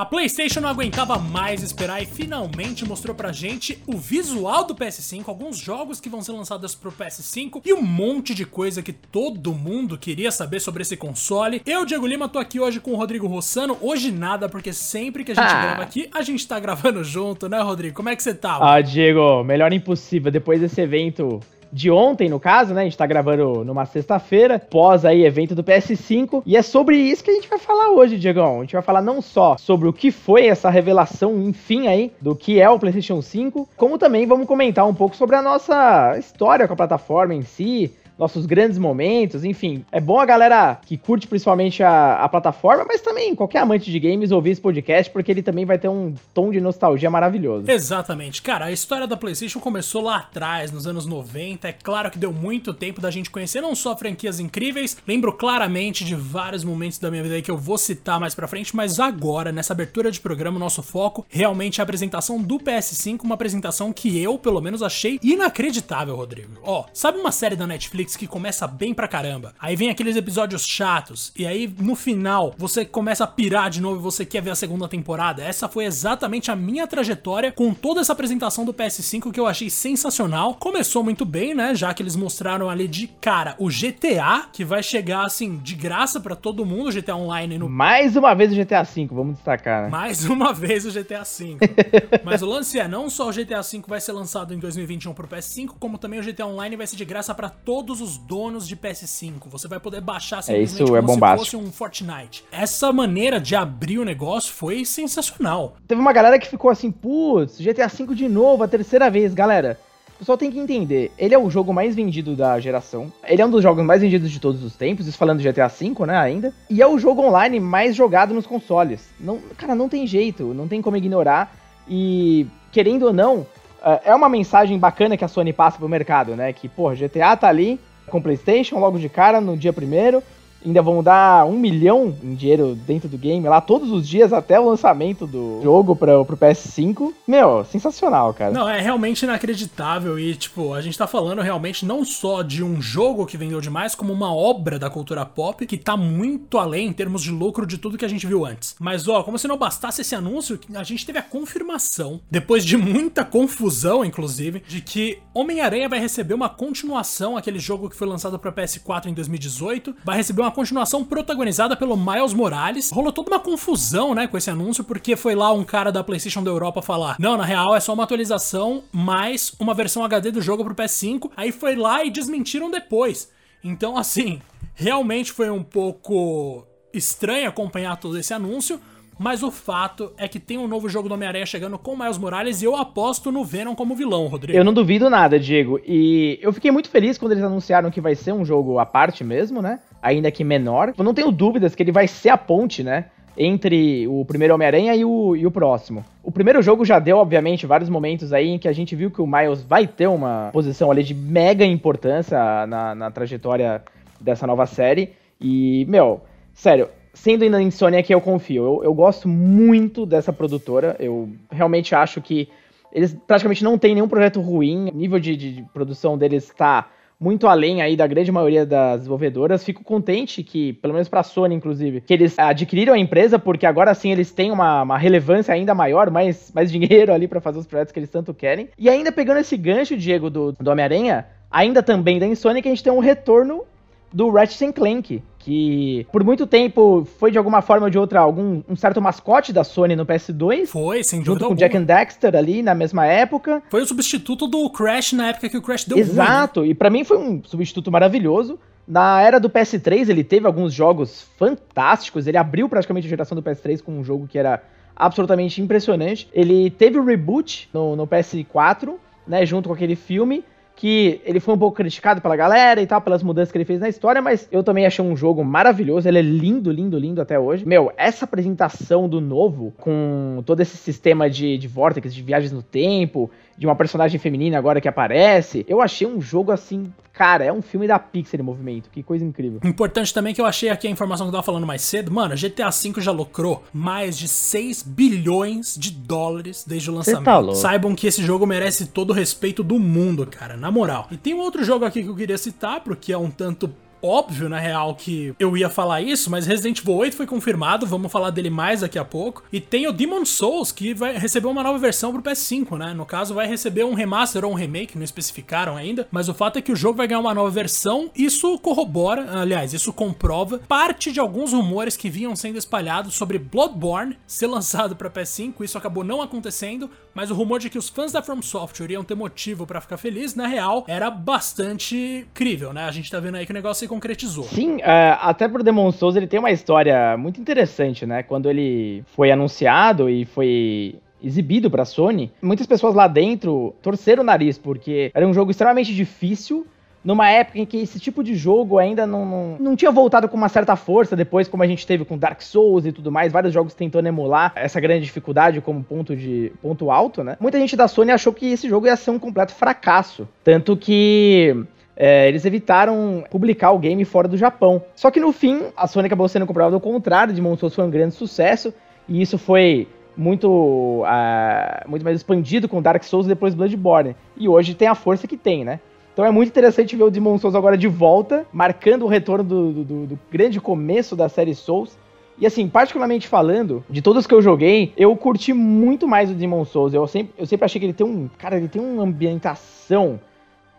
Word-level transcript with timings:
A 0.00 0.04
PlayStation 0.06 0.60
não 0.60 0.70
aguentava 0.70 1.18
mais 1.18 1.62
esperar 1.62 2.02
e 2.02 2.06
finalmente 2.06 2.88
mostrou 2.88 3.14
pra 3.14 3.32
gente 3.32 3.78
o 3.86 3.98
visual 3.98 4.64
do 4.64 4.74
PS5, 4.74 5.24
alguns 5.28 5.58
jogos 5.58 6.00
que 6.00 6.08
vão 6.08 6.22
ser 6.22 6.32
lançados 6.32 6.74
pro 6.74 6.90
PS5 6.90 7.60
e 7.66 7.74
um 7.74 7.82
monte 7.82 8.34
de 8.34 8.46
coisa 8.46 8.82
que 8.82 8.94
todo 8.94 9.52
mundo 9.52 9.98
queria 9.98 10.32
saber 10.32 10.58
sobre 10.58 10.80
esse 10.80 10.96
console. 10.96 11.60
Eu, 11.66 11.84
Diego 11.84 12.06
Lima, 12.06 12.30
tô 12.30 12.38
aqui 12.38 12.58
hoje 12.58 12.80
com 12.80 12.92
o 12.92 12.96
Rodrigo 12.96 13.26
Rossano. 13.26 13.76
Hoje 13.78 14.10
nada, 14.10 14.48
porque 14.48 14.72
sempre 14.72 15.22
que 15.22 15.32
a 15.32 15.34
gente 15.34 15.44
ah. 15.44 15.62
grava 15.64 15.82
aqui, 15.82 16.08
a 16.14 16.22
gente 16.22 16.48
tá 16.48 16.58
gravando 16.58 17.04
junto, 17.04 17.46
né, 17.46 17.60
Rodrigo? 17.60 17.94
Como 17.94 18.08
é 18.08 18.16
que 18.16 18.22
você 18.22 18.32
tá? 18.32 18.56
Ah, 18.58 18.80
Diego, 18.80 19.44
melhor 19.44 19.70
impossível. 19.70 20.32
Depois 20.32 20.62
desse 20.62 20.80
evento 20.80 21.40
de 21.72 21.90
ontem, 21.90 22.28
no 22.28 22.40
caso, 22.40 22.74
né? 22.74 22.82
A 22.82 22.84
gente 22.84 22.96
tá 22.96 23.06
gravando 23.06 23.64
numa 23.64 23.86
sexta-feira, 23.86 24.58
pós 24.58 25.04
aí 25.04 25.24
evento 25.24 25.54
do 25.54 25.64
PS5, 25.64 26.42
e 26.44 26.56
é 26.56 26.62
sobre 26.62 26.96
isso 26.96 27.22
que 27.22 27.30
a 27.30 27.34
gente 27.34 27.48
vai 27.48 27.58
falar 27.58 27.90
hoje, 27.90 28.18
Diegão. 28.18 28.58
A 28.58 28.60
gente 28.62 28.72
vai 28.72 28.82
falar 28.82 29.02
não 29.02 29.22
só 29.22 29.56
sobre 29.58 29.88
o 29.88 29.92
que 29.92 30.10
foi 30.10 30.46
essa 30.46 30.70
revelação, 30.70 31.40
enfim, 31.42 31.86
aí, 31.86 32.12
do 32.20 32.34
que 32.34 32.60
é 32.60 32.68
o 32.68 32.78
PlayStation 32.78 33.22
5, 33.22 33.68
como 33.76 33.98
também 33.98 34.26
vamos 34.26 34.46
comentar 34.46 34.86
um 34.86 34.94
pouco 34.94 35.16
sobre 35.16 35.36
a 35.36 35.42
nossa 35.42 36.16
história 36.18 36.66
com 36.66 36.74
a 36.74 36.76
plataforma 36.76 37.34
em 37.34 37.42
si, 37.42 37.92
nossos 38.20 38.44
grandes 38.44 38.76
momentos, 38.76 39.44
enfim. 39.44 39.82
É 39.90 39.98
bom 39.98 40.20
a 40.20 40.26
galera 40.26 40.78
que 40.86 40.98
curte 40.98 41.26
principalmente 41.26 41.82
a, 41.82 42.16
a 42.16 42.28
plataforma, 42.28 42.84
mas 42.86 43.00
também 43.00 43.34
qualquer 43.34 43.60
amante 43.60 43.90
de 43.90 43.98
games 43.98 44.30
ouvir 44.30 44.50
esse 44.50 44.60
podcast, 44.60 45.10
porque 45.10 45.30
ele 45.30 45.42
também 45.42 45.64
vai 45.64 45.78
ter 45.78 45.88
um 45.88 46.14
tom 46.34 46.50
de 46.50 46.60
nostalgia 46.60 47.10
maravilhoso. 47.10 47.70
Exatamente. 47.70 48.42
Cara, 48.42 48.66
a 48.66 48.72
história 48.72 49.06
da 49.06 49.16
PlayStation 49.16 49.58
começou 49.58 50.02
lá 50.02 50.18
atrás, 50.18 50.70
nos 50.70 50.86
anos 50.86 51.06
90. 51.06 51.66
É 51.66 51.72
claro 51.72 52.10
que 52.10 52.18
deu 52.18 52.30
muito 52.30 52.74
tempo 52.74 53.00
da 53.00 53.10
gente 53.10 53.30
conhecer 53.30 53.62
não 53.62 53.74
só 53.74 53.96
franquias 53.96 54.38
incríveis, 54.38 54.98
lembro 55.08 55.32
claramente 55.32 56.04
de 56.04 56.14
vários 56.14 56.62
momentos 56.62 56.98
da 56.98 57.10
minha 57.10 57.22
vida 57.22 57.40
que 57.40 57.50
eu 57.50 57.56
vou 57.56 57.78
citar 57.78 58.20
mais 58.20 58.34
pra 58.34 58.46
frente, 58.46 58.76
mas 58.76 59.00
agora, 59.00 59.50
nessa 59.50 59.72
abertura 59.72 60.10
de 60.10 60.20
programa, 60.20 60.56
o 60.56 60.60
nosso 60.60 60.82
foco 60.82 61.24
realmente 61.30 61.80
é 61.80 61.82
a 61.82 61.84
apresentação 61.84 62.40
do 62.42 62.58
PS5, 62.58 63.22
uma 63.22 63.34
apresentação 63.34 63.94
que 63.94 64.20
eu, 64.20 64.38
pelo 64.38 64.60
menos, 64.60 64.82
achei 64.82 65.18
inacreditável, 65.22 66.14
Rodrigo. 66.14 66.60
Ó, 66.62 66.84
sabe 66.92 67.18
uma 67.18 67.32
série 67.32 67.56
da 67.56 67.66
Netflix 67.66 68.09
Netflix 68.10 68.16
que 68.16 68.26
começa 68.26 68.66
bem 68.66 68.92
pra 68.92 69.08
caramba. 69.08 69.54
Aí 69.58 69.76
vem 69.76 69.90
aqueles 69.90 70.16
episódios 70.16 70.66
chatos. 70.66 71.32
E 71.36 71.46
aí 71.46 71.72
no 71.78 71.94
final 71.94 72.54
você 72.58 72.84
começa 72.84 73.24
a 73.24 73.26
pirar 73.26 73.70
de 73.70 73.80
novo 73.80 73.98
e 73.98 74.02
você 74.02 74.24
quer 74.24 74.42
ver 74.42 74.50
a 74.50 74.54
segunda 74.54 74.88
temporada. 74.88 75.42
Essa 75.42 75.68
foi 75.68 75.84
exatamente 75.84 76.50
a 76.50 76.56
minha 76.56 76.86
trajetória 76.86 77.52
com 77.52 77.72
toda 77.72 78.00
essa 78.00 78.12
apresentação 78.12 78.64
do 78.64 78.74
PS5 78.74 79.32
que 79.32 79.40
eu 79.40 79.46
achei 79.46 79.70
sensacional. 79.70 80.54
Começou 80.54 81.04
muito 81.04 81.24
bem, 81.24 81.54
né? 81.54 81.74
Já 81.74 81.92
que 81.94 82.02
eles 82.02 82.16
mostraram 82.16 82.68
ali 82.68 82.88
de 82.88 83.06
cara 83.06 83.54
o 83.58 83.68
GTA, 83.68 84.48
que 84.52 84.64
vai 84.64 84.82
chegar 84.82 85.24
assim 85.24 85.58
de 85.58 85.74
graça 85.74 86.20
para 86.20 86.34
todo 86.34 86.66
mundo, 86.66 86.88
o 86.88 86.92
GTA 86.92 87.16
Online 87.16 87.58
no. 87.58 87.68
Mais 87.68 88.16
uma 88.16 88.34
vez 88.34 88.52
o 88.52 88.56
GTA 88.56 88.82
V, 88.82 89.08
vamos 89.10 89.34
destacar, 89.34 89.84
né? 89.84 89.88
Mais 89.88 90.24
uma 90.24 90.52
vez 90.54 90.84
o 90.84 90.90
GTA 90.90 91.22
V. 91.22 91.56
Mas 92.24 92.42
o 92.42 92.46
lance 92.46 92.78
é, 92.78 92.88
não 92.88 93.08
só 93.08 93.28
o 93.28 93.32
GTA 93.32 93.62
V 93.62 93.82
vai 93.86 94.00
ser 94.00 94.12
lançado 94.12 94.54
em 94.54 94.58
2021 94.58 95.12
pro 95.12 95.28
PS5, 95.28 95.74
como 95.78 95.98
também 95.98 96.20
o 96.20 96.22
GTA 96.22 96.46
Online 96.46 96.76
vai 96.76 96.86
ser 96.86 96.96
de 96.96 97.04
graça 97.04 97.34
para 97.34 97.48
todos 97.48 97.99
os 98.00 98.16
donos 98.16 98.66
de 98.66 98.76
PS5. 98.76 99.48
Você 99.48 99.68
vai 99.68 99.78
poder 99.78 100.00
baixar 100.00 100.42
simplesmente 100.42 100.80
é, 100.80 100.84
isso 100.84 100.96
é 100.96 101.00
como 101.00 101.14
bombástico. 101.14 101.44
se 101.44 101.50
fosse 101.50 101.68
um 101.68 101.72
Fortnite. 101.72 102.44
Essa 102.50 102.92
maneira 102.92 103.40
de 103.40 103.54
abrir 103.54 103.98
o 103.98 104.04
negócio 104.04 104.52
foi 104.52 104.84
sensacional. 104.84 105.76
Teve 105.86 106.00
uma 106.00 106.12
galera 106.12 106.38
que 106.38 106.48
ficou 106.48 106.70
assim, 106.70 106.90
putz, 106.90 107.60
GTA 107.60 107.88
V 107.88 108.14
de 108.14 108.28
novo, 108.28 108.62
a 108.62 108.68
terceira 108.68 109.10
vez, 109.10 109.34
galera. 109.34 109.78
O 110.16 110.18
pessoal 110.20 110.36
tem 110.36 110.50
que 110.50 110.58
entender, 110.58 111.10
ele 111.16 111.34
é 111.34 111.38
o 111.38 111.48
jogo 111.48 111.72
mais 111.72 111.94
vendido 111.94 112.36
da 112.36 112.60
geração. 112.60 113.10
Ele 113.24 113.40
é 113.40 113.46
um 113.46 113.50
dos 113.50 113.62
jogos 113.62 113.82
mais 113.82 114.02
vendidos 114.02 114.30
de 114.30 114.38
todos 114.38 114.62
os 114.62 114.76
tempos, 114.76 115.06
isso 115.06 115.16
falando 115.16 115.40
de 115.40 115.50
GTA 115.50 115.66
V, 115.66 115.94
né, 116.06 116.14
ainda. 116.14 116.52
E 116.68 116.82
é 116.82 116.86
o 116.86 116.98
jogo 116.98 117.22
online 117.22 117.58
mais 117.58 117.96
jogado 117.96 118.34
nos 118.34 118.46
consoles. 118.46 119.08
Não, 119.18 119.38
cara, 119.56 119.74
não 119.74 119.88
tem 119.88 120.06
jeito, 120.06 120.52
não 120.52 120.68
tem 120.68 120.82
como 120.82 120.98
ignorar. 120.98 121.56
E, 121.88 122.46
querendo 122.70 123.06
ou 123.06 123.14
não, 123.14 123.46
é, 123.82 124.10
é 124.10 124.14
uma 124.14 124.28
mensagem 124.28 124.78
bacana 124.78 125.16
que 125.16 125.24
a 125.24 125.28
Sony 125.28 125.52
passa 125.52 125.78
pro 125.78 125.88
mercado, 125.88 126.36
né? 126.36 126.52
Que, 126.52 126.68
pô, 126.68 126.90
GTA 126.90 127.36
tá 127.36 127.48
ali, 127.48 127.80
com 128.10 128.20
PlayStation 128.20 128.78
logo 128.78 128.98
de 128.98 129.08
cara 129.08 129.40
no 129.40 129.56
dia 129.56 129.72
primeiro 129.72 130.22
ainda 130.64 130.82
vão 130.82 131.02
dar 131.02 131.46
um 131.46 131.58
milhão 131.58 132.16
em 132.22 132.34
dinheiro 132.34 132.74
dentro 132.86 133.08
do 133.08 133.18
game 133.18 133.46
lá 133.48 133.60
todos 133.60 133.90
os 133.90 134.08
dias 134.08 134.32
até 134.32 134.58
o 134.58 134.68
lançamento 134.68 135.26
do 135.26 135.60
jogo 135.62 135.96
pra, 135.96 136.24
pro 136.24 136.36
PS5. 136.36 137.12
Meu, 137.26 137.64
sensacional, 137.64 138.34
cara. 138.34 138.52
Não, 138.52 138.68
é 138.68 138.80
realmente 138.80 139.24
inacreditável 139.24 140.18
e, 140.18 140.34
tipo, 140.34 140.74
a 140.74 140.80
gente 140.80 140.98
tá 140.98 141.06
falando 141.06 141.42
realmente 141.42 141.84
não 141.84 142.04
só 142.04 142.42
de 142.42 142.62
um 142.62 142.80
jogo 142.80 143.26
que 143.26 143.36
vendeu 143.36 143.60
demais, 143.60 143.94
como 143.94 144.12
uma 144.12 144.34
obra 144.34 144.78
da 144.78 144.90
cultura 144.90 145.24
pop 145.24 145.66
que 145.66 145.76
tá 145.76 145.96
muito 145.96 146.58
além 146.58 146.88
em 146.88 146.92
termos 146.92 147.22
de 147.22 147.30
lucro 147.30 147.66
de 147.66 147.78
tudo 147.78 147.98
que 147.98 148.04
a 148.04 148.08
gente 148.08 148.26
viu 148.26 148.44
antes. 148.44 148.76
Mas, 148.78 149.08
ó, 149.08 149.22
como 149.22 149.38
se 149.38 149.48
não 149.48 149.56
bastasse 149.56 150.00
esse 150.00 150.14
anúncio, 150.14 150.58
a 150.74 150.82
gente 150.82 151.06
teve 151.06 151.18
a 151.18 151.22
confirmação, 151.22 152.20
depois 152.30 152.64
de 152.64 152.76
muita 152.76 153.24
confusão, 153.24 154.04
inclusive, 154.04 154.62
de 154.66 154.80
que 154.80 155.18
Homem-Aranha 155.34 155.88
vai 155.88 155.98
receber 155.98 156.34
uma 156.34 156.48
continuação, 156.48 157.36
aquele 157.36 157.58
jogo 157.58 157.88
que 157.88 157.96
foi 157.96 158.06
lançado 158.06 158.38
pra 158.38 158.52
PS4 158.52 159.06
em 159.06 159.14
2018, 159.14 159.96
vai 160.04 160.16
receber 160.16 160.42
uma 160.42 160.49
uma 160.50 160.54
continuação 160.54 161.04
protagonizada 161.04 161.76
pelo 161.76 161.96
Miles 161.96 162.34
Morales. 162.34 162.90
Rolou 162.90 163.12
toda 163.12 163.30
uma 163.30 163.38
confusão, 163.38 164.14
né, 164.14 164.26
com 164.26 164.36
esse 164.36 164.50
anúncio, 164.50 164.82
porque 164.82 165.14
foi 165.14 165.36
lá 165.36 165.52
um 165.52 165.62
cara 165.62 165.92
da 165.92 166.02
PlayStation 166.02 166.42
da 166.42 166.50
Europa 166.50 166.82
falar: 166.82 167.16
"Não, 167.20 167.36
na 167.36 167.44
real 167.44 167.74
é 167.74 167.80
só 167.80 167.94
uma 167.94 168.02
atualização 168.02 168.82
mais 168.92 169.54
uma 169.60 169.72
versão 169.72 170.04
HD 170.04 170.32
do 170.32 170.42
jogo 170.42 170.64
pro 170.64 170.74
PS5". 170.74 171.30
Aí 171.36 171.52
foi 171.52 171.76
lá 171.76 172.04
e 172.04 172.10
desmentiram 172.10 172.68
depois. 172.68 173.30
Então, 173.62 173.96
assim, 173.96 174.42
realmente 174.74 175.30
foi 175.30 175.50
um 175.50 175.62
pouco 175.62 176.66
estranho 176.92 177.48
acompanhar 177.48 177.96
todo 177.96 178.18
esse 178.18 178.34
anúncio, 178.34 178.80
mas 179.20 179.42
o 179.42 179.50
fato 179.50 180.12
é 180.16 180.26
que 180.26 180.40
tem 180.40 180.56
um 180.56 180.66
novo 180.66 180.88
jogo 180.88 181.06
do 181.06 181.12
Homem-Aranha 181.12 181.44
chegando 181.44 181.78
com 181.78 181.94
Miles 181.94 182.16
Morales 182.16 182.62
e 182.62 182.64
eu 182.64 182.74
aposto 182.74 183.30
no 183.30 183.44
Venom 183.44 183.74
como 183.74 183.94
vilão, 183.94 184.26
Rodrigo. 184.28 184.58
Eu 184.58 184.64
não 184.64 184.72
duvido 184.72 185.10
nada, 185.10 185.38
Diego. 185.38 185.78
E 185.86 186.38
eu 186.40 186.50
fiquei 186.54 186.70
muito 186.70 186.88
feliz 186.88 187.18
quando 187.18 187.32
eles 187.32 187.44
anunciaram 187.44 187.90
que 187.90 188.00
vai 188.00 188.14
ser 188.14 188.32
um 188.32 188.46
jogo 188.46 188.78
à 188.78 188.86
parte 188.86 189.22
mesmo, 189.22 189.60
né? 189.60 189.78
Ainda 190.00 190.30
que 190.30 190.42
menor. 190.42 190.94
Eu 190.96 191.04
não 191.04 191.12
tenho 191.12 191.30
dúvidas 191.30 191.74
que 191.74 191.82
ele 191.82 191.92
vai 191.92 192.08
ser 192.08 192.30
a 192.30 192.38
ponte, 192.38 192.82
né? 192.82 193.10
entre 193.36 194.06
o 194.08 194.24
primeiro 194.24 194.54
Homem-Aranha 194.54 194.94
e 194.94 195.04
o, 195.04 195.36
e 195.36 195.46
o 195.46 195.50
próximo. 195.50 196.04
O 196.22 196.32
primeiro 196.32 196.60
jogo 196.60 196.84
já 196.84 196.98
deu, 196.98 197.18
obviamente, 197.18 197.64
vários 197.64 197.88
momentos 197.88 198.32
aí 198.32 198.48
em 198.48 198.58
que 198.58 198.68
a 198.68 198.72
gente 198.72 198.96
viu 198.96 199.10
que 199.10 199.22
o 199.22 199.26
Miles 199.26 199.62
vai 199.62 199.86
ter 199.86 200.08
uma 200.08 200.50
posição 200.52 200.90
ali 200.90 201.02
de 201.02 201.14
mega 201.14 201.64
importância 201.64 202.66
na, 202.66 202.94
na 202.94 203.10
trajetória 203.10 203.82
dessa 204.20 204.46
nova 204.46 204.66
série. 204.66 205.12
E, 205.40 205.86
meu, 205.88 206.20
sério, 206.52 206.88
sendo 207.12 207.44
ainda 207.44 207.60
Insomniac, 207.60 208.10
eu 208.10 208.20
confio. 208.20 208.64
Eu, 208.64 208.84
eu 208.84 208.94
gosto 208.94 209.28
muito 209.28 210.06
dessa 210.06 210.32
produtora. 210.32 210.96
Eu 210.98 211.30
realmente 211.50 211.94
acho 211.94 212.20
que 212.20 212.48
eles 212.92 213.16
praticamente 213.26 213.62
não 213.62 213.78
têm 213.78 213.94
nenhum 213.94 214.08
projeto 214.08 214.40
ruim. 214.40 214.90
O 214.90 214.96
nível 214.96 215.18
de, 215.18 215.36
de 215.36 215.64
produção 215.72 216.16
deles 216.18 216.44
está 216.44 216.88
muito 217.20 217.46
além 217.46 217.82
aí 217.82 217.96
da 217.96 218.06
grande 218.06 218.32
maioria 218.32 218.64
das 218.64 219.00
desenvolvedoras. 219.00 219.62
Fico 219.62 219.84
contente 219.84 220.42
que, 220.42 220.72
pelo 220.74 220.94
menos 220.94 221.08
para 221.08 221.20
a 221.20 221.22
Sony, 221.22 221.54
inclusive, 221.54 222.00
que 222.00 222.14
eles 222.14 222.38
adquiriram 222.38 222.94
a 222.94 222.98
empresa, 222.98 223.38
porque 223.38 223.66
agora 223.66 223.92
sim 223.92 224.10
eles 224.10 224.32
têm 224.32 224.50
uma, 224.50 224.82
uma 224.82 224.96
relevância 224.96 225.52
ainda 225.52 225.74
maior, 225.74 226.10
mais, 226.10 226.50
mais 226.54 226.72
dinheiro 226.72 227.12
ali 227.12 227.28
para 227.28 227.40
fazer 227.40 227.58
os 227.58 227.66
projetos 227.66 227.92
que 227.92 227.98
eles 227.98 228.08
tanto 228.08 228.32
querem. 228.32 228.70
E 228.78 228.88
ainda 228.88 229.12
pegando 229.12 229.38
esse 229.40 229.56
gancho, 229.56 229.98
Diego, 229.98 230.30
do, 230.30 230.52
do 230.52 230.70
Homem-Aranha, 230.70 231.26
ainda 231.50 231.82
também 231.82 232.18
da 232.18 232.26
Insomniac, 232.26 232.66
a 232.66 232.70
gente 232.70 232.84
tem 232.84 232.92
um 232.92 233.00
retorno 233.00 233.64
do 234.10 234.30
Ratchet 234.30 234.72
Clank, 234.72 235.22
que 235.40 236.06
por 236.12 236.22
muito 236.22 236.46
tempo 236.46 237.06
foi 237.18 237.30
de 237.30 237.38
alguma 237.38 237.62
forma 237.62 237.86
ou 237.86 237.90
de 237.90 237.98
outra 237.98 238.20
algum 238.20 238.62
um 238.68 238.76
certo 238.76 239.00
mascote 239.00 239.52
da 239.52 239.64
Sony 239.64 239.96
no 239.96 240.06
PS2. 240.06 240.66
Foi, 240.66 241.02
sem 241.02 241.20
dúvida 241.20 241.44
Junto 241.44 241.48
com 241.48 241.54
Jack 241.54 241.76
and 241.76 241.84
Dexter 241.84 242.36
ali 242.36 242.62
na 242.62 242.74
mesma 242.74 243.06
época. 243.06 243.62
Foi 243.70 243.82
o 243.82 243.86
substituto 243.86 244.46
do 244.46 244.68
Crash 244.70 245.14
na 245.14 245.28
época 245.28 245.48
que 245.48 245.56
o 245.56 245.62
Crash 245.62 245.86
deu 245.86 245.98
Exato, 245.98 246.60
ruim, 246.60 246.68
né? 246.68 246.72
e 246.72 246.74
para 246.74 246.90
mim 246.90 247.04
foi 247.04 247.18
um 247.18 247.42
substituto 247.42 247.90
maravilhoso. 247.90 248.58
Na 248.86 249.22
era 249.22 249.40
do 249.40 249.48
PS3 249.48 250.10
ele 250.10 250.22
teve 250.22 250.46
alguns 250.46 250.74
jogos 250.74 251.26
fantásticos, 251.38 252.26
ele 252.26 252.36
abriu 252.36 252.68
praticamente 252.68 253.06
a 253.06 253.10
geração 253.10 253.34
do 253.34 253.42
PS3 253.42 253.82
com 253.82 253.98
um 253.98 254.04
jogo 254.04 254.28
que 254.28 254.38
era 254.38 254.62
absolutamente 254.94 255.62
impressionante. 255.62 256.28
Ele 256.34 256.70
teve 256.70 256.98
o 256.98 257.04
reboot 257.04 257.70
no, 257.72 257.96
no 257.96 258.06
PS4, 258.06 258.94
né, 259.26 259.46
junto 259.46 259.68
com 259.68 259.74
aquele 259.74 259.96
filme 259.96 260.44
que 260.80 261.20
ele 261.26 261.40
foi 261.40 261.52
um 261.52 261.58
pouco 261.58 261.76
criticado 261.76 262.22
pela 262.22 262.34
galera 262.34 262.80
e 262.80 262.86
tal, 262.86 263.02
pelas 263.02 263.22
mudanças 263.22 263.52
que 263.52 263.58
ele 263.58 263.66
fez 263.66 263.78
na 263.80 263.88
história, 263.90 264.22
mas 264.22 264.48
eu 264.50 264.64
também 264.64 264.86
achei 264.86 265.04
um 265.04 265.14
jogo 265.14 265.44
maravilhoso. 265.44 266.08
Ele 266.08 266.18
é 266.18 266.22
lindo, 266.22 266.72
lindo, 266.72 266.98
lindo 266.98 267.20
até 267.20 267.38
hoje. 267.38 267.68
Meu, 267.68 267.92
essa 267.98 268.24
apresentação 268.24 269.06
do 269.06 269.20
novo, 269.20 269.74
com 269.76 270.42
todo 270.46 270.60
esse 270.60 270.78
sistema 270.78 271.28
de, 271.28 271.58
de 271.58 271.68
vórtices, 271.68 272.14
de 272.14 272.22
viagens 272.22 272.50
no 272.50 272.62
tempo, 272.62 273.30
de 273.60 273.66
uma 273.66 273.76
personagem 273.76 274.18
feminina 274.18 274.56
agora 274.56 274.80
que 274.80 274.88
aparece, 274.88 275.66
eu 275.68 275.82
achei 275.82 276.06
um 276.06 276.18
jogo 276.18 276.50
assim 276.50 276.90
Cara, 277.12 277.44
é 277.44 277.52
um 277.52 277.60
filme 277.60 277.86
da 277.86 277.98
Pixar 277.98 278.40
em 278.40 278.42
movimento. 278.42 278.88
Que 278.88 279.02
coisa 279.02 279.22
incrível. 279.22 279.60
Importante 279.62 280.14
também 280.14 280.32
que 280.32 280.40
eu 280.40 280.46
achei 280.46 280.70
aqui 280.70 280.86
a 280.86 280.90
informação 280.90 281.26
que 281.26 281.28
eu 281.28 281.32
tava 281.32 281.42
falando 281.42 281.66
mais 281.66 281.82
cedo. 281.82 282.10
Mano, 282.10 282.34
GTA 282.34 282.70
V 282.70 282.98
já 282.98 283.12
lucrou 283.12 283.62
mais 283.74 284.16
de 284.16 284.26
6 284.26 284.84
bilhões 284.84 285.76
de 285.76 285.90
dólares 285.90 286.64
desde 286.66 286.90
o 286.90 286.94
lançamento. 286.94 287.24
Tá 287.24 287.38
louco. 287.38 287.56
Saibam 287.56 287.94
que 287.94 288.06
esse 288.06 288.22
jogo 288.22 288.46
merece 288.46 288.86
todo 288.86 289.10
o 289.10 289.12
respeito 289.12 289.62
do 289.62 289.78
mundo, 289.78 290.26
cara. 290.26 290.56
Na 290.56 290.70
moral. 290.70 291.08
E 291.10 291.18
tem 291.18 291.34
um 291.34 291.40
outro 291.40 291.62
jogo 291.62 291.84
aqui 291.84 292.02
que 292.02 292.08
eu 292.08 292.16
queria 292.16 292.38
citar, 292.38 292.80
porque 292.80 293.12
é 293.12 293.18
um 293.18 293.30
tanto 293.30 293.70
óbvio, 294.02 294.48
na 294.48 294.58
real, 294.58 294.94
que 294.94 295.34
eu 295.38 295.56
ia 295.56 295.68
falar 295.68 296.00
isso, 296.00 296.30
mas 296.30 296.46
Resident 296.46 296.80
Evil 296.80 296.94
8 296.94 297.16
foi 297.16 297.26
confirmado, 297.26 297.86
vamos 297.86 298.10
falar 298.10 298.30
dele 298.30 298.50
mais 298.50 298.80
daqui 298.80 298.98
a 298.98 299.04
pouco. 299.04 299.42
E 299.52 299.60
tem 299.60 299.86
o 299.86 299.92
Demon 299.92 300.24
Souls, 300.24 300.72
que 300.72 300.94
vai 300.94 301.16
receber 301.16 301.48
uma 301.48 301.62
nova 301.62 301.78
versão 301.78 302.12
pro 302.12 302.22
PS5, 302.22 302.78
né? 302.78 302.94
No 302.94 303.06
caso, 303.06 303.34
vai 303.34 303.46
receber 303.46 303.84
um 303.84 303.94
remaster 303.94 304.44
ou 304.44 304.52
um 304.52 304.54
remake, 304.54 304.96
não 304.96 305.04
especificaram 305.04 305.76
ainda, 305.76 306.06
mas 306.10 306.28
o 306.28 306.34
fato 306.34 306.58
é 306.58 306.62
que 306.62 306.72
o 306.72 306.76
jogo 306.76 306.98
vai 306.98 307.06
ganhar 307.06 307.20
uma 307.20 307.34
nova 307.34 307.50
versão. 307.50 308.10
Isso 308.14 308.58
corrobora, 308.58 309.40
aliás, 309.40 309.72
isso 309.72 309.92
comprova 309.92 310.58
parte 310.68 311.12
de 311.12 311.20
alguns 311.20 311.52
rumores 311.52 311.96
que 311.96 312.10
vinham 312.10 312.34
sendo 312.36 312.58
espalhados 312.58 313.14
sobre 313.14 313.38
Bloodborne 313.38 314.18
ser 314.26 314.46
lançado 314.46 314.96
para 314.96 315.10
PS5. 315.10 315.62
Isso 315.62 315.78
acabou 315.78 316.04
não 316.04 316.22
acontecendo, 316.22 316.90
mas 317.14 317.30
o 317.30 317.34
rumor 317.34 317.58
de 317.58 317.70
que 317.70 317.78
os 317.78 317.88
fãs 317.88 318.12
da 318.12 318.22
From 318.22 318.42
Software 318.42 318.90
iam 318.90 319.04
ter 319.04 319.14
motivo 319.14 319.66
para 319.66 319.80
ficar 319.80 319.96
feliz, 319.96 320.34
na 320.34 320.46
real, 320.46 320.84
era 320.86 321.10
bastante 321.10 322.26
crível, 322.32 322.72
né? 322.72 322.84
A 322.84 322.90
gente 322.90 323.10
tá 323.10 323.20
vendo 323.20 323.36
aí 323.36 323.46
que 323.46 323.52
o 323.52 323.54
negócio 323.54 323.84
concretizou. 323.90 324.44
Sim, 324.44 324.76
uh, 324.76 325.18
até 325.20 325.48
pro 325.48 325.64
Demon 325.64 325.90
Souls 325.90 326.14
ele 326.14 326.28
tem 326.28 326.38
uma 326.38 326.52
história 326.52 327.16
muito 327.16 327.40
interessante, 327.40 328.06
né? 328.06 328.22
Quando 328.22 328.48
ele 328.48 329.02
foi 329.16 329.32
anunciado 329.32 330.08
e 330.08 330.24
foi 330.24 330.94
exibido 331.22 331.68
pra 331.68 331.84
Sony, 331.84 332.32
muitas 332.40 332.66
pessoas 332.66 332.94
lá 332.94 333.08
dentro 333.08 333.74
torceram 333.82 334.22
o 334.22 334.26
nariz, 334.26 334.56
porque 334.56 335.10
era 335.12 335.26
um 335.26 335.34
jogo 335.34 335.50
extremamente 335.50 335.92
difícil, 335.92 336.66
numa 337.04 337.28
época 337.28 337.58
em 337.58 337.66
que 337.66 337.78
esse 337.78 337.98
tipo 337.98 338.22
de 338.22 338.34
jogo 338.34 338.78
ainda 338.78 339.06
não, 339.06 339.26
não, 339.26 339.56
não, 339.58 339.76
tinha 339.76 339.90
voltado 339.90 340.28
com 340.28 340.36
uma 340.36 340.48
certa 340.48 340.76
força, 340.76 341.16
depois 341.16 341.48
como 341.48 341.62
a 341.62 341.66
gente 341.66 341.86
teve 341.86 342.04
com 342.04 342.16
Dark 342.16 342.40
Souls 342.40 342.86
e 342.86 342.92
tudo 342.92 343.10
mais, 343.10 343.32
vários 343.32 343.52
jogos 343.52 343.74
tentando 343.74 344.06
emular 344.06 344.52
essa 344.54 344.80
grande 344.80 345.04
dificuldade 345.04 345.60
como 345.60 345.82
ponto 345.82 346.14
de 346.14 346.52
ponto 346.62 346.90
alto, 346.90 347.24
né? 347.24 347.36
Muita 347.40 347.58
gente 347.58 347.76
da 347.76 347.88
Sony 347.88 348.12
achou 348.12 348.32
que 348.32 348.52
esse 348.52 348.68
jogo 348.68 348.86
ia 348.86 348.96
ser 348.96 349.10
um 349.10 349.18
completo 349.18 349.52
fracasso, 349.52 350.28
tanto 350.44 350.76
que 350.76 351.66
é, 352.02 352.26
eles 352.26 352.46
evitaram 352.46 353.22
publicar 353.30 353.72
o 353.72 353.78
game 353.78 354.02
fora 354.06 354.26
do 354.26 354.34
Japão. 354.34 354.82
Só 354.96 355.10
que 355.10 355.20
no 355.20 355.32
fim, 355.32 355.64
a 355.76 355.86
Sony 355.86 356.06
acabou 356.06 356.26
sendo 356.28 356.46
comprada 356.46 356.74
ao 356.74 356.80
contrário, 356.80 357.34
de 357.34 357.42
Souls 357.58 357.74
foi 357.74 357.84
um 357.84 357.90
grande 357.90 358.14
sucesso, 358.14 358.72
e 359.06 359.20
isso 359.20 359.36
foi 359.36 359.86
muito, 360.16 361.04
uh, 361.04 361.90
muito 361.90 362.02
mais 362.02 362.16
expandido 362.16 362.66
com 362.70 362.80
Dark 362.80 363.02
Souls 363.04 363.26
e 363.26 363.28
depois 363.28 363.54
Bloodborne. 363.54 364.16
E 364.34 364.48
hoje 364.48 364.74
tem 364.74 364.88
a 364.88 364.94
força 364.94 365.28
que 365.28 365.36
tem, 365.36 365.62
né? 365.62 365.78
Então 366.14 366.24
é 366.24 366.30
muito 366.30 366.48
interessante 366.48 366.96
ver 366.96 367.04
o 367.04 367.10
Demon 367.10 367.36
Souls 367.36 367.54
agora 367.54 367.76
de 367.76 367.86
volta, 367.86 368.46
marcando 368.50 369.04
o 369.04 369.08
retorno 369.08 369.44
do, 369.44 369.72
do, 369.84 370.06
do 370.06 370.18
grande 370.32 370.58
começo 370.58 371.14
da 371.14 371.28
série 371.28 371.54
Souls. 371.54 371.98
E 372.38 372.46
assim, 372.46 372.66
particularmente 372.66 373.28
falando, 373.28 373.84
de 373.90 374.00
todos 374.00 374.26
que 374.26 374.32
eu 374.32 374.40
joguei, 374.40 374.94
eu 374.96 375.14
curti 375.14 375.52
muito 375.52 376.08
mais 376.08 376.30
o 376.30 376.34
Demon 376.34 376.64
Souls. 376.64 376.94
Eu 376.94 377.06
sempre, 377.06 377.34
eu 377.36 377.44
sempre 377.44 377.66
achei 377.66 377.78
que 377.78 377.84
ele 377.84 377.92
tem 377.92 378.06
um. 378.06 378.26
Cara, 378.38 378.56
ele 378.56 378.68
tem 378.68 378.80
uma 378.80 379.02
ambientação 379.02 380.18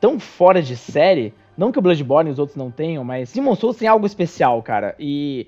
tão 0.02 0.20
fora 0.20 0.62
de 0.62 0.76
série. 0.76 1.34
Não 1.56 1.72
que 1.72 1.80
o 1.80 1.82
Bloodborne 1.82 2.30
e 2.30 2.34
os 2.34 2.40
outros 2.40 2.58
não 2.58 2.72
tenham, 2.72 3.04
mas 3.04 3.32
Demon 3.32 3.56
Souls 3.56 3.78
tem 3.78 3.88
algo 3.88 4.06
especial, 4.06 4.62
cara. 4.64 4.96
E 5.00 5.48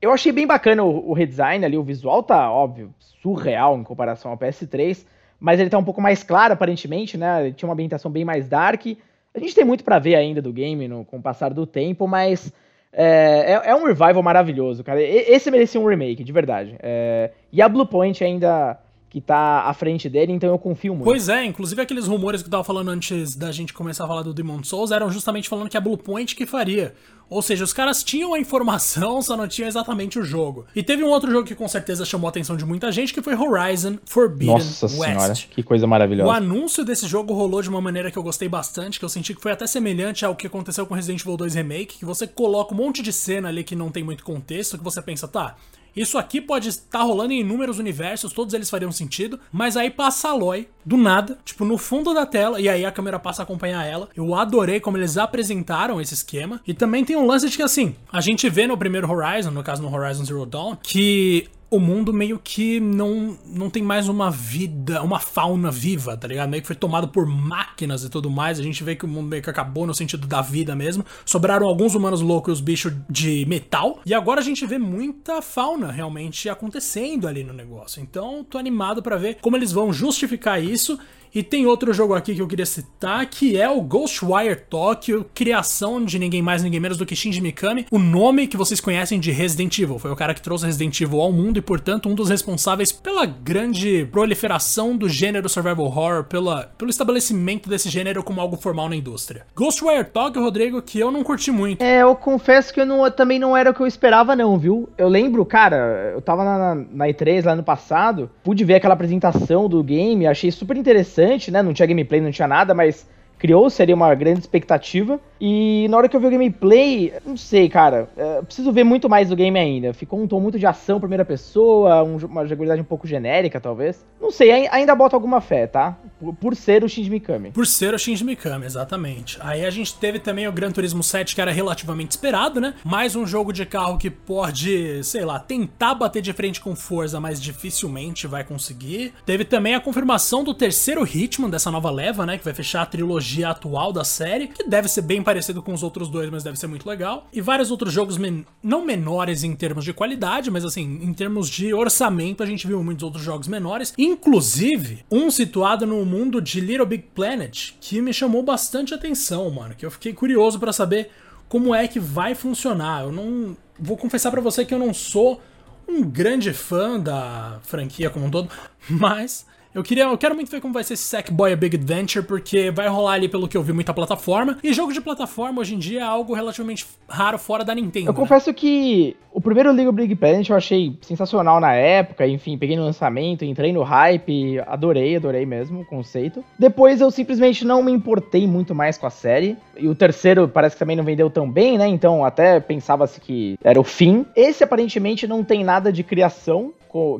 eu 0.00 0.12
achei 0.12 0.30
bem 0.32 0.46
bacana 0.46 0.84
o, 0.84 1.10
o 1.10 1.12
redesign 1.12 1.64
ali, 1.64 1.76
o 1.76 1.82
visual 1.82 2.22
tá, 2.22 2.50
óbvio, 2.50 2.94
surreal 3.20 3.76
em 3.76 3.82
comparação 3.82 4.30
ao 4.30 4.38
PS3, 4.38 5.04
mas 5.38 5.58
ele 5.58 5.68
tá 5.68 5.76
um 5.76 5.84
pouco 5.84 6.00
mais 6.00 6.22
claro, 6.22 6.54
aparentemente, 6.54 7.18
né? 7.18 7.46
Ele 7.46 7.52
tinha 7.52 7.68
uma 7.68 7.74
ambientação 7.74 8.10
bem 8.10 8.24
mais 8.24 8.48
dark. 8.48 8.86
A 9.34 9.38
gente 9.38 9.54
tem 9.54 9.64
muito 9.64 9.84
para 9.84 9.98
ver 9.98 10.14
ainda 10.14 10.40
do 10.40 10.52
game 10.52 10.86
no, 10.86 11.04
com 11.04 11.18
o 11.18 11.22
passar 11.22 11.52
do 11.52 11.66
tempo, 11.66 12.06
mas 12.06 12.52
é, 12.92 13.54
é, 13.54 13.70
é, 13.70 13.74
um 13.74 13.84
revival 13.84 14.22
maravilhoso, 14.22 14.84
cara. 14.84 15.02
Esse 15.02 15.50
merecia 15.50 15.80
um 15.80 15.86
remake, 15.86 16.22
de 16.22 16.32
verdade. 16.32 16.76
É, 16.80 17.30
e 17.52 17.60
a 17.60 17.68
Bluepoint 17.68 18.22
ainda 18.22 18.78
que 19.10 19.20
tá 19.20 19.62
à 19.62 19.74
frente 19.74 20.08
dele, 20.08 20.32
então 20.32 20.48
eu 20.48 20.58
confio 20.58 20.94
muito. 20.94 21.04
Pois 21.04 21.28
é, 21.28 21.44
inclusive 21.44 21.82
aqueles 21.82 22.06
rumores 22.06 22.42
que 22.42 22.46
eu 22.46 22.50
tava 22.50 22.62
falando 22.62 22.90
antes 22.90 23.34
da 23.34 23.50
gente 23.50 23.74
começar 23.74 24.04
a 24.04 24.06
falar 24.08 24.22
do 24.22 24.32
Demon 24.32 24.62
Souls 24.62 24.92
eram 24.92 25.10
justamente 25.10 25.48
falando 25.48 25.68
que 25.68 25.76
a 25.76 25.80
Bluepoint 25.80 26.36
que 26.36 26.46
faria. 26.46 26.94
Ou 27.28 27.42
seja, 27.42 27.62
os 27.62 27.72
caras 27.72 28.02
tinham 28.02 28.34
a 28.34 28.38
informação, 28.38 29.20
só 29.22 29.36
não 29.36 29.46
tinham 29.46 29.68
exatamente 29.68 30.18
o 30.18 30.24
jogo. 30.24 30.66
E 30.74 30.82
teve 30.82 31.02
um 31.02 31.08
outro 31.08 31.30
jogo 31.30 31.46
que 31.46 31.54
com 31.54 31.66
certeza 31.66 32.04
chamou 32.04 32.26
a 32.26 32.30
atenção 32.30 32.56
de 32.56 32.64
muita 32.64 32.90
gente, 32.90 33.12
que 33.12 33.22
foi 33.22 33.36
Horizon 33.36 33.98
Forbidden 34.04 34.54
Nossa 34.54 34.86
West. 34.86 34.96
Senhora, 34.96 35.34
que 35.34 35.62
coisa 35.62 35.86
maravilhosa. 35.86 36.28
O 36.28 36.32
anúncio 36.32 36.84
desse 36.84 37.06
jogo 37.06 37.32
rolou 37.34 37.62
de 37.62 37.68
uma 37.68 37.80
maneira 37.80 38.10
que 38.10 38.18
eu 38.18 38.22
gostei 38.22 38.48
bastante, 38.48 38.98
que 38.98 39.04
eu 39.04 39.08
senti 39.08 39.34
que 39.34 39.40
foi 39.40 39.52
até 39.52 39.66
semelhante 39.66 40.24
ao 40.24 40.36
que 40.36 40.46
aconteceu 40.46 40.86
com 40.86 40.94
Resident 40.94 41.20
Evil 41.20 41.36
2 41.36 41.54
Remake, 41.54 41.98
que 41.98 42.04
você 42.04 42.26
coloca 42.26 42.74
um 42.74 42.76
monte 42.76 43.02
de 43.02 43.12
cena 43.12 43.48
ali 43.48 43.62
que 43.62 43.76
não 43.76 43.90
tem 43.90 44.02
muito 44.02 44.24
contexto, 44.24 44.76
que 44.76 44.84
você 44.84 45.00
pensa, 45.00 45.28
tá, 45.28 45.56
isso 45.94 46.18
aqui 46.18 46.40
pode 46.40 46.68
estar 46.68 47.02
rolando 47.02 47.32
em 47.32 47.40
inúmeros 47.40 47.78
universos, 47.78 48.32
todos 48.32 48.54
eles 48.54 48.70
fariam 48.70 48.92
sentido, 48.92 49.38
mas 49.52 49.76
aí 49.76 49.90
passa 49.90 50.28
a 50.28 50.30
Aloy, 50.32 50.68
do 50.84 50.96
nada, 50.96 51.38
tipo, 51.44 51.64
no 51.64 51.76
fundo 51.76 52.14
da 52.14 52.24
tela, 52.24 52.60
e 52.60 52.68
aí 52.68 52.84
a 52.84 52.92
câmera 52.92 53.18
passa 53.18 53.42
a 53.42 53.44
acompanhar 53.44 53.84
ela. 53.84 54.08
Eu 54.16 54.34
adorei 54.34 54.80
como 54.80 54.96
eles 54.96 55.16
apresentaram 55.16 56.00
esse 56.00 56.14
esquema. 56.14 56.60
E 56.66 56.72
também 56.72 57.04
tem 57.04 57.16
um 57.16 57.26
lance 57.26 57.48
de 57.48 57.56
que, 57.56 57.62
assim, 57.62 57.94
a 58.12 58.20
gente 58.20 58.48
vê 58.48 58.66
no 58.66 58.76
primeiro 58.76 59.10
Horizon, 59.10 59.50
no 59.50 59.62
caso 59.62 59.82
no 59.82 59.94
Horizon 59.94 60.24
Zero 60.24 60.46
Dawn, 60.46 60.76
que 60.82 61.48
o 61.70 61.78
mundo 61.78 62.12
meio 62.12 62.38
que 62.42 62.80
não, 62.80 63.38
não 63.46 63.70
tem 63.70 63.82
mais 63.82 64.08
uma 64.08 64.28
vida, 64.30 65.02
uma 65.02 65.20
fauna 65.20 65.70
viva, 65.70 66.16
tá 66.16 66.26
ligado? 66.26 66.48
Meio 66.50 66.62
que 66.62 66.66
foi 66.66 66.74
tomado 66.74 67.08
por 67.08 67.24
máquinas 67.24 68.02
e 68.02 68.08
tudo 68.08 68.28
mais. 68.28 68.58
A 68.58 68.62
gente 68.62 68.82
vê 68.82 68.96
que 68.96 69.04
o 69.04 69.08
mundo 69.08 69.28
meio 69.28 69.42
que 69.42 69.48
acabou 69.48 69.86
no 69.86 69.94
sentido 69.94 70.26
da 70.26 70.42
vida 70.42 70.74
mesmo. 70.74 71.04
Sobraram 71.24 71.68
alguns 71.68 71.94
humanos 71.94 72.20
loucos 72.20 72.50
e 72.50 72.54
os 72.54 72.60
bichos 72.60 72.92
de 73.08 73.46
metal. 73.46 74.00
E 74.04 74.12
agora 74.12 74.40
a 74.40 74.44
gente 74.44 74.66
vê 74.66 74.78
muita 74.78 75.40
fauna 75.40 75.92
realmente 75.92 76.48
acontecendo 76.48 77.28
ali 77.28 77.44
no 77.44 77.52
negócio. 77.52 78.02
Então, 78.02 78.42
tô 78.42 78.58
animado 78.58 79.00
para 79.00 79.16
ver 79.16 79.38
como 79.40 79.56
eles 79.56 79.70
vão 79.70 79.92
justificar 79.92 80.62
isso 80.62 80.98
e 81.32 81.42
tem 81.44 81.64
outro 81.64 81.92
jogo 81.92 82.14
aqui 82.14 82.34
que 82.34 82.42
eu 82.42 82.48
queria 82.48 82.66
citar, 82.66 83.24
que 83.26 83.56
é 83.56 83.68
o 83.68 83.80
Ghostwire 83.80 84.56
Tokyo, 84.68 85.24
criação 85.32 86.04
de 86.04 86.18
ninguém 86.18 86.42
mais, 86.42 86.62
ninguém 86.62 86.80
menos 86.80 86.98
do 86.98 87.06
que 87.06 87.14
Shinji 87.14 87.40
Mikami, 87.40 87.86
o 87.90 87.98
nome 88.00 88.48
que 88.48 88.56
vocês 88.56 88.80
conhecem 88.80 89.20
de 89.20 89.30
Resident 89.30 89.78
Evil. 89.78 89.98
Foi 89.98 90.10
o 90.10 90.16
cara 90.16 90.34
que 90.34 90.42
trouxe 90.42 90.66
Resident 90.66 91.00
Evil 91.00 91.20
ao 91.20 91.32
mundo 91.32 91.58
e, 91.58 91.62
portanto, 91.62 92.08
um 92.08 92.14
dos 92.14 92.28
responsáveis 92.28 92.90
pela 92.90 93.24
grande 93.26 94.06
proliferação 94.10 94.96
do 94.96 95.08
gênero 95.08 95.48
survival 95.48 95.86
horror, 95.86 96.24
pela, 96.24 96.64
pelo 96.76 96.90
estabelecimento 96.90 97.68
desse 97.68 97.88
gênero 97.88 98.24
como 98.24 98.40
algo 98.40 98.56
formal 98.56 98.88
na 98.88 98.96
indústria. 98.96 99.46
Ghostwire 99.54 100.04
Tokyo, 100.04 100.42
Rodrigo, 100.42 100.82
que 100.82 100.98
eu 100.98 101.12
não 101.12 101.22
curti 101.22 101.52
muito. 101.52 101.80
É, 101.80 102.02
eu 102.02 102.16
confesso 102.16 102.74
que 102.74 102.80
eu 102.80 102.86
não, 102.86 103.08
também 103.08 103.38
não 103.38 103.56
era 103.56 103.70
o 103.70 103.74
que 103.74 103.80
eu 103.80 103.86
esperava 103.86 104.34
não, 104.34 104.58
viu? 104.58 104.88
Eu 104.98 105.08
lembro, 105.08 105.44
cara, 105.44 106.10
eu 106.12 106.20
tava 106.20 106.44
na, 106.44 106.74
na 106.74 107.06
E3 107.06 107.44
lá 107.44 107.54
no 107.54 107.62
passado, 107.62 108.28
pude 108.42 108.64
ver 108.64 108.74
aquela 108.74 108.94
apresentação 108.94 109.68
do 109.68 109.80
game, 109.84 110.26
achei 110.26 110.50
super 110.50 110.76
interessante 110.76 111.19
interessante, 111.20 111.50
né? 111.50 111.62
Não 111.62 111.72
tinha 111.72 111.86
gameplay, 111.86 112.20
não 112.20 112.30
tinha 112.30 112.48
nada, 112.48 112.74
mas 112.74 113.06
criou, 113.40 113.70
seria 113.70 113.94
uma 113.94 114.14
grande 114.14 114.40
expectativa. 114.40 115.18
E 115.40 115.86
na 115.88 115.96
hora 115.96 116.08
que 116.08 116.14
eu 116.14 116.20
vi 116.20 116.26
o 116.26 116.30
gameplay, 116.30 117.14
não 117.24 117.36
sei, 117.36 117.68
cara, 117.70 118.10
é, 118.14 118.42
preciso 118.42 118.70
ver 118.70 118.84
muito 118.84 119.08
mais 119.08 119.30
do 119.30 119.34
game 119.34 119.58
ainda. 119.58 119.94
Ficou 119.94 120.20
um 120.20 120.28
tom 120.28 120.38
muito 120.38 120.58
de 120.58 120.66
ação, 120.66 121.00
primeira 121.00 121.24
pessoa, 121.24 122.04
um, 122.04 122.18
uma 122.18 122.44
jogabilidade 122.44 122.82
um 122.82 122.84
pouco 122.84 123.06
genérica, 123.06 123.58
talvez. 123.58 124.04
Não 124.20 124.30
sei, 124.30 124.68
ainda 124.68 124.94
bota 124.94 125.16
alguma 125.16 125.40
fé, 125.40 125.66
tá? 125.66 125.96
Por, 126.20 126.34
por, 126.34 126.54
ser 126.54 126.84
o 126.84 126.88
Shinji 126.88 127.08
Mikami. 127.08 127.52
Por 127.52 127.66
ser 127.66 127.94
o 127.94 127.98
Shinji 127.98 128.22
Mikami, 128.22 128.66
exatamente. 128.66 129.38
Aí 129.40 129.64
a 129.64 129.70
gente 129.70 129.94
teve 129.94 130.18
também 130.18 130.46
o 130.46 130.52
Gran 130.52 130.70
Turismo 130.70 131.02
7, 131.02 131.34
que 131.34 131.40
era 131.40 131.50
relativamente 131.50 132.10
esperado, 132.10 132.60
né? 132.60 132.74
Mais 132.84 133.16
um 133.16 133.26
jogo 133.26 133.50
de 133.50 133.64
carro 133.64 133.96
que 133.96 134.10
pode, 134.10 135.02
sei 135.02 135.24
lá, 135.24 135.38
tentar 135.38 135.94
bater 135.94 136.20
de 136.20 136.34
frente 136.34 136.60
com 136.60 136.76
força, 136.76 137.18
mas 137.18 137.40
dificilmente 137.40 138.26
vai 138.26 138.44
conseguir. 138.44 139.14
Teve 139.24 139.46
também 139.46 139.74
a 139.74 139.80
confirmação 139.80 140.44
do 140.44 140.52
terceiro 140.52 141.02
Hitman 141.02 141.48
dessa 141.48 141.70
nova 141.70 141.90
leva, 141.90 142.26
né? 142.26 142.36
Que 142.36 142.44
vai 142.44 142.52
fechar 142.52 142.82
a 142.82 142.86
trilogia 142.86 143.29
atual 143.44 143.92
da 143.92 144.04
série, 144.04 144.48
que 144.48 144.64
deve 144.64 144.88
ser 144.88 145.02
bem 145.02 145.22
parecido 145.22 145.62
com 145.62 145.72
os 145.72 145.82
outros 145.82 146.08
dois, 146.08 146.28
mas 146.30 146.42
deve 146.42 146.58
ser 146.58 146.66
muito 146.66 146.88
legal. 146.88 147.26
E 147.32 147.40
vários 147.40 147.70
outros 147.70 147.92
jogos 147.92 148.16
men 148.18 148.44
não 148.62 148.84
menores 148.84 149.44
em 149.44 149.54
termos 149.54 149.84
de 149.84 149.92
qualidade, 149.92 150.50
mas 150.50 150.64
assim, 150.64 151.00
em 151.02 151.12
termos 151.12 151.48
de 151.48 151.72
orçamento, 151.72 152.42
a 152.42 152.46
gente 152.46 152.66
viu 152.66 152.82
muitos 152.82 153.02
outros 153.02 153.22
jogos 153.22 153.48
menores, 153.48 153.94
inclusive 153.96 155.04
um 155.10 155.30
situado 155.30 155.86
no 155.86 156.04
mundo 156.04 156.40
de 156.40 156.60
Little 156.60 156.86
Big 156.86 157.04
Planet, 157.14 157.74
que 157.80 158.00
me 158.00 158.12
chamou 158.12 158.42
bastante 158.42 158.94
atenção, 158.94 159.50
mano, 159.50 159.74
que 159.74 159.86
eu 159.86 159.90
fiquei 159.90 160.12
curioso 160.12 160.58
para 160.58 160.72
saber 160.72 161.10
como 161.48 161.74
é 161.74 161.88
que 161.88 161.98
vai 161.98 162.34
funcionar. 162.34 163.04
Eu 163.04 163.12
não 163.12 163.56
vou 163.78 163.96
confessar 163.96 164.30
para 164.30 164.40
você 164.40 164.64
que 164.64 164.74
eu 164.74 164.78
não 164.78 164.94
sou 164.94 165.40
um 165.88 166.02
grande 166.02 166.52
fã 166.52 166.98
da 166.98 167.58
franquia 167.62 168.08
como 168.08 168.26
um 168.26 168.30
todo, 168.30 168.48
mas 168.88 169.44
eu 169.74 169.82
queria, 169.82 170.04
eu 170.04 170.18
quero 170.18 170.34
muito 170.34 170.50
ver 170.50 170.60
como 170.60 170.74
vai 170.74 170.82
ser 170.82 170.94
esse 170.94 171.04
Sackboy 171.04 171.52
A 171.52 171.56
Big 171.56 171.76
Adventure, 171.76 172.24
porque 172.24 172.70
vai 172.70 172.88
rolar 172.88 173.12
ali, 173.12 173.28
pelo 173.28 173.46
que 173.46 173.56
eu 173.56 173.62
vi, 173.62 173.72
muita 173.72 173.94
plataforma. 173.94 174.58
E 174.64 174.72
jogo 174.72 174.92
de 174.92 175.00
plataforma 175.00 175.60
hoje 175.60 175.76
em 175.76 175.78
dia 175.78 176.00
é 176.00 176.02
algo 176.02 176.34
relativamente 176.34 176.86
raro 177.08 177.38
fora 177.38 177.64
da 177.64 177.74
Nintendo. 177.74 178.08
Eu 178.08 178.12
né? 178.12 178.18
confesso 178.18 178.52
que 178.52 179.16
o 179.32 179.40
primeiro 179.40 179.70
League 179.70 179.88
of 179.88 179.96
Big 179.96 180.16
Planet 180.16 180.48
eu 180.48 180.56
achei 180.56 180.98
sensacional 181.02 181.60
na 181.60 181.72
época, 181.72 182.26
enfim, 182.26 182.58
peguei 182.58 182.76
no 182.76 182.84
lançamento, 182.84 183.44
entrei 183.44 183.72
no 183.72 183.82
hype, 183.82 184.58
adorei, 184.66 185.14
adorei 185.14 185.46
mesmo 185.46 185.82
o 185.82 185.84
conceito. 185.84 186.44
Depois 186.58 187.00
eu 187.00 187.10
simplesmente 187.10 187.64
não 187.64 187.80
me 187.82 187.92
importei 187.92 188.46
muito 188.48 188.74
mais 188.74 188.98
com 188.98 189.06
a 189.06 189.10
série. 189.10 189.56
E 189.76 189.88
o 189.88 189.94
terceiro 189.94 190.48
parece 190.48 190.74
que 190.74 190.80
também 190.80 190.96
não 190.96 191.04
vendeu 191.04 191.30
tão 191.30 191.48
bem, 191.48 191.78
né? 191.78 191.86
Então 191.86 192.24
até 192.24 192.58
pensava-se 192.58 193.20
que 193.20 193.56
era 193.62 193.78
o 193.78 193.84
fim. 193.84 194.26
Esse 194.34 194.64
aparentemente 194.64 195.28
não 195.28 195.44
tem 195.44 195.62
nada 195.62 195.92
de 195.92 196.02
criação, 196.02 196.72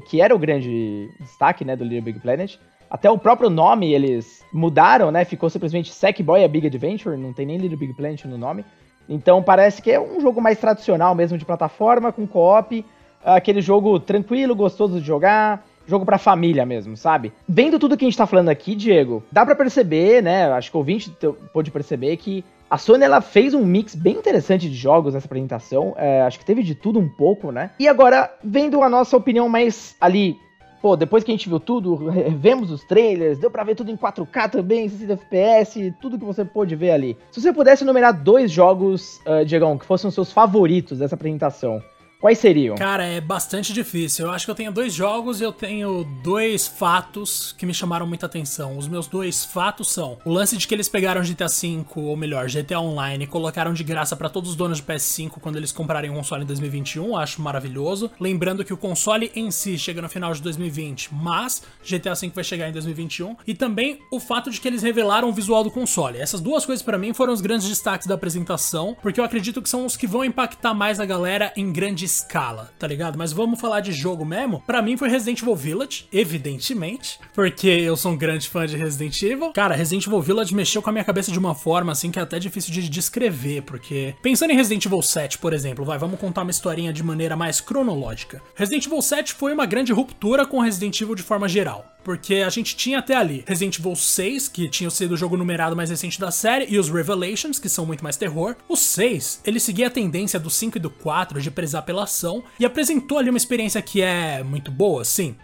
que 0.09 0.21
era 0.21 0.35
o 0.35 0.39
grande 0.39 1.09
destaque, 1.21 1.65
né, 1.65 1.77
do 1.77 1.85
Little 1.85 2.03
Big 2.03 2.21
Planet. 2.21 2.57
Até 2.91 3.09
o 3.09 3.17
próprio 3.17 3.49
nome 3.49 3.93
eles 3.93 4.45
mudaram, 4.53 5.13
né? 5.13 5.25
Ficou 5.25 5.49
simplesmente 5.49 5.93
Sackboy 5.93 6.43
A 6.43 6.49
Big 6.49 6.67
Adventure, 6.67 7.17
não 7.17 7.33
tem 7.33 7.47
nem 7.47 7.57
Little 7.57 7.79
Big 7.79 7.95
Planet 7.95 8.25
no 8.25 8.37
nome. 8.37 8.65
Então 9.09 9.43
parece 9.43 9.81
que 9.81 9.91
é 9.91 10.01
um 10.01 10.21
jogo 10.21 10.41
mais 10.41 10.59
tradicional 10.59 11.15
mesmo 11.15 11.39
de 11.39 11.45
plataforma, 11.45 12.13
com 12.13 12.27
co-op, 12.27 12.85
aquele 13.25 13.61
jogo 13.61 14.01
tranquilo, 14.01 14.57
gostoso 14.57 15.01
de 15.01 15.07
jogar, 15.07 15.65
jogo 15.87 16.05
pra 16.05 16.19
família 16.19 16.67
mesmo, 16.67 16.97
sabe? 16.97 17.33
Vendo 17.49 17.79
tudo 17.79 17.97
que 17.97 18.05
a 18.05 18.09
gente 18.09 18.19
tá 18.19 18.27
falando 18.27 18.49
aqui, 18.49 18.75
Diego, 18.75 19.23
dá 19.31 19.45
para 19.45 19.55
perceber, 19.55 20.23
né? 20.23 20.51
Acho 20.53 20.71
que 20.71 20.77
o 20.77 20.79
ouvinte 20.79 21.13
pôde 21.53 21.71
perceber 21.71 22.17
que 22.17 22.45
a 22.71 22.79
Sony 22.79 23.05
ela 23.05 23.21
fez 23.21 23.53
um 23.53 23.65
mix 23.65 23.97
bem 23.97 24.17
interessante 24.17 24.69
de 24.69 24.77
jogos 24.77 25.15
nessa 25.15 25.27
apresentação. 25.27 25.93
É, 25.97 26.23
acho 26.23 26.39
que 26.39 26.45
teve 26.45 26.63
de 26.63 26.77
tudo 26.77 27.01
um 27.01 27.09
pouco, 27.09 27.51
né? 27.51 27.73
E 27.81 27.89
agora, 27.89 28.33
vendo 28.45 28.81
a 28.83 28.89
nossa 28.89 29.17
opinião 29.17 29.49
mais 29.49 29.97
ali 30.01 30.39
pô, 30.81 30.97
depois 30.97 31.23
que 31.23 31.31
a 31.31 31.35
gente 31.35 31.49
viu 31.49 31.61
tudo, 31.61 32.11
vemos 32.39 32.71
os 32.71 32.83
trailers, 32.85 33.39
deu 33.39 33.51
pra 33.51 33.65
ver 33.65 33.75
tudo 33.75 33.91
em 33.91 33.97
4K 33.97 34.51
também, 34.51 34.89
60 34.89 35.13
FPS, 35.13 35.95
tudo 36.01 36.19
que 36.19 36.25
você 36.25 36.45
pôde 36.45 36.75
ver 36.75 36.93
ali. 36.93 37.17
Se 37.31 37.41
você 37.41 37.53
pudesse 37.53 37.85
numerar 37.85 38.13
dois 38.13 38.51
jogos, 38.51 39.21
uh, 39.27 39.45
Diegão, 39.45 39.77
que 39.77 39.85
fossem 39.85 40.09
os 40.09 40.15
seus 40.15 40.33
favoritos 40.33 40.99
dessa 40.99 41.15
apresentação, 41.15 41.83
Quais 42.21 42.39
seriam? 42.39 42.77
Cara, 42.77 43.03
é 43.03 43.19
bastante 43.19 43.73
difícil. 43.73 44.27
Eu 44.27 44.33
acho 44.33 44.45
que 44.45 44.51
eu 44.51 44.55
tenho 44.55 44.71
dois 44.71 44.93
jogos 44.93 45.41
e 45.41 45.45
eu 45.45 45.53
tenho 45.53 46.05
dois 46.23 46.69
fatos 46.69 47.55
que 47.57 47.65
me 47.65 47.73
chamaram 47.73 48.07
muita 48.07 48.27
atenção. 48.27 48.77
Os 48.77 48.87
meus 48.87 49.07
dois 49.07 49.43
fatos 49.43 49.91
são 49.91 50.19
o 50.23 50.31
lance 50.31 50.55
de 50.55 50.69
que 50.69 50.75
eles 50.75 50.87
pegaram 50.87 51.23
GTA 51.23 51.47
V, 51.47 51.87
ou 51.97 52.15
melhor, 52.19 52.47
GTA 52.47 52.79
Online, 52.79 53.25
e 53.25 53.27
colocaram 53.27 53.73
de 53.73 53.83
graça 53.83 54.15
para 54.15 54.29
todos 54.29 54.51
os 54.51 54.57
donos 54.57 54.77
de 54.77 54.83
PS5 54.83 55.41
quando 55.41 55.57
eles 55.57 55.73
comprarem 55.73 56.11
o 56.11 56.15
console 56.15 56.43
em 56.43 56.47
2021. 56.47 57.17
Acho 57.17 57.41
maravilhoso. 57.41 58.11
Lembrando 58.21 58.67
que 58.67 58.75
o 58.75 58.77
console 58.77 59.33
em 59.35 59.51
si 59.51 59.79
chega 59.79 60.03
no 60.03 60.09
final 60.09 60.35
de 60.35 60.43
2020, 60.43 61.15
mas 61.15 61.63
GTA 61.83 62.15
V 62.15 62.33
vai 62.35 62.45
chegar 62.45 62.69
em 62.69 62.73
2021. 62.73 63.35
E 63.47 63.55
também 63.55 63.99
o 64.13 64.21
fato 64.21 64.51
de 64.51 64.61
que 64.61 64.69
eles 64.69 64.83
revelaram 64.83 65.31
o 65.31 65.33
visual 65.33 65.65
do 65.65 65.71
console. 65.71 66.19
Essas 66.19 66.43
duas 66.43 66.67
coisas 66.67 66.83
para 66.83 66.99
mim 66.99 67.15
foram 67.15 67.33
os 67.33 67.41
grandes 67.41 67.67
destaques 67.67 68.07
da 68.07 68.15
apresentação, 68.15 68.95
porque 69.01 69.19
eu 69.19 69.25
acredito 69.25 69.63
que 69.63 69.71
são 69.71 69.87
os 69.87 69.97
que 69.97 70.07
vão 70.07 70.23
impactar 70.23 70.75
mais 70.75 71.01
a 71.01 71.07
galera 71.07 71.51
em 71.57 71.73
grandes 71.73 72.10
escala, 72.11 72.73
tá 72.79 72.87
ligado? 72.87 73.17
Mas 73.17 73.33
vamos 73.33 73.61
falar 73.61 73.81
de 73.81 73.93
jogo 73.93 74.25
mesmo. 74.25 74.63
Para 74.67 74.83
mim 74.83 74.97
foi 74.97 75.09
Resident 75.09 75.43
Evil 75.43 75.55
Village, 75.55 76.07
evidentemente, 76.13 77.19
porque 77.33 77.69
eu 77.69 77.97
sou 77.97 78.13
um 78.13 78.17
grande 78.17 78.49
fã 78.49 78.67
de 78.67 78.77
Resident 78.77 79.23
Evil. 79.23 79.53
Cara, 79.53 79.75
Resident 79.75 80.07
Evil 80.07 80.21
Village 80.21 80.55
mexeu 80.55 80.83
com 80.83 80.91
a 80.91 80.93
minha 80.93 81.05
cabeça 81.05 81.31
de 81.31 81.39
uma 81.39 81.55
forma 81.55 81.93
assim 81.93 82.11
que 82.11 82.19
é 82.19 82.23
até 82.23 82.39
difícil 82.39 82.73
de 82.73 82.89
descrever, 82.89 83.63
porque 83.63 84.15
pensando 84.23 84.51
em 84.51 84.57
Resident 84.57 84.85
Evil 84.85 85.03
7, 85.03 85.39
por 85.39 85.53
exemplo, 85.53 85.85
vai, 85.85 85.99
vamos 85.99 86.19
contar 86.19 86.43
uma 86.43 86.51
historinha 86.51 86.93
de 86.93 87.03
maneira 87.03 87.37
mais 87.37 87.61
cronológica. 87.61 88.43
Resident 88.55 88.87
Evil 88.87 89.03
7 89.03 89.35
foi 89.35 89.53
uma 89.53 89.67
grande 89.67 89.93
ruptura 89.93 90.45
com 90.45 90.61
Resident 90.61 91.01
Evil 91.01 91.15
de 91.15 91.23
forma 91.23 91.49
geral. 91.49 91.87
Porque 92.03 92.37
a 92.37 92.49
gente 92.49 92.75
tinha 92.77 92.99
até 92.99 93.15
ali 93.15 93.45
Resident 93.47 93.79
Evil 93.79 93.95
6, 93.95 94.49
que 94.49 94.69
tinha 94.69 94.91
sido 94.91 95.13
o 95.13 95.17
jogo 95.17 95.37
numerado 95.37 95.77
mais 95.77 95.91
recente 95.91 96.19
da 96.19 96.31
série, 96.31 96.67
e 96.69 96.79
os 96.79 96.89
Revelations, 96.89 97.59
que 97.59 97.69
são 97.69 97.85
muito 97.85 98.03
mais 98.03 98.17
terror. 98.17 98.57
O 98.69 98.77
6, 98.77 99.43
ele 99.45 99.61
seguia 99.61 99.89
a 99.89 99.91
tendência 99.91 100.41
do 100.41 100.51
5 100.51 100.79
e 100.79 100.81
do 100.81 100.91
4 100.91 101.41
de 101.41 101.51
prezar 101.51 101.83
pela 101.83 102.00
ação, 102.01 102.43
e 102.59 102.65
apresentou 102.65 103.19
ali 103.19 103.31
uma 103.31 103.37
experiência 103.37 103.81
que 103.83 104.03
é 104.03 104.43
muito 104.43 104.71
boa, 104.71 105.05
sim 105.05 105.37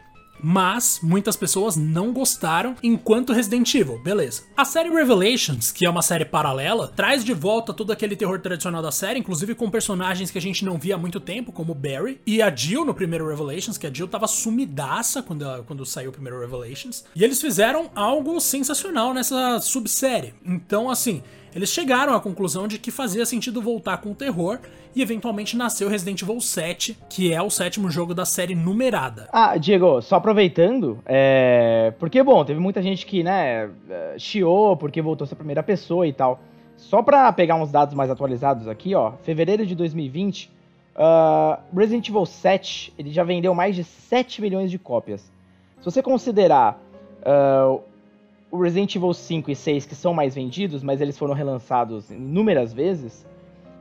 mas 0.43 1.01
muitas 1.03 1.37
pessoas 1.37 1.77
não 1.77 2.13
gostaram 2.13 2.77
enquanto 2.83 3.33
Resident 3.33 3.75
Evil, 3.75 3.99
beleza. 3.99 4.43
A 4.57 4.65
série 4.65 4.91
Revelations, 4.91 5.73
que 5.73 5.87
é 5.87 5.91
uma 5.91 6.03
série 6.03 6.25
paralela, 6.25 6.93
traz 6.95 7.25
de 7.25 7.35
volta 7.35 7.73
todo 7.73 7.93
aquele 7.93 8.17
terror 8.17 8.39
tradicional 8.41 8.83
da 8.83 8.93
série, 8.93 9.19
inclusive 9.19 9.55
com 9.55 9.71
personagens 9.71 10.31
que 10.31 10.39
a 10.39 10.41
gente 10.41 10.65
não 10.65 10.79
via 10.79 10.95
há 10.95 10.99
muito 10.99 11.21
tempo, 11.21 11.53
como 11.53 11.75
Barry 11.75 12.21
e 12.27 12.43
a 12.43 12.55
Jill 12.55 12.85
no 12.85 12.95
primeiro 12.95 13.29
Revelations, 13.29 13.79
que 13.79 13.87
a 13.87 13.93
Jill 13.93 14.09
tava 14.09 14.27
sumidaça 14.27 15.23
quando, 15.23 15.45
quando 15.65 15.85
saiu 15.87 16.11
o 16.11 16.13
primeiro 16.13 16.41
Revelations. 16.41 17.05
E 17.15 17.25
eles 17.25 17.41
fizeram 17.41 17.91
algo 17.95 18.39
sensacional 18.41 19.13
nessa 19.13 19.61
subsérie. 19.61 20.35
Então, 20.45 20.91
assim, 20.91 21.23
eles 21.57 21.71
chegaram 21.71 22.15
à 22.15 22.21
conclusão 22.21 22.69
de 22.69 22.79
que 22.79 22.91
fazia 22.91 23.25
sentido 23.25 23.63
voltar 23.63 23.97
com 23.97 24.11
o 24.11 24.15
terror 24.15 24.59
e 24.95 25.01
eventualmente 25.01 25.57
nasceu 25.57 25.89
Resident 25.89 26.21
Evil 26.21 26.39
7, 26.39 26.99
que 27.09 27.33
é 27.33 27.41
o 27.41 27.49
sétimo 27.49 27.91
jogo 27.91 28.15
da 28.15 28.27
série 28.27 28.55
numerada. 28.55 29.27
Ah, 29.33 29.57
Diego, 29.57 30.03
só 30.03 30.17
aproveitando, 30.17 30.99
é... 31.07 31.95
porque, 31.99 32.23
bom, 32.23 32.45
teve 32.45 32.61
muita 32.61 32.83
gente 32.83 33.07
que, 33.07 33.23
né, 33.23 33.71
é, 33.89 34.17
chiou 34.19 34.77
porque 34.77 35.01
voltou 35.01 35.25
a 35.25 35.29
ser 35.29 35.33
a 35.35 35.39
primeira 35.39 35.63
pessoa 35.63 36.07
e 36.07 36.13
tal. 36.13 36.41
Só 36.77 37.03
pra 37.03 37.33
pegar 37.33 37.55
uns 37.55 37.73
dados 37.73 37.95
mais 37.95 38.11
atualizados 38.11 38.69
aqui, 38.69 38.95
ó, 38.95 39.13
fevereiro 39.23 39.65
de 39.65 39.75
2020, 39.75 40.51
uh, 40.95 41.59
Resident 41.75 42.07
Evil 42.07 42.27
7, 42.27 42.93
ele 42.99 43.11
já 43.11 43.25
vendeu 43.25 43.55
mais 43.55 43.75
de 43.75 43.83
7 43.83 44.43
milhões 44.43 44.71
de 44.71 44.79
cópias. 44.79 45.23
Se 45.79 45.85
você 45.87 46.03
considerar 46.03 46.79
uh, 47.23 47.81
o 48.51 48.61
Resident 48.61 48.95
Evil 48.95 49.13
5 49.13 49.51
e 49.51 49.57
6 49.57 49.87
que 49.87 49.95
são 49.95 50.15
mais 50.15 50.35
vendidos, 50.35 50.83
mas 50.83 51.01
eles 51.01 51.19
foram 51.19 51.35
relançados 51.35 52.11
inúmeras 52.11 52.73
vezes. 52.73 53.27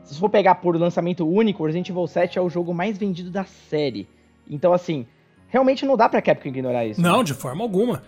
Se 0.04 0.20
for 0.20 0.30
pegar 0.30 0.56
por 0.56 0.76
lançamento 0.78 1.28
único, 1.28 1.64
o 1.64 1.66
Resident 1.66 1.90
Evil 1.90 2.08
7 2.08 2.38
é 2.38 2.42
o 2.42 2.50
jogo 2.50 2.74
mais 2.74 2.98
vendido 2.98 3.32
da 3.32 3.44
série. 3.44 4.08
Então, 4.50 4.74
assim, 4.74 5.06
realmente 5.48 5.86
não 5.86 5.98
dá 5.98 6.08
pra 6.08 6.22
Capcom 6.22 6.50
ignorar 6.50 6.86
isso. 6.86 7.02
Não, 7.02 7.20
né? 7.20 7.24
de 7.24 7.34
forma 7.34 7.64
alguma. 7.64 8.04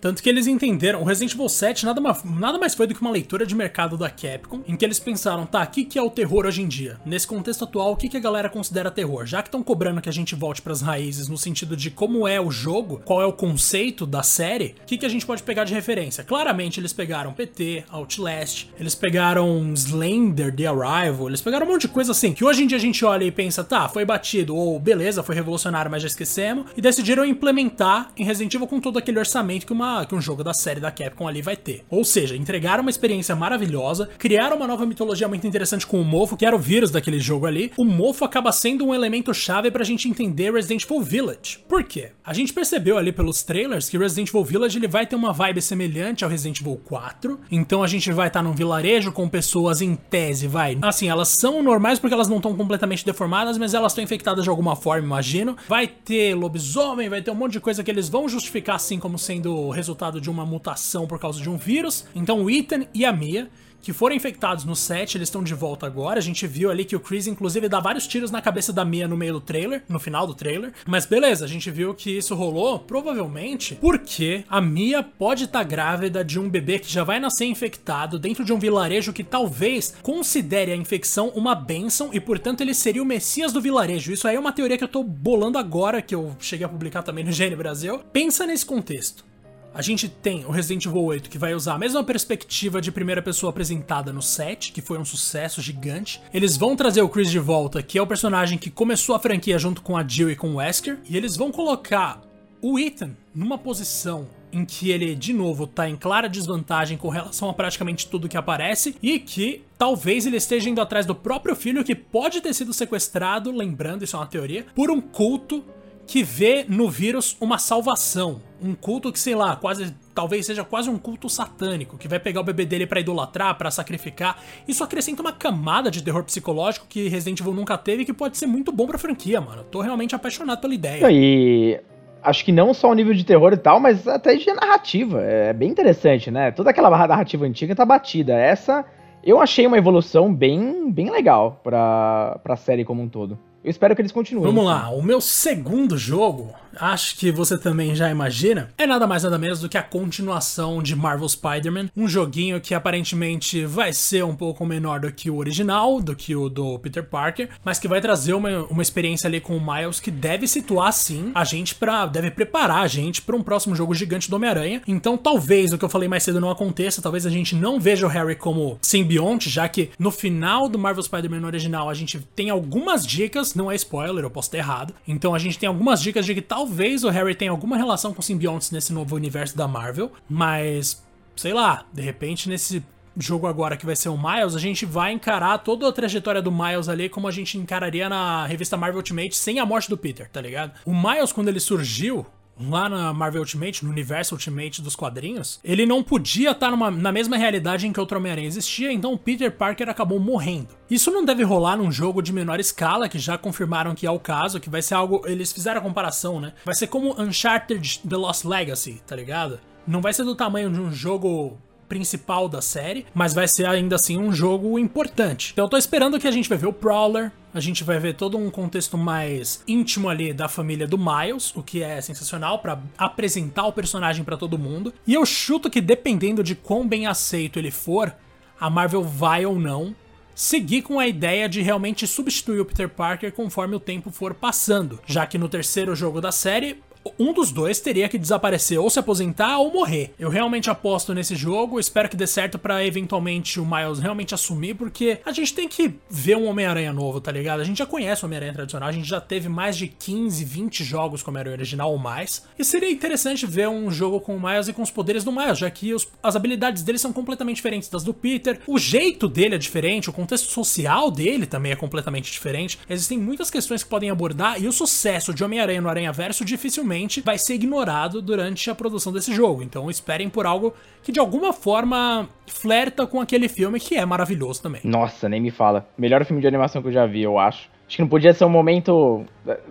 Tanto 0.00 0.22
que 0.22 0.28
eles 0.28 0.46
entenderam, 0.46 1.02
o 1.02 1.04
Resident 1.04 1.34
Evil 1.34 1.48
7 1.48 1.84
nada, 1.84 2.00
mais, 2.00 2.24
nada 2.24 2.58
mais 2.58 2.74
foi 2.74 2.86
do 2.86 2.94
que 2.94 3.00
uma 3.00 3.10
leitura 3.10 3.44
de 3.44 3.54
mercado 3.54 3.98
da 3.98 4.08
Capcom, 4.08 4.62
em 4.66 4.74
que 4.74 4.84
eles 4.84 4.98
pensaram, 4.98 5.44
tá, 5.44 5.62
o 5.62 5.66
que, 5.66 5.84
que 5.84 5.98
é 5.98 6.02
o 6.02 6.10
terror 6.10 6.46
hoje 6.46 6.62
em 6.62 6.68
dia? 6.68 6.98
Nesse 7.04 7.26
contexto 7.26 7.64
atual, 7.64 7.92
o 7.92 7.96
que, 7.96 8.08
que 8.08 8.16
a 8.16 8.20
galera 8.20 8.48
considera 8.48 8.90
terror? 8.90 9.26
Já 9.26 9.42
que 9.42 9.48
estão 9.48 9.62
cobrando 9.62 10.00
que 10.00 10.08
a 10.08 10.12
gente 10.12 10.34
volte 10.34 10.62
para 10.62 10.72
as 10.72 10.80
raízes 10.80 11.28
no 11.28 11.36
sentido 11.36 11.76
de 11.76 11.90
como 11.90 12.26
é 12.26 12.40
o 12.40 12.50
jogo, 12.50 13.02
qual 13.04 13.20
é 13.20 13.26
o 13.26 13.32
conceito 13.32 14.06
da 14.06 14.22
série, 14.22 14.74
o 14.82 14.86
que, 14.86 14.96
que 14.96 15.06
a 15.06 15.08
gente 15.08 15.26
pode 15.26 15.42
pegar 15.42 15.64
de 15.64 15.74
referência? 15.74 16.24
Claramente 16.24 16.80
eles 16.80 16.92
pegaram 16.92 17.32
PT, 17.32 17.84
Outlast, 17.90 18.68
eles 18.78 18.94
pegaram 18.94 19.72
Slender, 19.74 20.54
The 20.54 20.66
Arrival, 20.66 21.28
eles 21.28 21.42
pegaram 21.42 21.66
um 21.66 21.72
monte 21.72 21.82
de 21.82 21.88
coisa 21.88 22.12
assim, 22.12 22.32
que 22.32 22.44
hoje 22.44 22.64
em 22.64 22.66
dia 22.66 22.78
a 22.78 22.80
gente 22.80 23.04
olha 23.04 23.24
e 23.24 23.30
pensa, 23.30 23.62
tá, 23.62 23.88
foi 23.88 24.04
batido, 24.04 24.56
ou 24.56 24.78
beleza, 24.78 25.22
foi 25.22 25.34
revolucionário, 25.34 25.90
mas 25.90 26.02
já 26.02 26.08
esquecemos, 26.08 26.66
e 26.74 26.80
decidiram 26.80 27.24
implementar 27.24 28.10
em 28.16 28.24
Resident 28.24 28.54
Evil 28.54 28.66
com 28.66 28.80
todo 28.80 28.98
aquele 28.98 29.18
orçamento 29.18 29.66
que 29.66 29.72
uma 29.72 29.89
que 30.06 30.14
um 30.14 30.20
jogo 30.20 30.44
da 30.44 30.54
série 30.54 30.80
da 30.80 30.90
Capcom 30.90 31.26
ali 31.26 31.42
vai 31.42 31.56
ter. 31.56 31.84
Ou 31.90 32.04
seja, 32.04 32.36
entregaram 32.36 32.82
uma 32.82 32.90
experiência 32.90 33.34
maravilhosa, 33.34 34.08
criaram 34.18 34.56
uma 34.56 34.66
nova 34.66 34.86
mitologia 34.86 35.28
muito 35.28 35.46
interessante 35.46 35.86
com 35.86 36.00
o 36.00 36.04
mofo, 36.04 36.36
que 36.36 36.46
era 36.46 36.56
o 36.56 36.58
vírus 36.58 36.90
daquele 36.90 37.20
jogo 37.20 37.46
ali. 37.46 37.72
O 37.76 37.84
mofo 37.84 38.24
acaba 38.24 38.52
sendo 38.52 38.86
um 38.86 38.94
elemento 38.94 39.32
chave 39.34 39.70
pra 39.70 39.84
gente 39.84 40.08
entender 40.08 40.52
Resident 40.52 40.84
Evil 40.84 41.02
Village. 41.02 41.58
Por 41.68 41.84
quê? 41.84 42.12
A 42.24 42.32
gente 42.32 42.52
percebeu 42.52 42.96
ali 42.96 43.12
pelos 43.12 43.42
trailers 43.42 43.88
que 43.88 43.98
Resident 43.98 44.28
Evil 44.28 44.44
Village 44.44 44.78
ele 44.78 44.88
vai 44.88 45.06
ter 45.06 45.16
uma 45.16 45.32
vibe 45.32 45.60
semelhante 45.60 46.24
ao 46.24 46.30
Resident 46.30 46.60
Evil 46.60 46.80
4. 46.84 47.40
Então 47.50 47.82
a 47.82 47.86
gente 47.86 48.12
vai 48.12 48.28
estar 48.28 48.40
tá 48.40 48.42
num 48.42 48.52
vilarejo 48.52 49.12
com 49.12 49.28
pessoas 49.28 49.80
em 49.80 49.94
tese, 49.94 50.46
vai. 50.46 50.78
Assim, 50.82 51.08
elas 51.08 51.28
são 51.28 51.62
normais 51.62 51.98
porque 51.98 52.14
elas 52.14 52.28
não 52.28 52.36
estão 52.36 52.56
completamente 52.56 53.04
deformadas, 53.04 53.58
mas 53.58 53.74
elas 53.74 53.92
estão 53.92 54.04
infectadas 54.04 54.44
de 54.44 54.50
alguma 54.50 54.76
forma, 54.76 55.06
imagino. 55.06 55.56
Vai 55.68 55.86
ter 55.86 56.34
lobisomem, 56.34 57.08
vai 57.08 57.22
ter 57.22 57.30
um 57.30 57.34
monte 57.34 57.52
de 57.52 57.60
coisa 57.60 57.82
que 57.82 57.90
eles 57.90 58.08
vão 58.08 58.28
justificar 58.28 58.76
assim 58.76 58.98
como 58.98 59.18
sendo 59.18 59.70
resultado 59.80 60.20
de 60.20 60.30
uma 60.30 60.44
mutação 60.44 61.06
por 61.06 61.18
causa 61.18 61.40
de 61.40 61.48
um 61.48 61.56
vírus. 61.56 62.04
Então 62.14 62.42
o 62.42 62.50
Ethan 62.50 62.86
e 62.92 63.04
a 63.04 63.12
Mia 63.12 63.50
que 63.82 63.92
foram 63.92 64.14
infectados 64.14 64.64
no 64.64 64.76
set, 64.76 65.16
eles 65.16 65.28
estão 65.28 65.42
de 65.42 65.54
volta 65.54 65.86
agora. 65.86 66.18
A 66.18 66.22
gente 66.22 66.46
viu 66.46 66.70
ali 66.70 66.84
que 66.84 66.96
o 66.96 67.00
Chris, 67.00 67.26
inclusive, 67.26 67.68
dá 67.68 67.80
vários 67.80 68.06
tiros 68.06 68.30
na 68.30 68.42
cabeça 68.42 68.72
da 68.72 68.84
Mia 68.84 69.08
no 69.08 69.16
meio 69.16 69.34
do 69.34 69.40
trailer, 69.40 69.82
no 69.88 69.98
final 69.98 70.26
do 70.26 70.34
trailer. 70.34 70.72
Mas 70.86 71.06
beleza, 71.06 71.44
a 71.44 71.48
gente 71.48 71.70
viu 71.70 71.94
que 71.94 72.18
isso 72.18 72.34
rolou 72.34 72.78
provavelmente 72.78 73.76
porque 73.80 74.44
a 74.48 74.60
Mia 74.60 75.02
pode 75.02 75.44
estar 75.44 75.60
tá 75.60 75.64
grávida 75.64 76.24
de 76.24 76.38
um 76.38 76.48
bebê 76.48 76.78
que 76.78 76.92
já 76.92 77.04
vai 77.04 77.18
nascer 77.18 77.46
infectado 77.46 78.18
dentro 78.18 78.44
de 78.44 78.52
um 78.52 78.58
vilarejo 78.58 79.12
que 79.12 79.24
talvez 79.24 79.94
considere 80.02 80.72
a 80.72 80.76
infecção 80.76 81.28
uma 81.34 81.54
bênção 81.54 82.10
e, 82.12 82.20
portanto, 82.20 82.60
ele 82.60 82.74
seria 82.74 83.02
o 83.02 83.06
messias 83.06 83.52
do 83.52 83.60
vilarejo. 83.60 84.12
Isso 84.12 84.28
aí 84.28 84.36
é 84.36 84.40
uma 84.40 84.52
teoria 84.52 84.76
que 84.76 84.84
eu 84.84 84.88
tô 84.88 85.02
bolando 85.02 85.58
agora, 85.58 86.02
que 86.02 86.14
eu 86.14 86.36
cheguei 86.38 86.66
a 86.66 86.68
publicar 86.68 87.02
também 87.02 87.24
no 87.24 87.30
GN 87.32 87.56
Brasil. 87.56 88.00
Pensa 88.12 88.46
nesse 88.46 88.66
contexto. 88.66 89.29
A 89.72 89.82
gente 89.82 90.08
tem 90.08 90.44
o 90.44 90.50
Resident 90.50 90.84
Evil 90.86 91.04
8 91.04 91.30
que 91.30 91.38
vai 91.38 91.54
usar 91.54 91.74
a 91.74 91.78
mesma 91.78 92.02
perspectiva 92.02 92.80
de 92.80 92.90
primeira 92.90 93.22
pessoa 93.22 93.50
apresentada 93.50 94.12
no 94.12 94.20
7, 94.20 94.72
que 94.72 94.82
foi 94.82 94.98
um 94.98 95.04
sucesso 95.04 95.62
gigante. 95.62 96.20
Eles 96.34 96.56
vão 96.56 96.74
trazer 96.74 97.02
o 97.02 97.08
Chris 97.08 97.30
de 97.30 97.38
volta, 97.38 97.80
que 97.80 97.96
é 97.96 98.02
o 98.02 98.06
personagem 98.06 98.58
que 98.58 98.68
começou 98.68 99.14
a 99.14 99.20
franquia 99.20 99.58
junto 99.58 99.80
com 99.80 99.96
a 99.96 100.06
Jill 100.06 100.30
e 100.30 100.36
com 100.36 100.50
o 100.50 100.56
Wesker, 100.56 100.98
e 101.08 101.16
eles 101.16 101.36
vão 101.36 101.52
colocar 101.52 102.20
o 102.60 102.78
Ethan 102.78 103.12
numa 103.32 103.56
posição 103.56 104.26
em 104.52 104.64
que 104.64 104.90
ele 104.90 105.14
de 105.14 105.32
novo 105.32 105.66
tá 105.66 105.88
em 105.88 105.96
clara 105.96 106.28
desvantagem 106.28 106.98
com 106.98 107.08
relação 107.08 107.48
a 107.48 107.54
praticamente 107.54 108.08
tudo 108.08 108.28
que 108.28 108.36
aparece 108.36 108.96
e 109.00 109.20
que 109.20 109.62
talvez 109.78 110.26
ele 110.26 110.36
esteja 110.36 110.68
indo 110.68 110.80
atrás 110.80 111.06
do 111.06 111.14
próprio 111.14 111.54
filho 111.54 111.84
que 111.84 111.94
pode 111.94 112.40
ter 112.40 112.52
sido 112.52 112.72
sequestrado, 112.72 113.52
lembrando, 113.52 114.02
isso 114.02 114.16
é 114.16 114.18
uma 114.18 114.26
teoria, 114.26 114.66
por 114.74 114.90
um 114.90 115.00
culto 115.00 115.64
que 116.10 116.24
vê 116.24 116.66
no 116.68 116.90
vírus 116.90 117.36
uma 117.40 117.56
salvação. 117.56 118.42
Um 118.60 118.74
culto 118.74 119.12
que, 119.12 119.18
sei 119.18 119.36
lá, 119.36 119.54
quase 119.54 119.94
talvez 120.12 120.44
seja 120.44 120.64
quase 120.64 120.90
um 120.90 120.98
culto 120.98 121.28
satânico, 121.28 121.96
que 121.96 122.08
vai 122.08 122.18
pegar 122.18 122.40
o 122.40 122.44
bebê 122.44 122.66
dele 122.66 122.84
para 122.84 122.98
idolatrar, 122.98 123.56
para 123.56 123.70
sacrificar. 123.70 124.42
Isso 124.66 124.82
acrescenta 124.82 125.22
uma 125.22 125.32
camada 125.32 125.88
de 125.88 126.02
terror 126.02 126.24
psicológico 126.24 126.84
que 126.88 127.08
Resident 127.08 127.38
Evil 127.38 127.54
nunca 127.54 127.78
teve 127.78 128.02
e 128.02 128.04
que 128.04 128.12
pode 128.12 128.36
ser 128.36 128.46
muito 128.46 128.72
bom 128.72 128.88
pra 128.88 128.98
franquia, 128.98 129.40
mano. 129.40 129.62
tô 129.62 129.80
realmente 129.80 130.12
apaixonado 130.12 130.60
pela 130.60 130.74
ideia. 130.74 131.06
E 131.12 131.80
acho 132.24 132.44
que 132.44 132.50
não 132.50 132.74
só 132.74 132.90
o 132.90 132.94
nível 132.94 133.14
de 133.14 133.22
terror 133.22 133.52
e 133.52 133.56
tal, 133.56 133.78
mas 133.78 134.08
até 134.08 134.34
de 134.34 134.52
narrativa. 134.52 135.22
É 135.22 135.52
bem 135.52 135.70
interessante, 135.70 136.28
né? 136.28 136.50
Toda 136.50 136.70
aquela 136.70 136.90
narrativa 136.90 137.46
antiga 137.46 137.72
tá 137.76 137.84
batida. 137.84 138.34
Essa 138.34 138.84
Eu 139.22 139.40
achei 139.40 139.64
uma 139.64 139.78
evolução 139.78 140.34
bem, 140.34 140.90
bem 140.90 141.08
legal 141.08 141.60
pra, 141.62 142.40
pra 142.42 142.56
série 142.56 142.84
como 142.84 143.00
um 143.00 143.08
todo. 143.08 143.38
Eu 143.62 143.70
espero 143.70 143.94
que 143.94 144.00
eles 144.00 144.12
continuem. 144.12 144.46
Vamos 144.46 144.64
lá, 144.64 144.90
o 144.90 145.02
meu 145.02 145.20
segundo 145.20 145.96
jogo 145.98 146.54
acho 146.78 147.16
que 147.16 147.30
você 147.30 147.58
também 147.58 147.94
já 147.94 148.10
imagina, 148.10 148.70
é 148.76 148.86
nada 148.86 149.06
mais 149.06 149.22
nada 149.22 149.38
menos 149.38 149.60
do 149.60 149.68
que 149.68 149.78
a 149.78 149.82
continuação 149.82 150.82
de 150.82 150.94
Marvel 150.94 151.28
Spider-Man, 151.28 151.90
um 151.96 152.08
joguinho 152.08 152.60
que 152.60 152.74
aparentemente 152.74 153.64
vai 153.64 153.92
ser 153.92 154.24
um 154.24 154.34
pouco 154.34 154.64
menor 154.64 155.00
do 155.00 155.12
que 155.12 155.30
o 155.30 155.36
original, 155.36 156.00
do 156.00 156.14
que 156.14 156.34
o 156.34 156.48
do 156.48 156.78
Peter 156.78 157.04
Parker, 157.04 157.48
mas 157.64 157.78
que 157.78 157.88
vai 157.88 158.00
trazer 158.00 158.34
uma, 158.34 158.64
uma 158.64 158.82
experiência 158.82 159.28
ali 159.28 159.40
com 159.40 159.56
o 159.56 159.60
Miles 159.60 160.00
que 160.00 160.10
deve 160.10 160.46
situar 160.46 160.92
sim 160.92 161.32
a 161.34 161.44
gente 161.44 161.74
para 161.74 162.06
deve 162.06 162.30
preparar 162.30 162.82
a 162.82 162.86
gente 162.86 163.22
para 163.22 163.36
um 163.36 163.42
próximo 163.42 163.74
jogo 163.74 163.94
gigante 163.94 164.30
do 164.30 164.36
Homem-Aranha. 164.36 164.82
Então, 164.86 165.16
talvez 165.16 165.72
o 165.72 165.78
que 165.78 165.84
eu 165.84 165.88
falei 165.88 166.08
mais 166.08 166.22
cedo 166.22 166.40
não 166.40 166.50
aconteça, 166.50 167.02
talvez 167.02 167.26
a 167.26 167.30
gente 167.30 167.54
não 167.54 167.80
veja 167.80 168.06
o 168.06 168.08
Harry 168.08 168.36
como 168.36 168.78
simbionte, 168.80 169.50
já 169.50 169.68
que 169.68 169.90
no 169.98 170.10
final 170.10 170.68
do 170.68 170.78
Marvel 170.78 171.02
Spider-Man 171.02 171.46
original 171.46 171.88
a 171.88 171.94
gente 171.94 172.18
tem 172.34 172.50
algumas 172.50 173.06
dicas, 173.06 173.49
não 173.58 173.70
é 173.70 173.74
spoiler, 173.74 174.24
eu 174.24 174.30
posso 174.30 174.48
estar 174.48 174.58
errado. 174.58 174.94
Então 175.06 175.34
a 175.34 175.38
gente 175.38 175.58
tem 175.58 175.68
algumas 175.68 176.00
dicas 176.00 176.24
de 176.24 176.34
que 176.34 176.40
tal 176.40 176.60
Talvez 176.60 177.04
o 177.04 177.08
Harry 177.08 177.34
tenha 177.34 177.50
alguma 177.50 177.74
relação 177.74 178.12
com 178.12 178.20
simbiontes 178.20 178.70
nesse 178.70 178.92
novo 178.92 179.16
universo 179.16 179.56
da 179.56 179.66
Marvel, 179.66 180.12
mas 180.28 181.02
sei 181.34 181.54
lá, 181.54 181.86
de 181.90 182.02
repente 182.02 182.50
nesse 182.50 182.84
jogo 183.16 183.46
agora 183.46 183.78
que 183.78 183.86
vai 183.86 183.96
ser 183.96 184.10
o 184.10 184.16
Miles, 184.16 184.54
a 184.54 184.58
gente 184.58 184.84
vai 184.84 185.10
encarar 185.10 185.56
toda 185.56 185.88
a 185.88 185.92
trajetória 185.92 186.42
do 186.42 186.52
Miles 186.52 186.86
ali 186.86 187.08
como 187.08 187.26
a 187.26 187.30
gente 187.30 187.56
encararia 187.56 188.10
na 188.10 188.44
revista 188.44 188.76
Marvel 188.76 188.98
Ultimate 188.98 189.34
sem 189.34 189.58
a 189.58 189.64
morte 189.64 189.88
do 189.88 189.96
Peter, 189.96 190.28
tá 190.28 190.38
ligado? 190.38 190.72
O 190.84 190.94
Miles, 190.94 191.32
quando 191.32 191.48
ele 191.48 191.58
surgiu, 191.60 192.26
lá 192.58 192.88
na 192.88 193.12
Marvel 193.12 193.40
Ultimate, 193.40 193.84
no 193.84 193.90
universo 193.90 194.34
Ultimate 194.34 194.82
dos 194.82 194.96
quadrinhos, 194.96 195.60
ele 195.64 195.86
não 195.86 196.02
podia 196.02 196.50
estar 196.50 196.70
numa, 196.70 196.90
na 196.90 197.12
mesma 197.12 197.36
realidade 197.36 197.86
em 197.86 197.92
que 197.92 198.00
o 198.00 198.06
Homem-Aranha 198.10 198.46
existia, 198.46 198.92
então 198.92 199.12
o 199.12 199.18
Peter 199.18 199.50
Parker 199.50 199.88
acabou 199.88 200.18
morrendo. 200.18 200.68
Isso 200.90 201.10
não 201.10 201.24
deve 201.24 201.42
rolar 201.42 201.76
num 201.76 201.90
jogo 201.90 202.20
de 202.22 202.32
menor 202.32 202.60
escala, 202.60 203.08
que 203.08 203.18
já 203.18 203.38
confirmaram 203.38 203.94
que 203.94 204.06
é 204.06 204.10
o 204.10 204.18
caso, 204.18 204.60
que 204.60 204.68
vai 204.68 204.82
ser 204.82 204.94
algo. 204.94 205.22
Eles 205.24 205.52
fizeram 205.52 205.80
a 205.80 205.84
comparação, 205.84 206.40
né? 206.40 206.52
Vai 206.64 206.74
ser 206.74 206.88
como 206.88 207.20
Uncharted 207.20 208.00
The 208.08 208.16
Lost 208.16 208.44
Legacy, 208.44 209.00
tá 209.06 209.14
ligado? 209.14 209.60
Não 209.86 210.00
vai 210.00 210.12
ser 210.12 210.24
do 210.24 210.34
tamanho 210.34 210.70
de 210.70 210.80
um 210.80 210.92
jogo 210.92 211.58
principal 211.90 212.48
da 212.48 212.62
série, 212.62 213.04
mas 213.12 213.34
vai 213.34 213.48
ser 213.48 213.66
ainda 213.66 213.96
assim 213.96 214.16
um 214.16 214.32
jogo 214.32 214.78
importante. 214.78 215.50
Então 215.52 215.64
eu 215.64 215.68
tô 215.68 215.76
esperando 215.76 216.20
que 216.20 216.28
a 216.28 216.30
gente 216.30 216.48
vai 216.48 216.56
ver 216.56 216.68
o 216.68 216.72
Prowler, 216.72 217.32
a 217.52 217.58
gente 217.58 217.82
vai 217.82 217.98
ver 217.98 218.14
todo 218.14 218.38
um 218.38 218.48
contexto 218.48 218.96
mais 218.96 219.60
íntimo 219.66 220.08
ali 220.08 220.32
da 220.32 220.48
família 220.48 220.86
do 220.86 220.96
Miles, 220.96 221.52
o 221.56 221.64
que 221.64 221.82
é 221.82 222.00
sensacional 222.00 222.60
para 222.60 222.80
apresentar 222.96 223.66
o 223.66 223.72
personagem 223.72 224.24
para 224.24 224.36
todo 224.36 224.56
mundo. 224.56 224.94
E 225.04 225.12
eu 225.12 225.26
chuto 225.26 225.68
que 225.68 225.80
dependendo 225.80 226.44
de 226.44 226.54
quão 226.54 226.86
bem 226.86 227.08
aceito 227.08 227.58
ele 227.58 227.72
for, 227.72 228.14
a 228.58 228.70
Marvel 228.70 229.02
vai 229.02 229.44
ou 229.44 229.58
não 229.58 229.94
seguir 230.32 230.82
com 230.82 230.98
a 230.98 231.08
ideia 231.08 231.48
de 231.48 231.60
realmente 231.60 232.06
substituir 232.06 232.60
o 232.60 232.64
Peter 232.64 232.88
Parker 232.88 233.32
conforme 233.32 233.74
o 233.74 233.80
tempo 233.80 234.10
for 234.10 234.32
passando, 234.32 235.00
já 235.04 235.26
que 235.26 235.36
no 235.36 235.48
terceiro 235.48 235.94
jogo 235.94 236.20
da 236.20 236.32
série 236.32 236.80
um 237.18 237.32
dos 237.32 237.50
dois 237.50 237.80
teria 237.80 238.08
que 238.08 238.18
desaparecer 238.18 238.78
ou 238.78 238.90
se 238.90 238.98
aposentar 238.98 239.58
ou 239.58 239.72
morrer. 239.72 240.12
Eu 240.18 240.28
realmente 240.28 240.70
aposto 240.70 241.14
nesse 241.14 241.34
jogo, 241.34 241.80
espero 241.80 242.08
que 242.08 242.16
dê 242.16 242.26
certo 242.26 242.58
para 242.58 242.84
eventualmente 242.84 243.58
o 243.58 243.66
Miles 243.66 243.98
realmente 243.98 244.34
assumir, 244.34 244.74
porque 244.74 245.18
a 245.24 245.32
gente 245.32 245.54
tem 245.54 245.68
que 245.68 245.94
ver 246.08 246.36
um 246.36 246.46
Homem-Aranha 246.46 246.92
novo, 246.92 247.20
tá 247.20 247.32
ligado? 247.32 247.60
A 247.60 247.64
gente 247.64 247.78
já 247.78 247.86
conhece 247.86 248.22
o 248.22 248.26
Homem-Aranha 248.26 248.52
tradicional, 248.52 248.88
a 248.88 248.92
gente 248.92 249.08
já 249.08 249.20
teve 249.20 249.48
mais 249.48 249.76
de 249.76 249.88
15, 249.88 250.44
20 250.44 250.84
jogos 250.84 251.22
com 251.22 251.30
o 251.30 251.32
Homem-Aranha 251.32 251.56
original 251.56 251.90
ou 251.90 251.98
mais, 251.98 252.44
e 252.58 252.64
seria 252.64 252.90
interessante 252.90 253.46
ver 253.46 253.68
um 253.68 253.90
jogo 253.90 254.20
com 254.20 254.36
o 254.36 254.40
Miles 254.40 254.68
e 254.68 254.72
com 254.72 254.82
os 254.82 254.90
poderes 254.90 255.24
do 255.24 255.32
Miles, 255.32 255.58
já 255.58 255.70
que 255.70 255.94
os, 255.94 256.08
as 256.22 256.36
habilidades 256.36 256.82
dele 256.82 256.98
são 256.98 257.12
completamente 257.12 257.56
diferentes 257.56 257.88
das 257.88 258.04
do 258.04 258.12
Peter, 258.12 258.60
o 258.66 258.78
jeito 258.78 259.28
dele 259.28 259.54
é 259.54 259.58
diferente, 259.58 260.10
o 260.10 260.12
contexto 260.12 260.50
social 260.50 261.10
dele 261.10 261.46
também 261.46 261.72
é 261.72 261.76
completamente 261.76 262.30
diferente. 262.30 262.78
Existem 262.88 263.18
muitas 263.18 263.50
questões 263.50 263.82
que 263.82 263.88
podem 263.88 264.10
abordar 264.10 264.60
e 264.62 264.66
o 264.66 264.72
sucesso 264.72 265.32
de 265.32 265.42
Homem-Aranha 265.42 265.80
no 265.80 265.88
Aranha 265.88 266.12
Verso 266.12 266.44
dificilmente 266.44 266.89
vai 267.24 267.38
ser 267.38 267.54
ignorado 267.54 268.20
durante 268.20 268.70
a 268.70 268.74
produção 268.74 269.12
desse 269.12 269.34
jogo. 269.34 269.62
Então 269.62 269.90
esperem 269.90 270.28
por 270.28 270.46
algo 270.46 270.74
que 271.02 271.12
de 271.12 271.18
alguma 271.20 271.52
forma 271.52 272.28
flerta 272.46 273.06
com 273.06 273.20
aquele 273.20 273.48
filme 273.48 273.78
que 273.78 273.96
é 273.96 274.04
maravilhoso 274.04 274.62
também. 274.62 274.80
Nossa, 274.84 275.28
nem 275.28 275.40
me 275.40 275.50
fala. 275.50 275.88
Melhor 275.96 276.24
filme 276.24 276.40
de 276.40 276.48
animação 276.48 276.82
que 276.82 276.88
eu 276.88 276.92
já 276.92 277.06
vi, 277.06 277.22
eu 277.22 277.38
acho. 277.38 277.68
Acho 277.86 277.96
que 277.96 278.02
não 278.02 278.08
podia 278.08 278.32
ser 278.32 278.44
um 278.44 278.50
momento. 278.50 279.24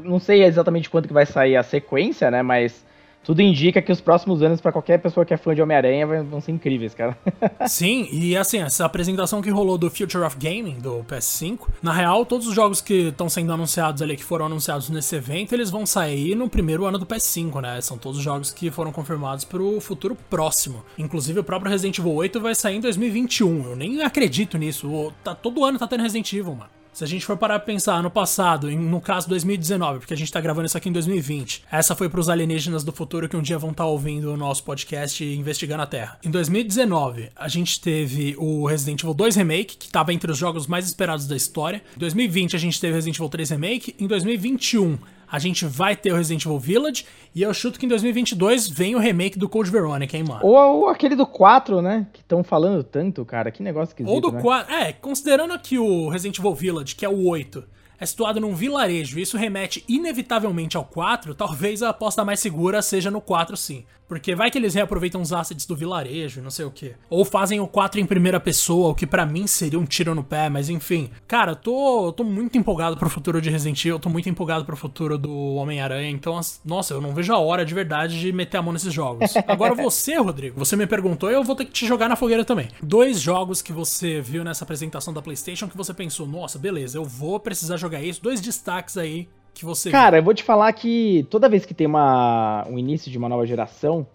Não 0.03 0.19
sei 0.19 0.43
exatamente 0.43 0.89
quanto 0.89 1.07
que 1.07 1.13
vai 1.13 1.25
sair 1.25 1.55
a 1.55 1.63
sequência, 1.63 2.29
né? 2.29 2.41
Mas 2.41 2.85
tudo 3.29 3.43
indica 3.43 3.79
que 3.79 3.91
os 3.91 4.01
próximos 4.01 4.41
anos, 4.41 4.59
para 4.59 4.71
qualquer 4.71 4.97
pessoa 4.97 5.23
que 5.23 5.31
é 5.31 5.37
fã 5.37 5.53
de 5.53 5.61
Homem-Aranha, 5.61 6.23
vão 6.23 6.41
ser 6.41 6.51
incríveis, 6.51 6.95
cara. 6.95 7.15
Sim, 7.69 8.09
e 8.11 8.35
assim, 8.35 8.57
essa 8.57 8.83
apresentação 8.85 9.39
que 9.39 9.51
rolou 9.51 9.77
do 9.77 9.87
Future 9.87 10.23
of 10.23 10.35
Gaming, 10.35 10.79
do 10.79 11.03
PS5, 11.03 11.67
na 11.79 11.93
real, 11.93 12.25
todos 12.25 12.47
os 12.47 12.55
jogos 12.55 12.81
que 12.81 13.09
estão 13.09 13.29
sendo 13.29 13.53
anunciados 13.53 14.01
ali, 14.01 14.17
que 14.17 14.23
foram 14.23 14.47
anunciados 14.47 14.89
nesse 14.89 15.15
evento, 15.15 15.53
eles 15.53 15.69
vão 15.69 15.85
sair 15.85 16.33
no 16.33 16.49
primeiro 16.49 16.85
ano 16.85 16.97
do 16.97 17.05
PS5, 17.05 17.61
né? 17.61 17.79
São 17.81 17.99
todos 17.99 18.19
jogos 18.19 18.49
que 18.49 18.71
foram 18.71 18.91
confirmados 18.91 19.45
pro 19.45 19.79
futuro 19.79 20.17
próximo. 20.27 20.83
Inclusive, 20.97 21.39
o 21.39 21.43
próprio 21.43 21.69
Resident 21.69 21.99
Evil 21.99 22.15
8 22.15 22.41
vai 22.41 22.55
sair 22.55 22.77
em 22.77 22.81
2021. 22.81 23.69
Eu 23.69 23.75
nem 23.75 24.01
acredito 24.01 24.57
nisso. 24.57 25.13
Tá, 25.23 25.35
todo 25.35 25.63
ano 25.63 25.77
tá 25.77 25.85
tendo 25.85 26.01
Resident 26.01 26.33
Evil, 26.33 26.55
mano. 26.55 26.78
Se 26.99 27.05
a 27.05 27.07
gente 27.07 27.25
for 27.25 27.37
parar 27.37 27.59
pra 27.59 27.65
pensar 27.65 28.03
no 28.03 28.11
passado, 28.11 28.69
no 28.69 28.99
caso 28.99 29.29
2019, 29.29 29.99
porque 29.99 30.13
a 30.13 30.17
gente 30.17 30.29
tá 30.29 30.41
gravando 30.41 30.65
isso 30.65 30.77
aqui 30.77 30.89
em 30.89 30.91
2020, 30.91 31.63
essa 31.71 31.95
foi 31.95 32.09
pros 32.09 32.27
alienígenas 32.27 32.83
do 32.83 32.91
futuro 32.91 33.29
que 33.29 33.37
um 33.37 33.41
dia 33.41 33.57
vão 33.57 33.71
estar 33.71 33.85
tá 33.85 33.89
ouvindo 33.89 34.33
o 34.33 34.35
nosso 34.35 34.65
podcast 34.65 35.23
investigando 35.23 35.81
a 35.81 35.85
Terra. 35.85 36.19
Em 36.21 36.29
2019, 36.29 37.29
a 37.33 37.47
gente 37.47 37.79
teve 37.79 38.35
o 38.37 38.65
Resident 38.65 39.01
Evil 39.01 39.13
2 39.13 39.37
Remake, 39.37 39.77
que 39.77 39.89
tava 39.89 40.13
entre 40.13 40.29
os 40.29 40.37
jogos 40.37 40.67
mais 40.67 40.87
esperados 40.87 41.25
da 41.25 41.37
história. 41.37 41.81
Em 41.95 41.99
2020, 41.99 42.57
a 42.57 42.59
gente 42.59 42.81
teve 42.81 42.95
Resident 42.95 43.15
Evil 43.15 43.29
3 43.29 43.49
Remake. 43.51 43.95
Em 43.97 44.05
2021, 44.05 44.97
a 45.31 45.39
gente 45.39 45.65
vai 45.65 45.95
ter 45.95 46.11
o 46.11 46.15
Resident 46.15 46.45
Evil 46.45 46.59
Village 46.59 47.05
e 47.33 47.41
eu 47.41 47.53
chuto 47.53 47.79
que 47.79 47.85
em 47.85 47.89
2022 47.89 48.67
vem 48.67 48.95
o 48.95 48.99
remake 48.99 49.37
do 49.37 49.47
Code 49.47 49.69
Veronica, 49.69 50.17
hein, 50.17 50.23
mano? 50.27 50.41
Ou, 50.43 50.55
ou 50.55 50.89
aquele 50.89 51.15
do 51.15 51.27
4, 51.27 51.81
né? 51.81 52.07
Que 52.11 52.21
estão 52.21 52.43
falando 52.43 52.83
tanto, 52.83 53.23
cara. 53.23 53.51
Que 53.51 53.61
negócio 53.61 53.91
esquisito, 53.91 54.11
Ou 54.11 54.19
do 54.19 54.31
né? 54.31 54.41
4. 54.41 54.73
É, 54.73 54.93
considerando 54.93 55.53
aqui 55.53 55.77
o 55.77 56.09
Resident 56.09 56.39
Evil 56.39 56.55
Village, 56.55 56.95
que 56.95 57.05
é 57.05 57.09
o 57.09 57.27
8, 57.27 57.63
é 57.99 58.05
situado 58.05 58.39
num 58.39 58.55
vilarejo 58.55 59.19
e 59.19 59.21
isso 59.21 59.37
remete 59.37 59.83
inevitavelmente 59.87 60.77
ao 60.77 60.85
4, 60.85 61.35
talvez 61.35 61.83
a 61.83 61.89
aposta 61.89 62.23
mais 62.23 62.39
segura 62.39 62.81
seja 62.81 63.11
no 63.11 63.21
4 63.21 63.57
sim. 63.57 63.85
Porque 64.09 64.33
vai 64.33 64.49
que 64.49 64.57
eles 64.57 64.73
reaproveitam 64.73 65.21
os 65.21 65.31
assets 65.31 65.67
do 65.67 65.75
vilarejo, 65.75 66.41
não 66.41 66.49
sei 66.49 66.65
o 66.65 66.71
que. 66.71 66.95
Ou 67.11 67.23
fazem 67.23 67.59
o 67.59 67.67
4 67.67 67.99
em 67.99 68.07
primeira 68.07 68.39
pessoa, 68.39 68.89
o 68.89 68.95
que 68.95 69.05
para 69.05 69.23
mim 69.23 69.45
seria 69.45 69.77
um 69.77 69.85
tiro 69.85 70.15
no 70.15 70.23
pé, 70.23 70.49
mas 70.49 70.67
enfim. 70.67 71.11
Cara, 71.27 71.51
eu 71.51 71.55
tô, 71.55 72.11
tô 72.11 72.23
muito 72.23 72.57
empolgado 72.57 72.97
pro 72.97 73.07
futuro 73.07 73.39
de 73.39 73.51
Resident 73.51 73.79
Evil, 73.85 73.99
tô 73.99 74.09
muito 74.09 74.27
empolgado 74.27 74.65
pro 74.65 74.75
futuro 74.75 75.15
do 75.15 75.53
Homem-Aranha, 75.53 76.09
então, 76.09 76.39
nossa, 76.65 76.95
eu 76.95 77.01
não 77.01 77.13
vejo 77.13 77.31
a 77.31 77.37
hora 77.37 77.63
de 77.63 77.71
verdade 77.75 78.19
de 78.19 78.33
meter 78.33 78.57
a 78.57 78.63
mão 78.63 78.73
nesses 78.73 78.91
jogos. 78.91 79.37
Agora 79.47 79.75
você, 79.75 80.15
Rodrigo, 80.17 80.57
você 80.57 80.75
me 80.75 80.87
perguntou 80.87 81.29
e 81.29 81.35
eu 81.35 81.43
vou 81.43 81.55
ter 81.55 81.65
que 81.65 81.71
te 81.71 81.85
jogar 81.85 82.09
na 82.09 82.15
fogueira 82.15 82.43
também. 82.43 82.69
Dois 82.81 83.21
jogos 83.21 83.61
que 83.61 83.71
você 83.71 84.19
viu 84.19 84.43
nessa 84.43 84.63
apresentação 84.63 85.13
da 85.13 85.21
PlayStation 85.21 85.67
que 85.67 85.77
você 85.77 85.93
pensou, 85.93 86.25
nossa, 86.25 86.57
beleza, 86.57 86.97
eu 86.97 87.05
vou 87.05 87.39
precisar 87.39 87.77
jogar 87.77 87.88
isso. 87.97 88.21
Dois 88.21 88.41
destaques 88.41 88.97
aí 88.97 89.27
que 89.53 89.65
você 89.65 89.89
Cara, 89.89 90.11
viu? 90.11 90.19
eu 90.19 90.23
vou 90.23 90.33
te 90.33 90.43
falar 90.43 90.71
que 90.73 91.25
toda 91.29 91.49
vez 91.49 91.65
que 91.65 91.73
tem 91.73 91.87
uma, 91.87 92.65
um 92.69 92.77
início 92.77 93.11
de 93.11 93.17
uma 93.17 93.27
nova 93.27 93.45
geração, 93.45 94.05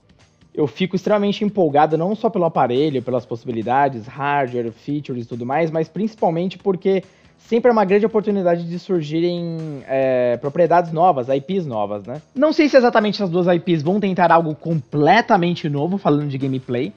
eu 0.55 0.67
fico 0.67 0.95
extremamente 0.95 1.45
empolgado, 1.45 1.99
não 1.99 2.15
só 2.15 2.31
pelo 2.31 2.45
aparelho, 2.45 3.03
pelas 3.03 3.27
possibilidades, 3.27 4.07
hardware, 4.07 4.71
features 4.71 5.25
e 5.25 5.29
tudo 5.29 5.45
mais, 5.45 5.71
mas 5.71 5.89
principalmente 5.89 6.57
porque 6.57 7.03
sempre 7.39 7.69
é 7.69 7.73
uma 7.73 7.85
grande 7.85 8.07
oportunidade 8.07 8.65
de 8.65 8.79
surgirem 8.79 9.83
é, 9.87 10.37
propriedades 10.37 10.93
novas, 10.93 11.29
IPs 11.29 11.67
novas, 11.67 12.05
né? 12.05 12.23
Não 12.35 12.53
sei 12.53 12.69
se 12.69 12.77
exatamente 12.77 13.23
as 13.23 13.29
duas 13.29 13.47
IPs 13.47 13.83
vão 13.83 13.99
tentar 13.99 14.31
algo 14.31 14.55
completamente 14.55 15.69
novo, 15.69 15.99
falando 15.99 16.29
de 16.29 16.39
gameplay, 16.39 16.93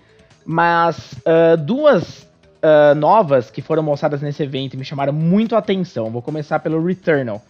mas 0.45 1.13
uh, 1.13 1.57
duas 1.57 2.26
uh, 2.57 2.95
novas 2.95 3.49
que 3.49 3.61
foram 3.61 3.83
mostradas 3.83 4.21
nesse 4.21 4.43
evento 4.43 4.73
e 4.73 4.77
me 4.77 4.85
chamaram 4.85 5.13
muito 5.13 5.55
a 5.55 5.59
atenção. 5.59 6.09
Vou 6.09 6.21
começar 6.21 6.59
pelo 6.59 6.83
Returnal. 6.83 7.41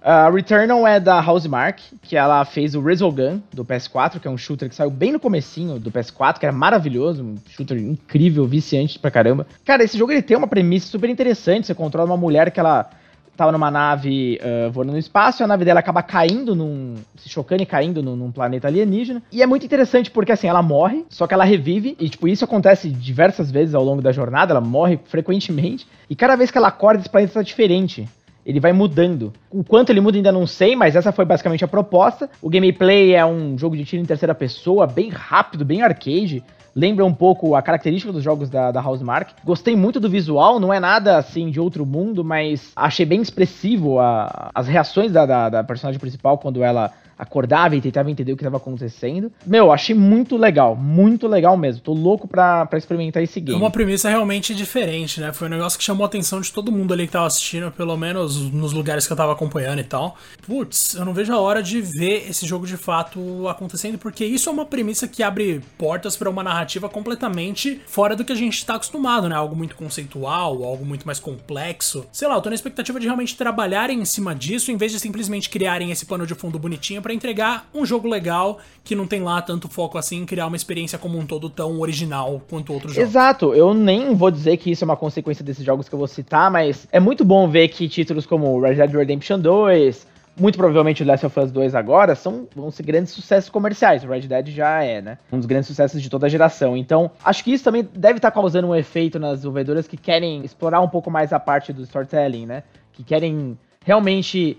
Uh, 0.00 0.32
Returnal 0.32 0.86
é 0.86 1.00
da 1.00 1.20
Housemark, 1.20 1.82
que 2.02 2.16
ela 2.16 2.44
fez 2.44 2.74
o 2.74 2.80
Resogun 2.80 3.40
do 3.52 3.64
PS4, 3.64 4.20
que 4.20 4.28
é 4.28 4.30
um 4.30 4.38
shooter 4.38 4.68
que 4.68 4.74
saiu 4.74 4.90
bem 4.90 5.12
no 5.12 5.18
comecinho 5.18 5.78
do 5.78 5.90
PS4, 5.90 6.38
que 6.38 6.46
era 6.46 6.52
maravilhoso, 6.52 7.24
um 7.24 7.34
shooter 7.48 7.78
incrível, 7.78 8.46
viciante 8.46 8.98
pra 8.98 9.10
caramba. 9.10 9.46
Cara, 9.64 9.82
esse 9.82 9.98
jogo 9.98 10.12
ele 10.12 10.22
tem 10.22 10.36
uma 10.36 10.46
premissa 10.46 10.86
super 10.86 11.10
interessante, 11.10 11.66
você 11.66 11.74
controla 11.74 12.10
uma 12.10 12.16
mulher 12.16 12.50
que 12.52 12.60
ela 12.60 12.88
tava 13.38 13.52
numa 13.52 13.70
nave 13.70 14.40
uh, 14.42 14.68
voando 14.72 14.90
no 14.90 14.98
espaço, 14.98 15.40
e 15.40 15.44
a 15.44 15.46
nave 15.46 15.64
dela 15.64 15.78
acaba 15.78 16.02
caindo 16.02 16.56
num. 16.56 16.96
se 17.16 17.28
chocando 17.28 17.62
e 17.62 17.66
caindo 17.66 18.02
num, 18.02 18.16
num, 18.16 18.32
planeta 18.32 18.66
alienígena. 18.66 19.22
E 19.30 19.40
é 19.40 19.46
muito 19.46 19.64
interessante 19.64 20.10
porque 20.10 20.32
assim, 20.32 20.48
ela 20.48 20.60
morre, 20.60 21.06
só 21.08 21.24
que 21.24 21.32
ela 21.32 21.44
revive, 21.44 21.96
e 22.00 22.08
tipo, 22.08 22.26
isso 22.26 22.44
acontece 22.44 22.88
diversas 22.88 23.48
vezes 23.48 23.76
ao 23.76 23.84
longo 23.84 24.02
da 24.02 24.10
jornada, 24.10 24.52
ela 24.52 24.60
morre 24.60 24.98
frequentemente, 25.04 25.86
e 26.10 26.16
cada 26.16 26.34
vez 26.34 26.50
que 26.50 26.58
ela 26.58 26.66
acorda, 26.66 27.00
esse 27.00 27.08
planeta 27.08 27.34
tá 27.34 27.42
diferente 27.42 28.08
ele 28.48 28.60
vai 28.60 28.72
mudando. 28.72 29.30
O 29.50 29.62
quanto 29.62 29.90
ele 29.90 30.00
muda 30.00 30.16
ainda 30.16 30.32
não 30.32 30.46
sei, 30.46 30.74
mas 30.74 30.96
essa 30.96 31.12
foi 31.12 31.26
basicamente 31.26 31.62
a 31.62 31.68
proposta. 31.68 32.30
O 32.40 32.48
gameplay 32.48 33.14
é 33.14 33.24
um 33.24 33.58
jogo 33.58 33.76
de 33.76 33.84
tiro 33.84 34.02
em 34.02 34.06
terceira 34.06 34.34
pessoa, 34.34 34.86
bem 34.86 35.10
rápido, 35.10 35.66
bem 35.66 35.82
arcade. 35.82 36.42
lembra 36.74 37.04
um 37.04 37.12
pouco 37.12 37.54
a 37.54 37.60
característica 37.60 38.10
dos 38.10 38.22
jogos 38.22 38.48
da, 38.48 38.70
da 38.70 38.80
Housemark. 38.80 39.32
Gostei 39.44 39.76
muito 39.76 40.00
do 40.00 40.08
visual, 40.08 40.58
não 40.58 40.72
é 40.72 40.80
nada 40.80 41.18
assim 41.18 41.50
de 41.50 41.60
outro 41.60 41.84
mundo, 41.84 42.24
mas 42.24 42.72
achei 42.74 43.04
bem 43.04 43.20
expressivo 43.20 44.00
a, 44.00 44.50
as 44.54 44.66
reações 44.66 45.12
da, 45.12 45.26
da, 45.26 45.50
da 45.50 45.62
personagem 45.62 46.00
principal 46.00 46.38
quando 46.38 46.64
ela 46.64 46.90
acordava 47.18 47.74
e 47.74 47.80
tentava 47.80 48.10
entender 48.10 48.32
o 48.32 48.36
que 48.36 48.42
estava 48.42 48.56
acontecendo. 48.56 49.32
Meu, 49.44 49.72
achei 49.72 49.94
muito 49.94 50.36
legal, 50.36 50.76
muito 50.76 51.26
legal 51.26 51.56
mesmo. 51.56 51.82
Tô 51.82 51.92
louco 51.92 52.28
pra, 52.28 52.64
pra 52.66 52.78
experimentar 52.78 53.22
esse 53.22 53.40
game. 53.40 53.58
É 53.58 53.60
uma 53.60 53.70
premissa 53.70 54.08
realmente 54.08 54.54
diferente, 54.54 55.20
né? 55.20 55.32
Foi 55.32 55.48
um 55.48 55.50
negócio 55.50 55.78
que 55.78 55.84
chamou 55.84 56.04
a 56.04 56.06
atenção 56.06 56.40
de 56.40 56.52
todo 56.52 56.70
mundo 56.70 56.94
ali 56.94 57.06
que 57.06 57.12
tava 57.12 57.26
assistindo, 57.26 57.70
pelo 57.72 57.96
menos 57.96 58.36
nos 58.52 58.72
lugares 58.72 59.06
que 59.06 59.12
eu 59.12 59.16
tava 59.16 59.32
acompanhando 59.32 59.80
e 59.80 59.84
tal. 59.84 60.16
Putz, 60.46 60.94
eu 60.94 61.04
não 61.04 61.12
vejo 61.12 61.32
a 61.32 61.40
hora 61.40 61.62
de 61.62 61.80
ver 61.80 62.28
esse 62.28 62.46
jogo 62.46 62.66
de 62.66 62.76
fato 62.76 63.48
acontecendo, 63.48 63.98
porque 63.98 64.24
isso 64.24 64.48
é 64.48 64.52
uma 64.52 64.64
premissa 64.64 65.08
que 65.08 65.22
abre 65.22 65.60
portas 65.76 66.16
para 66.16 66.30
uma 66.30 66.42
narrativa 66.42 66.88
completamente 66.88 67.80
fora 67.86 68.14
do 68.14 68.24
que 68.24 68.32
a 68.32 68.36
gente 68.36 68.64
tá 68.64 68.74
acostumado, 68.74 69.28
né? 69.28 69.34
Algo 69.34 69.56
muito 69.56 69.74
conceitual, 69.74 70.62
algo 70.62 70.84
muito 70.84 71.04
mais 71.06 71.18
complexo. 71.18 72.06
Sei 72.12 72.28
lá, 72.28 72.34
eu 72.34 72.40
tô 72.40 72.48
na 72.48 72.54
expectativa 72.54 73.00
de 73.00 73.06
realmente 73.06 73.36
trabalharem 73.36 73.98
em 73.98 74.04
cima 74.04 74.34
disso, 74.34 74.70
em 74.70 74.76
vez 74.76 74.92
de 74.92 75.00
simplesmente 75.00 75.50
criarem 75.50 75.90
esse 75.90 76.06
pano 76.06 76.26
de 76.26 76.34
fundo 76.34 76.58
bonitinho 76.58 77.00
para 77.08 77.14
entregar 77.14 77.66
um 77.74 77.86
jogo 77.86 78.06
legal 78.06 78.58
que 78.84 78.94
não 78.94 79.06
tem 79.06 79.22
lá 79.22 79.40
tanto 79.40 79.66
foco 79.66 79.96
assim 79.96 80.18
em 80.18 80.26
criar 80.26 80.46
uma 80.46 80.56
experiência 80.56 80.98
como 80.98 81.18
um 81.18 81.24
todo 81.24 81.48
tão 81.48 81.80
original 81.80 82.42
quanto 82.50 82.70
outros 82.70 82.92
jogos. 82.92 83.08
Exato, 83.08 83.54
eu 83.54 83.72
nem 83.72 84.14
vou 84.14 84.30
dizer 84.30 84.58
que 84.58 84.70
isso 84.70 84.84
é 84.84 84.86
uma 84.86 84.96
consequência 84.96 85.42
desses 85.42 85.64
jogos 85.64 85.88
que 85.88 85.94
eu 85.94 85.98
vou 85.98 86.06
citar, 86.06 86.50
mas 86.50 86.86
é 86.92 87.00
muito 87.00 87.24
bom 87.24 87.48
ver 87.48 87.68
que 87.68 87.88
títulos 87.88 88.26
como 88.26 88.60
Red 88.60 88.74
Dead 88.74 88.92
Redemption 88.92 89.40
2, 89.40 90.06
muito 90.38 90.58
provavelmente 90.58 91.02
o 91.02 91.06
Last 91.06 91.24
of 91.24 91.40
Us 91.40 91.50
2 91.50 91.74
agora, 91.74 92.14
são, 92.14 92.46
vão 92.54 92.70
ser 92.70 92.82
grandes 92.82 93.14
sucessos 93.14 93.48
comerciais. 93.48 94.04
O 94.04 94.08
Red 94.08 94.28
Dead 94.28 94.48
já 94.48 94.82
é, 94.82 95.00
né? 95.00 95.16
Um 95.32 95.38
dos 95.38 95.46
grandes 95.46 95.66
sucessos 95.66 96.02
de 96.02 96.10
toda 96.10 96.26
a 96.26 96.28
geração. 96.28 96.76
Então, 96.76 97.10
acho 97.24 97.42
que 97.42 97.54
isso 97.54 97.64
também 97.64 97.88
deve 97.94 98.18
estar 98.18 98.30
causando 98.30 98.68
um 98.68 98.76
efeito 98.76 99.18
nas 99.18 99.36
desenvolvedoras 99.38 99.88
que 99.88 99.96
querem 99.96 100.44
explorar 100.44 100.82
um 100.82 100.88
pouco 100.88 101.10
mais 101.10 101.32
a 101.32 101.40
parte 101.40 101.72
do 101.72 101.80
storytelling, 101.84 102.44
né? 102.44 102.64
Que 102.92 103.02
querem 103.02 103.56
realmente 103.82 104.58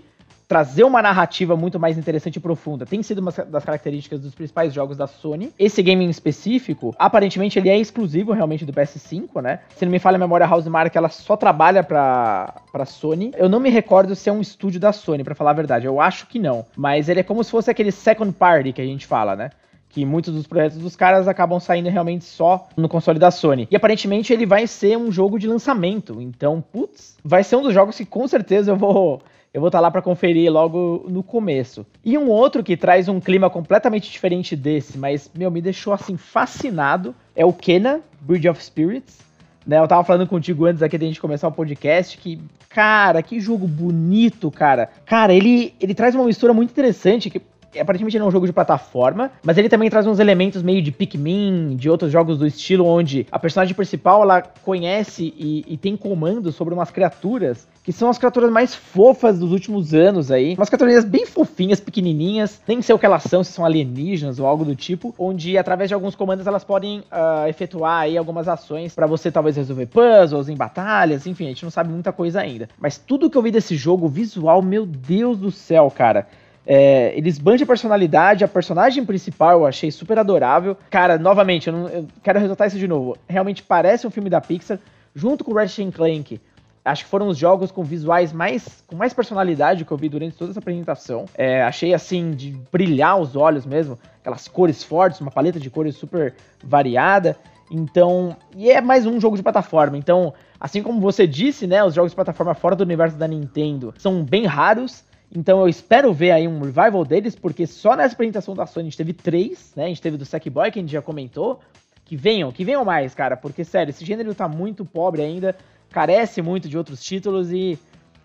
trazer 0.50 0.82
uma 0.82 1.00
narrativa 1.00 1.54
muito 1.54 1.78
mais 1.78 1.96
interessante 1.96 2.34
e 2.34 2.40
profunda. 2.40 2.84
Tem 2.84 3.00
sido 3.04 3.20
uma 3.20 3.30
das 3.30 3.64
características 3.64 4.18
dos 4.18 4.34
principais 4.34 4.74
jogos 4.74 4.96
da 4.96 5.06
Sony. 5.06 5.52
Esse 5.56 5.80
game 5.80 6.04
em 6.04 6.10
específico, 6.10 6.92
aparentemente 6.98 7.56
ele 7.56 7.68
é 7.68 7.78
exclusivo 7.78 8.32
realmente 8.32 8.66
do 8.66 8.72
PS5, 8.72 9.40
né? 9.40 9.60
Se 9.76 9.84
não 9.84 9.92
me 9.92 10.00
falha 10.00 10.16
a 10.16 10.18
memória, 10.18 10.44
a 10.44 10.52
Housemark 10.52 10.92
ela 10.96 11.08
só 11.08 11.36
trabalha 11.36 11.84
pra, 11.84 12.62
pra 12.72 12.84
Sony. 12.84 13.30
Eu 13.36 13.48
não 13.48 13.60
me 13.60 13.70
recordo 13.70 14.16
se 14.16 14.28
é 14.28 14.32
um 14.32 14.40
estúdio 14.40 14.80
da 14.80 14.92
Sony, 14.92 15.22
para 15.22 15.36
falar 15.36 15.52
a 15.52 15.54
verdade. 15.54 15.86
Eu 15.86 16.00
acho 16.00 16.26
que 16.26 16.40
não. 16.40 16.66
Mas 16.76 17.08
ele 17.08 17.20
é 17.20 17.22
como 17.22 17.44
se 17.44 17.50
fosse 17.52 17.70
aquele 17.70 17.92
second 17.92 18.32
party 18.32 18.72
que 18.72 18.82
a 18.82 18.86
gente 18.86 19.06
fala, 19.06 19.36
né? 19.36 19.50
que 19.88 20.04
muitos 20.06 20.32
dos 20.32 20.46
projetos 20.46 20.78
dos 20.78 20.94
caras 20.94 21.26
acabam 21.26 21.58
saindo 21.58 21.88
realmente 21.88 22.24
só 22.24 22.68
no 22.76 22.88
console 22.88 23.18
da 23.18 23.30
Sony. 23.30 23.66
E 23.70 23.76
aparentemente 23.76 24.32
ele 24.32 24.46
vai 24.46 24.66
ser 24.66 24.96
um 24.96 25.10
jogo 25.10 25.36
de 25.36 25.48
lançamento. 25.48 26.20
Então, 26.22 26.60
putz, 26.60 27.16
vai 27.24 27.42
ser 27.42 27.56
um 27.56 27.62
dos 27.62 27.74
jogos 27.74 27.96
que 27.96 28.04
com 28.04 28.26
certeza 28.28 28.70
eu 28.70 28.76
vou 28.76 29.20
eu 29.52 29.60
vou 29.60 29.68
estar 29.68 29.78
tá 29.78 29.82
lá 29.82 29.90
para 29.90 30.02
conferir 30.02 30.50
logo 30.50 31.06
no 31.08 31.22
começo. 31.22 31.84
E 32.04 32.16
um 32.16 32.28
outro 32.28 32.62
que 32.62 32.76
traz 32.76 33.08
um 33.08 33.20
clima 33.20 33.50
completamente 33.50 34.10
diferente 34.10 34.54
desse, 34.54 34.96
mas, 34.96 35.30
meu, 35.34 35.50
me 35.50 35.60
deixou 35.60 35.92
assim 35.92 36.16
fascinado, 36.16 37.14
é 37.34 37.44
o 37.44 37.52
Kena, 37.52 38.00
Bridge 38.20 38.48
of 38.48 38.62
Spirits. 38.62 39.18
Né, 39.66 39.78
eu 39.78 39.86
tava 39.86 40.02
falando 40.04 40.26
contigo 40.26 40.64
antes 40.64 40.82
aqui 40.82 40.96
da 40.96 41.04
gente 41.04 41.20
começar 41.20 41.46
o 41.46 41.52
podcast 41.52 42.16
que, 42.16 42.40
cara, 42.68 43.22
que 43.22 43.38
jogo 43.38 43.68
bonito, 43.68 44.50
cara. 44.50 44.88
Cara, 45.04 45.34
ele, 45.34 45.74
ele 45.80 45.94
traz 45.94 46.14
uma 46.14 46.24
mistura 46.24 46.54
muito 46.54 46.70
interessante 46.70 47.28
que 47.28 47.42
aparentemente 47.78 48.16
ele 48.16 48.24
é 48.24 48.26
um 48.26 48.30
jogo 48.30 48.46
de 48.46 48.52
plataforma, 48.52 49.30
mas 49.42 49.58
ele 49.58 49.68
também 49.68 49.90
traz 49.90 50.06
uns 50.06 50.18
elementos 50.18 50.62
meio 50.62 50.82
de 50.82 50.90
Pikmin, 50.90 51.76
de 51.76 51.88
outros 51.88 52.10
jogos 52.10 52.38
do 52.38 52.46
estilo, 52.46 52.86
onde 52.86 53.26
a 53.30 53.38
personagem 53.38 53.74
principal 53.74 54.22
ela 54.22 54.42
conhece 54.42 55.34
e, 55.36 55.64
e 55.66 55.76
tem 55.76 55.96
comando 55.96 56.50
sobre 56.52 56.74
umas 56.74 56.90
criaturas 56.90 57.68
que 57.82 57.92
são 57.92 58.10
as 58.10 58.18
criaturas 58.18 58.50
mais 58.50 58.74
fofas 58.74 59.38
dos 59.38 59.52
últimos 59.52 59.94
anos 59.94 60.30
aí. 60.30 60.54
Umas 60.54 60.68
criaturas 60.68 61.04
bem 61.04 61.26
fofinhas, 61.26 61.80
pequenininhas, 61.80 62.60
nem 62.68 62.82
sei 62.82 62.94
o 62.94 62.98
que 62.98 63.06
elas 63.06 63.22
são, 63.22 63.42
se 63.42 63.52
são 63.52 63.64
alienígenas 63.64 64.38
ou 64.38 64.46
algo 64.46 64.64
do 64.64 64.76
tipo, 64.76 65.14
onde 65.18 65.56
através 65.56 65.88
de 65.88 65.94
alguns 65.94 66.14
comandos 66.14 66.46
elas 66.46 66.62
podem 66.62 67.00
uh, 67.00 67.48
efetuar 67.48 68.02
aí 68.02 68.18
algumas 68.18 68.48
ações 68.48 68.94
para 68.94 69.06
você 69.06 69.30
talvez 69.30 69.56
resolver 69.56 69.86
puzzles 69.86 70.48
em 70.48 70.56
batalhas, 70.56 71.26
enfim, 71.26 71.46
a 71.46 71.48
gente 71.48 71.64
não 71.64 71.70
sabe 71.70 71.90
muita 71.90 72.12
coisa 72.12 72.40
ainda. 72.40 72.68
Mas 72.78 72.98
tudo 72.98 73.30
que 73.30 73.36
eu 73.36 73.42
vi 73.42 73.50
desse 73.50 73.76
jogo, 73.76 74.08
visual, 74.08 74.62
meu 74.62 74.84
Deus 74.84 75.38
do 75.38 75.50
céu, 75.50 75.90
cara. 75.90 76.26
É, 76.66 77.16
eles 77.16 77.38
bandem 77.38 77.64
a 77.64 77.66
personalidade, 77.66 78.44
a 78.44 78.48
personagem 78.48 79.04
principal 79.04 79.60
eu 79.60 79.66
achei 79.66 79.90
super 79.90 80.18
adorável. 80.18 80.76
Cara, 80.90 81.18
novamente, 81.18 81.68
eu, 81.68 81.72
não, 81.72 81.88
eu 81.88 82.06
quero 82.22 82.38
ressaltar 82.38 82.68
isso 82.68 82.78
de 82.78 82.86
novo. 82.86 83.16
Realmente 83.28 83.62
parece 83.62 84.06
um 84.06 84.10
filme 84.10 84.30
da 84.30 84.40
Pixar, 84.40 84.78
junto 85.14 85.44
com 85.44 85.52
Ratchet 85.52 85.90
Clank. 85.90 86.40
Acho 86.84 87.04
que 87.04 87.10
foram 87.10 87.28
os 87.28 87.36
jogos 87.36 87.70
com 87.70 87.84
visuais 87.84 88.32
mais 88.32 88.82
com 88.86 88.96
mais 88.96 89.12
personalidade 89.12 89.84
que 89.84 89.92
eu 89.92 89.96
vi 89.98 90.08
durante 90.08 90.36
toda 90.36 90.50
essa 90.50 90.60
apresentação. 90.60 91.26
É, 91.36 91.62
achei 91.62 91.92
assim 91.92 92.30
de 92.30 92.56
brilhar 92.72 93.18
os 93.20 93.36
olhos 93.36 93.66
mesmo, 93.66 93.98
aquelas 94.20 94.48
cores 94.48 94.82
fortes, 94.82 95.20
uma 95.20 95.30
paleta 95.30 95.60
de 95.60 95.68
cores 95.68 95.94
super 95.96 96.34
variada. 96.64 97.36
Então, 97.70 98.36
e 98.56 98.70
é 98.70 98.80
mais 98.80 99.06
um 99.06 99.20
jogo 99.20 99.36
de 99.36 99.42
plataforma. 99.42 99.96
Então, 99.96 100.32
assim 100.58 100.82
como 100.82 101.00
você 101.00 101.26
disse, 101.26 101.66
né, 101.66 101.84
os 101.84 101.94
jogos 101.94 102.12
de 102.12 102.16
plataforma 102.16 102.54
fora 102.54 102.74
do 102.74 102.82
universo 102.82 103.16
da 103.16 103.28
Nintendo 103.28 103.94
são 103.98 104.24
bem 104.24 104.46
raros. 104.46 105.04
Então 105.34 105.60
eu 105.60 105.68
espero 105.68 106.12
ver 106.12 106.32
aí 106.32 106.48
um 106.48 106.60
revival 106.60 107.04
deles, 107.04 107.36
porque 107.36 107.66
só 107.66 107.94
nessa 107.94 108.14
apresentação 108.14 108.54
da 108.54 108.66
Sony 108.66 108.86
a 108.86 108.90
gente 108.90 108.96
teve 108.96 109.12
três, 109.12 109.72
né? 109.76 109.84
A 109.84 109.88
gente 109.88 110.02
teve 110.02 110.16
do 110.16 110.24
Sackboy, 110.24 110.70
que 110.70 110.78
a 110.78 110.82
gente 110.82 110.92
já 110.92 111.00
comentou. 111.00 111.60
Que 112.04 112.16
venham, 112.16 112.50
que 112.50 112.64
venham 112.64 112.84
mais, 112.84 113.14
cara, 113.14 113.36
porque 113.36 113.62
sério, 113.62 113.90
esse 113.90 114.04
gênero 114.04 114.34
tá 114.34 114.48
muito 114.48 114.84
pobre 114.84 115.22
ainda, 115.22 115.54
carece 115.90 116.42
muito 116.42 116.68
de 116.68 116.76
outros 116.76 117.00
títulos 117.00 117.52
e 117.52 117.78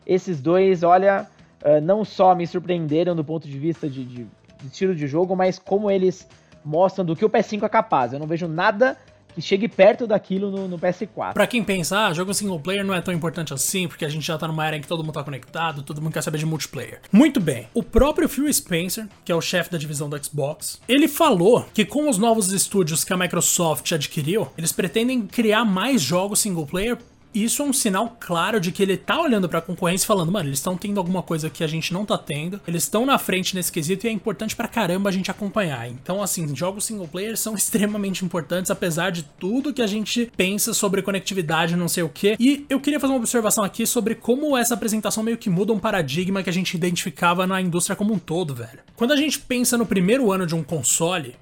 esses 0.07 0.41
dois, 0.41 0.81
olha, 0.81 1.27
uh, 1.63 1.79
não 1.81 2.03
só 2.03 2.33
me 2.33 2.47
surpreenderam 2.47 3.15
do 3.15 3.23
ponto 3.23 3.47
de 3.47 3.59
vista 3.59 3.87
de, 3.87 4.03
de, 4.03 4.23
de 4.23 4.65
estilo 4.65 4.95
de 4.95 5.05
jogo, 5.05 5.35
mas 5.35 5.59
como 5.59 5.91
eles 5.91 6.27
mostram 6.63 7.05
do 7.05 7.15
que 7.15 7.23
o 7.23 7.29
PS5 7.29 7.63
é 7.63 7.69
capaz. 7.69 8.11
Eu 8.11 8.17
não 8.17 8.25
vejo 8.25 8.47
nada 8.47 8.97
que 9.35 9.41
chegue 9.41 9.67
perto 9.67 10.07
daquilo 10.07 10.49
no, 10.49 10.67
no 10.67 10.79
PS4. 10.79 11.33
Pra 11.33 11.45
quem 11.45 11.63
pensa, 11.63 12.07
ah, 12.07 12.13
jogo 12.13 12.33
single 12.33 12.59
player 12.59 12.85
não 12.85 12.93
é 12.93 13.01
tão 13.01 13.13
importante 13.13 13.53
assim, 13.53 13.87
porque 13.87 14.05
a 14.05 14.09
gente 14.09 14.25
já 14.25 14.37
tá 14.37 14.47
numa 14.47 14.65
era 14.65 14.77
em 14.77 14.81
que 14.81 14.87
todo 14.87 15.03
mundo 15.03 15.13
tá 15.13 15.23
conectado, 15.23 15.83
todo 15.83 16.01
mundo 16.01 16.13
quer 16.13 16.21
saber 16.21 16.37
de 16.37 16.45
multiplayer. 16.45 17.01
Muito 17.11 17.39
bem. 17.39 17.67
O 17.73 17.83
próprio 17.83 18.29
Phil 18.29 18.51
Spencer, 18.51 19.07
que 19.23 19.31
é 19.31 19.35
o 19.35 19.41
chefe 19.41 19.69
da 19.69 19.77
divisão 19.77 20.09
do 20.09 20.23
Xbox, 20.23 20.81
ele 20.87 21.07
falou 21.07 21.65
que 21.73 21.85
com 21.85 22.09
os 22.09 22.17
novos 22.17 22.51
estúdios 22.51 23.03
que 23.03 23.13
a 23.13 23.17
Microsoft 23.17 23.91
adquiriu, 23.91 24.47
eles 24.57 24.71
pretendem 24.71 25.27
criar 25.27 25.65
mais 25.65 26.01
jogos 26.01 26.39
single 26.39 26.65
player 26.65 26.97
isso 27.43 27.61
é 27.61 27.65
um 27.65 27.73
sinal 27.73 28.15
claro 28.19 28.59
de 28.59 28.71
que 28.71 28.81
ele 28.81 28.97
tá 28.97 29.19
olhando 29.19 29.49
pra 29.49 29.61
concorrência 29.61 30.05
e 30.05 30.07
falando, 30.07 30.31
mano, 30.31 30.49
eles 30.49 30.59
estão 30.59 30.77
tendo 30.77 30.99
alguma 30.99 31.21
coisa 31.21 31.49
que 31.49 31.63
a 31.63 31.67
gente 31.67 31.93
não 31.93 32.05
tá 32.05 32.17
tendo, 32.17 32.61
eles 32.67 32.83
estão 32.83 33.05
na 33.05 33.17
frente 33.17 33.55
nesse 33.55 33.71
quesito 33.71 34.05
e 34.05 34.09
é 34.09 34.11
importante 34.11 34.55
pra 34.55 34.67
caramba 34.67 35.09
a 35.09 35.13
gente 35.13 35.29
acompanhar. 35.29 35.89
Então, 35.89 36.21
assim, 36.21 36.55
jogos 36.55 36.85
single 36.85 37.07
player 37.07 37.37
são 37.37 37.53
extremamente 37.55 38.23
importantes, 38.23 38.71
apesar 38.71 39.09
de 39.11 39.23
tudo 39.23 39.73
que 39.73 39.81
a 39.81 39.87
gente 39.87 40.31
pensa 40.37 40.73
sobre 40.73 41.01
conectividade, 41.01 41.75
não 41.75 41.87
sei 41.87 42.03
o 42.03 42.09
que. 42.09 42.35
E 42.39 42.65
eu 42.69 42.79
queria 42.79 42.99
fazer 42.99 43.13
uma 43.13 43.19
observação 43.19 43.63
aqui 43.63 43.85
sobre 43.85 44.15
como 44.15 44.57
essa 44.57 44.73
apresentação 44.73 45.23
meio 45.23 45.37
que 45.37 45.49
muda 45.49 45.73
um 45.73 45.79
paradigma 45.79 46.43
que 46.43 46.49
a 46.49 46.53
gente 46.53 46.75
identificava 46.75 47.45
na 47.45 47.61
indústria 47.61 47.95
como 47.95 48.13
um 48.13 48.19
todo, 48.19 48.55
velho. 48.55 48.79
Quando 48.95 49.11
a 49.11 49.17
gente 49.17 49.39
pensa 49.39 49.77
no 49.77 49.85
primeiro 49.85 50.31
ano 50.31 50.45
de 50.45 50.55
um 50.55 50.63
console, 50.63 51.35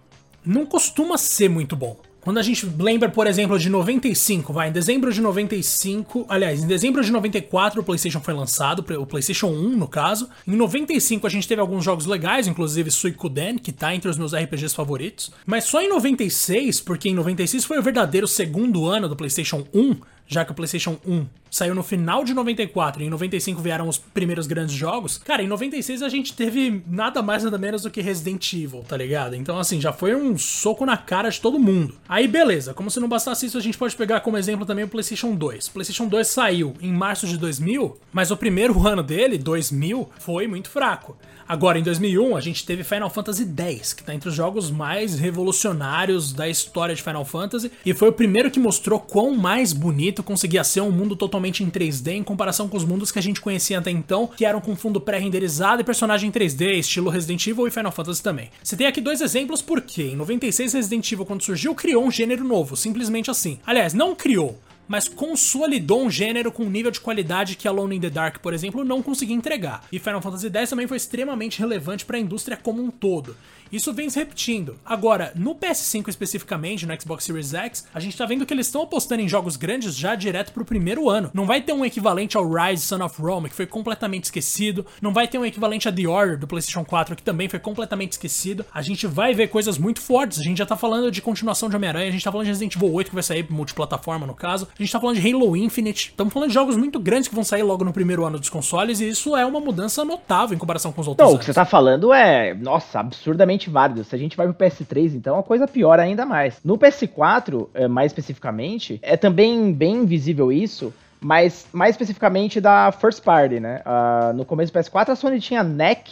não 0.45 0.65
costuma 0.65 1.17
ser 1.17 1.49
muito 1.49 1.75
bom. 1.75 1.97
Quando 2.24 2.38
a 2.38 2.42
gente 2.42 2.66
lembra, 2.80 3.10
por 3.10 3.28
exemplo, 3.28 3.60
de 3.60 3.70
95, 3.70 4.54
vai, 4.54 4.70
em 4.70 4.72
dezembro 4.72 5.12
de 5.12 5.20
95, 5.20 6.26
aliás, 6.30 6.64
em 6.64 6.68
dezembro 6.68 7.04
de 7.04 7.12
94 7.12 7.82
o 7.82 7.84
PlayStation 7.84 8.22
foi 8.22 8.34
lançado, 8.34 8.86
o 8.98 9.06
PlayStation 9.06 9.48
1 9.48 9.76
no 9.76 9.90
caso. 9.90 10.30
Em 10.48 10.56
95 10.56 11.28
a 11.28 11.30
gente 11.30 11.46
teve 11.46 11.60
alguns 11.60 11.84
jogos 11.84 12.06
legais, 12.06 12.48
inclusive 12.48 12.90
Suikoden, 12.90 13.58
que 13.58 13.74
tá 13.74 13.94
entre 13.94 14.10
os 14.10 14.18
meus 14.18 14.34
RPGs 14.34 14.74
favoritos. 14.74 15.32
Mas 15.46 15.66
só 15.66 15.82
em 15.82 15.90
96, 15.90 16.80
porque 16.80 17.10
em 17.10 17.14
96 17.14 17.66
foi 17.66 17.78
o 17.78 17.84
verdadeiro 17.84 18.26
segundo 18.26 18.88
ano 18.88 19.10
do 19.10 19.18
PlayStation 19.18 19.68
1, 19.74 19.96
já 20.28 20.46
que 20.46 20.52
o 20.52 20.56
PlayStation 20.56 20.98
1 21.06 21.26
saiu 21.54 21.76
no 21.76 21.84
final 21.84 22.24
de 22.24 22.34
94 22.34 23.04
e 23.04 23.06
em 23.06 23.10
95 23.12 23.62
vieram 23.62 23.88
os 23.88 24.00
primeiros 24.00 24.48
grandes 24.48 24.76
jogos, 24.76 25.20
cara, 25.20 25.44
em 25.44 25.48
96 25.48 26.02
a 26.02 26.10
gente 26.10 26.34
teve 26.34 26.82
nada 26.88 27.22
mais 27.22 27.44
nada 27.44 27.60
menos 27.60 27.84
do 27.84 27.92
que 27.92 28.02
Resident 28.02 28.54
Evil, 28.54 28.84
tá 28.88 28.98
ligado? 28.98 29.36
Então, 29.36 29.60
assim, 29.60 29.80
já 29.80 29.94
foi 29.94 30.16
um 30.16 30.36
soco 30.36 30.84
na 30.86 30.98
cara 30.98 31.30
de 31.30 31.40
todo 31.40 31.60
mundo. 31.60 31.96
Aí, 32.10 32.28
beleza, 32.28 32.74
como 32.74 32.90
se 32.90 33.00
não 33.00 33.08
bastasse 33.08 33.46
isso, 33.46 33.58
a 33.58 33.62
gente 33.62 33.78
pode 33.78 33.96
pegar 33.96 34.22
como 34.22 34.38
exemplo 34.38 34.66
também 34.66 34.86
o 34.86 34.88
PlayStation 34.88 35.36
2. 35.36 35.68
O 35.68 35.72
PlayStation 35.72 36.08
2 36.08 36.28
saiu 36.28 36.74
em 36.82 36.92
março 36.92 37.28
de 37.28 37.38
2000, 37.38 37.98
mas 38.12 38.32
o 38.32 38.38
primeiro 38.38 38.76
ano 38.88 39.04
dele, 39.04 39.38
2000, 39.38 40.10
foi 40.18 40.48
muito 40.48 40.70
fraco. 40.70 41.16
Agora, 41.48 41.78
em 41.78 41.84
2001, 41.84 42.38
a 42.38 42.40
gente 42.40 42.66
teve 42.66 42.84
Final 42.84 43.10
Fantasy 43.10 43.46
X, 43.46 43.94
que 43.94 44.02
está 44.02 44.16
entre 44.16 44.30
os 44.30 44.36
jogos 44.36 44.72
mais 44.72 45.20
revolucionários 45.20 46.32
da 46.32 46.48
história 46.48 46.96
de 46.96 47.04
Final 47.04 47.26
Fantasy, 47.26 47.72
e 47.86 47.94
foi 47.94 48.10
o 48.10 48.14
primeiro 48.14 48.50
que 48.50 48.60
mostrou 48.60 49.00
quão 49.00 49.36
mais 49.36 49.74
bonito 49.74 50.12
conseguia 50.21 50.63
ser 50.63 50.82
um 50.82 50.91
mundo 50.91 51.15
totalmente 51.15 51.63
em 51.63 51.69
3D 51.69 52.12
em 52.12 52.23
comparação 52.23 52.67
com 52.67 52.78
os 52.78 52.86
mundos 52.86 53.12
que 53.12 53.19
a 53.19 53.21
gente 53.23 53.41
conhecia 53.41 53.80
até 53.80 53.89
então, 53.89 54.28
que 54.28 54.45
eram 54.45 54.62
com 54.62 54.76
fundo 54.76 54.99
pré-renderizado 55.02 55.82
e 55.82 55.86
personagem 55.86 56.30
em 56.30 56.32
3D, 56.32 56.78
estilo 56.78 57.10
Resident 57.10 57.47
Evil 57.47 57.67
e 57.67 57.71
Final 57.71 57.91
Fantasy 57.91 58.21
também. 58.21 58.49
Você 58.62 58.76
tem 58.76 58.86
aqui 58.86 59.02
dois 59.02 59.21
exemplos 59.21 59.62
porque 59.62 60.04
em 60.04 60.15
96 60.15 60.73
Resident 60.73 61.12
Evil 61.12 61.26
quando 61.26 61.41
surgiu 61.41 61.73
criou 61.73 62.06
um 62.06 62.12
gênero 62.12 62.43
novo, 62.43 62.76
simplesmente 62.76 63.32
assim. 63.32 63.58
Aliás, 63.65 63.93
não 63.93 64.13
criou, 64.13 64.60
mas 64.88 65.08
consolidou 65.08 66.04
um 66.04 66.10
gênero 66.10 66.52
com 66.52 66.63
um 66.63 66.69
nível 66.69 66.91
de 66.91 66.99
qualidade 66.99 67.56
que 67.56 67.67
Alone 67.67 67.95
in 67.95 68.02
the 68.02 68.10
Dark, 68.10 68.39
por 68.39 68.54
exemplo, 68.54 68.84
não 68.84 69.02
conseguia 69.02 69.36
entregar. 69.36 69.86
E 69.91 69.99
Final 69.99 70.21
Fantasy 70.21 70.49
X 70.49 70.69
também 70.69 70.88
foi 70.88 70.97
extremamente 70.97 71.60
relevante 71.60 72.06
para 72.06 72.17
a 72.17 72.19
indústria 72.19 72.58
como 72.58 72.84
um 72.84 72.91
todo. 72.91 73.36
Isso 73.74 73.92
vem 73.92 74.08
se 74.08 74.20
repetindo. 74.20 74.76
Agora, 74.86 75.32
no 75.36 75.56
PS5 75.56 76.08
especificamente, 76.08 76.86
no 76.86 76.94
Xbox 77.02 77.24
Series 77.24 77.56
X, 77.56 77.88
a 77.92 78.00
gente 78.00 78.16
tá 78.16 78.24
vendo 78.24 78.46
que 78.46 78.54
eles 78.54 78.68
estão 78.68 78.84
apostando 78.84 79.24
em 79.24 79.28
jogos 79.28 79.58
grandes 79.58 79.96
já 79.96 80.14
direto 80.14 80.54
pro 80.54 80.64
primeiro 80.64 81.10
ano. 81.10 81.32
Não 81.34 81.48
vai 81.48 81.60
ter 81.60 81.74
um 81.74 81.84
equivalente 81.84 82.38
ao 82.38 82.48
Rise 82.48 82.84
Son 82.84 83.04
of 83.04 83.20
Rome, 83.20 83.50
que 83.50 83.56
foi 83.56 83.66
completamente 83.66 84.26
esquecido. 84.26 84.86
Não 85.02 85.12
vai 85.12 85.28
ter 85.28 85.40
um 85.40 85.46
equivalente 85.46 85.90
a 85.90 85.92
The 85.92 86.08
Order 86.08 86.38
do 86.38 86.46
PlayStation 86.46 86.86
4, 86.86 87.16
que 87.16 87.24
também 87.24 87.50
foi 87.50 87.58
completamente 87.58 88.12
esquecido. 88.12 88.64
A 88.72 88.84
gente 88.84 89.08
vai 89.08 89.34
ver 89.34 89.48
coisas 89.48 89.80
muito 89.80 90.00
fortes. 90.02 90.40
A 90.40 90.44
gente 90.44 90.60
já 90.60 90.68
tá 90.68 90.78
falando 90.78 91.10
de 91.10 91.20
continuação 91.20 91.68
de 91.68 91.76
Homem-Aranha, 91.76 92.10
a 92.10 92.12
gente 92.12 92.24
tá 92.24 92.32
falando 92.32 92.46
de 92.46 92.52
Resident 92.52 92.76
Evil 92.76 92.94
8, 92.94 93.08
que 93.10 93.16
vai 93.16 93.24
sair 93.24 93.44
multiplataforma 93.50 94.28
no 94.28 94.36
caso. 94.36 94.68
A 94.78 94.84
gente 94.84 94.92
tá 94.92 95.00
falando 95.00 95.20
de 95.20 95.34
Halo 95.34 95.58
Infinite. 95.58 96.10
Estamos 96.10 96.32
falando 96.32 96.50
de 96.50 96.54
jogos 96.54 96.78
muito 96.78 97.00
grandes 97.00 97.28
que 97.28 97.34
vão 97.34 97.44
sair 97.44 97.64
logo 97.64 97.84
no 97.84 97.92
primeiro 97.92 98.24
ano 98.24 98.38
dos 98.38 98.52
consoles, 98.52 99.00
e 99.00 99.10
isso 99.10 99.36
é 99.36 99.44
uma 99.44 99.60
mudança 99.60 100.06
notável 100.06 100.56
em 100.56 100.60
comparação 100.60 100.92
com 100.92 101.02
os 101.02 101.08
outros. 101.08 101.26
Não, 101.26 101.32
anos. 101.32 101.38
o 101.38 101.40
que 101.40 101.46
você 101.46 101.54
tá 101.56 101.66
falando 101.66 102.14
é, 102.14 102.54
nossa, 102.54 103.00
absurdamente 103.00 103.62
válido. 103.69 104.04
Se 104.04 104.15
a 104.15 104.17
gente 104.17 104.38
vai 104.38 104.47
pro 104.47 104.56
PS3, 104.56 105.15
então 105.15 105.38
a 105.38 105.43
coisa 105.43 105.67
piora 105.67 106.02
ainda 106.02 106.26
mais. 106.26 106.60
No 106.63 106.78
PS4, 106.78 107.67
é, 107.73 107.88
mais 107.88 108.12
especificamente, 108.12 108.99
é 109.02 109.17
também 109.17 109.71
bem 109.73 110.06
visível 110.06 110.52
isso, 110.52 110.93
mas 111.19 111.67
mais 111.71 111.91
especificamente 111.91 112.60
da 112.60 112.91
First 112.91 113.23
Party, 113.23 113.60
né? 113.60 113.82
Uh, 113.86 114.34
no 114.34 114.45
começo 114.45 114.71
do 114.71 114.80
PS4, 114.80 115.10
a 115.10 115.15
Sony 115.15 115.39
tinha 115.39 115.63
NEC 115.63 116.12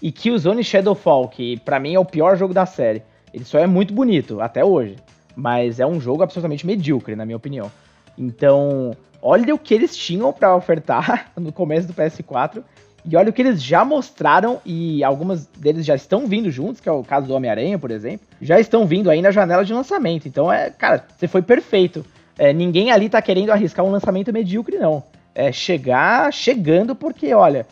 e 0.00 0.10
Killzone 0.10 0.64
Shadowfall, 0.64 1.28
que 1.28 1.58
para 1.60 1.78
mim 1.78 1.94
é 1.94 1.98
o 1.98 2.04
pior 2.04 2.36
jogo 2.36 2.52
da 2.52 2.66
série. 2.66 3.02
Ele 3.32 3.44
só 3.44 3.58
é 3.58 3.66
muito 3.66 3.94
bonito, 3.94 4.40
até 4.40 4.64
hoje. 4.64 4.96
Mas 5.34 5.80
é 5.80 5.86
um 5.86 6.00
jogo 6.00 6.22
absolutamente 6.22 6.66
medíocre, 6.66 7.16
na 7.16 7.24
minha 7.24 7.36
opinião. 7.36 7.70
Então, 8.18 8.94
olha 9.22 9.54
o 9.54 9.58
que 9.58 9.72
eles 9.72 9.96
tinham 9.96 10.32
para 10.32 10.54
ofertar 10.54 11.30
no 11.38 11.52
começo 11.52 11.86
do 11.86 11.94
PS4 11.94 12.62
e 13.04 13.16
olha 13.16 13.30
o 13.30 13.32
que 13.32 13.42
eles 13.42 13.62
já 13.62 13.84
mostraram, 13.84 14.60
e 14.64 15.02
algumas 15.02 15.46
deles 15.46 15.84
já 15.84 15.94
estão 15.94 16.26
vindo 16.26 16.50
juntos, 16.50 16.80
que 16.80 16.88
é 16.88 16.92
o 16.92 17.02
caso 17.02 17.26
do 17.26 17.34
Homem-Aranha, 17.34 17.78
por 17.78 17.90
exemplo, 17.90 18.26
já 18.40 18.60
estão 18.60 18.86
vindo 18.86 19.10
aí 19.10 19.20
na 19.20 19.30
janela 19.30 19.64
de 19.64 19.74
lançamento. 19.74 20.28
Então, 20.28 20.52
é, 20.52 20.70
cara, 20.70 21.04
você 21.16 21.26
foi 21.26 21.42
perfeito. 21.42 22.04
É, 22.38 22.52
ninguém 22.52 22.90
ali 22.92 23.08
tá 23.08 23.20
querendo 23.20 23.50
arriscar 23.50 23.84
um 23.84 23.90
lançamento 23.90 24.32
medíocre, 24.32 24.78
não. 24.78 25.02
É 25.34 25.50
chegar 25.50 26.32
chegando, 26.32 26.94
porque, 26.94 27.34
olha, 27.34 27.66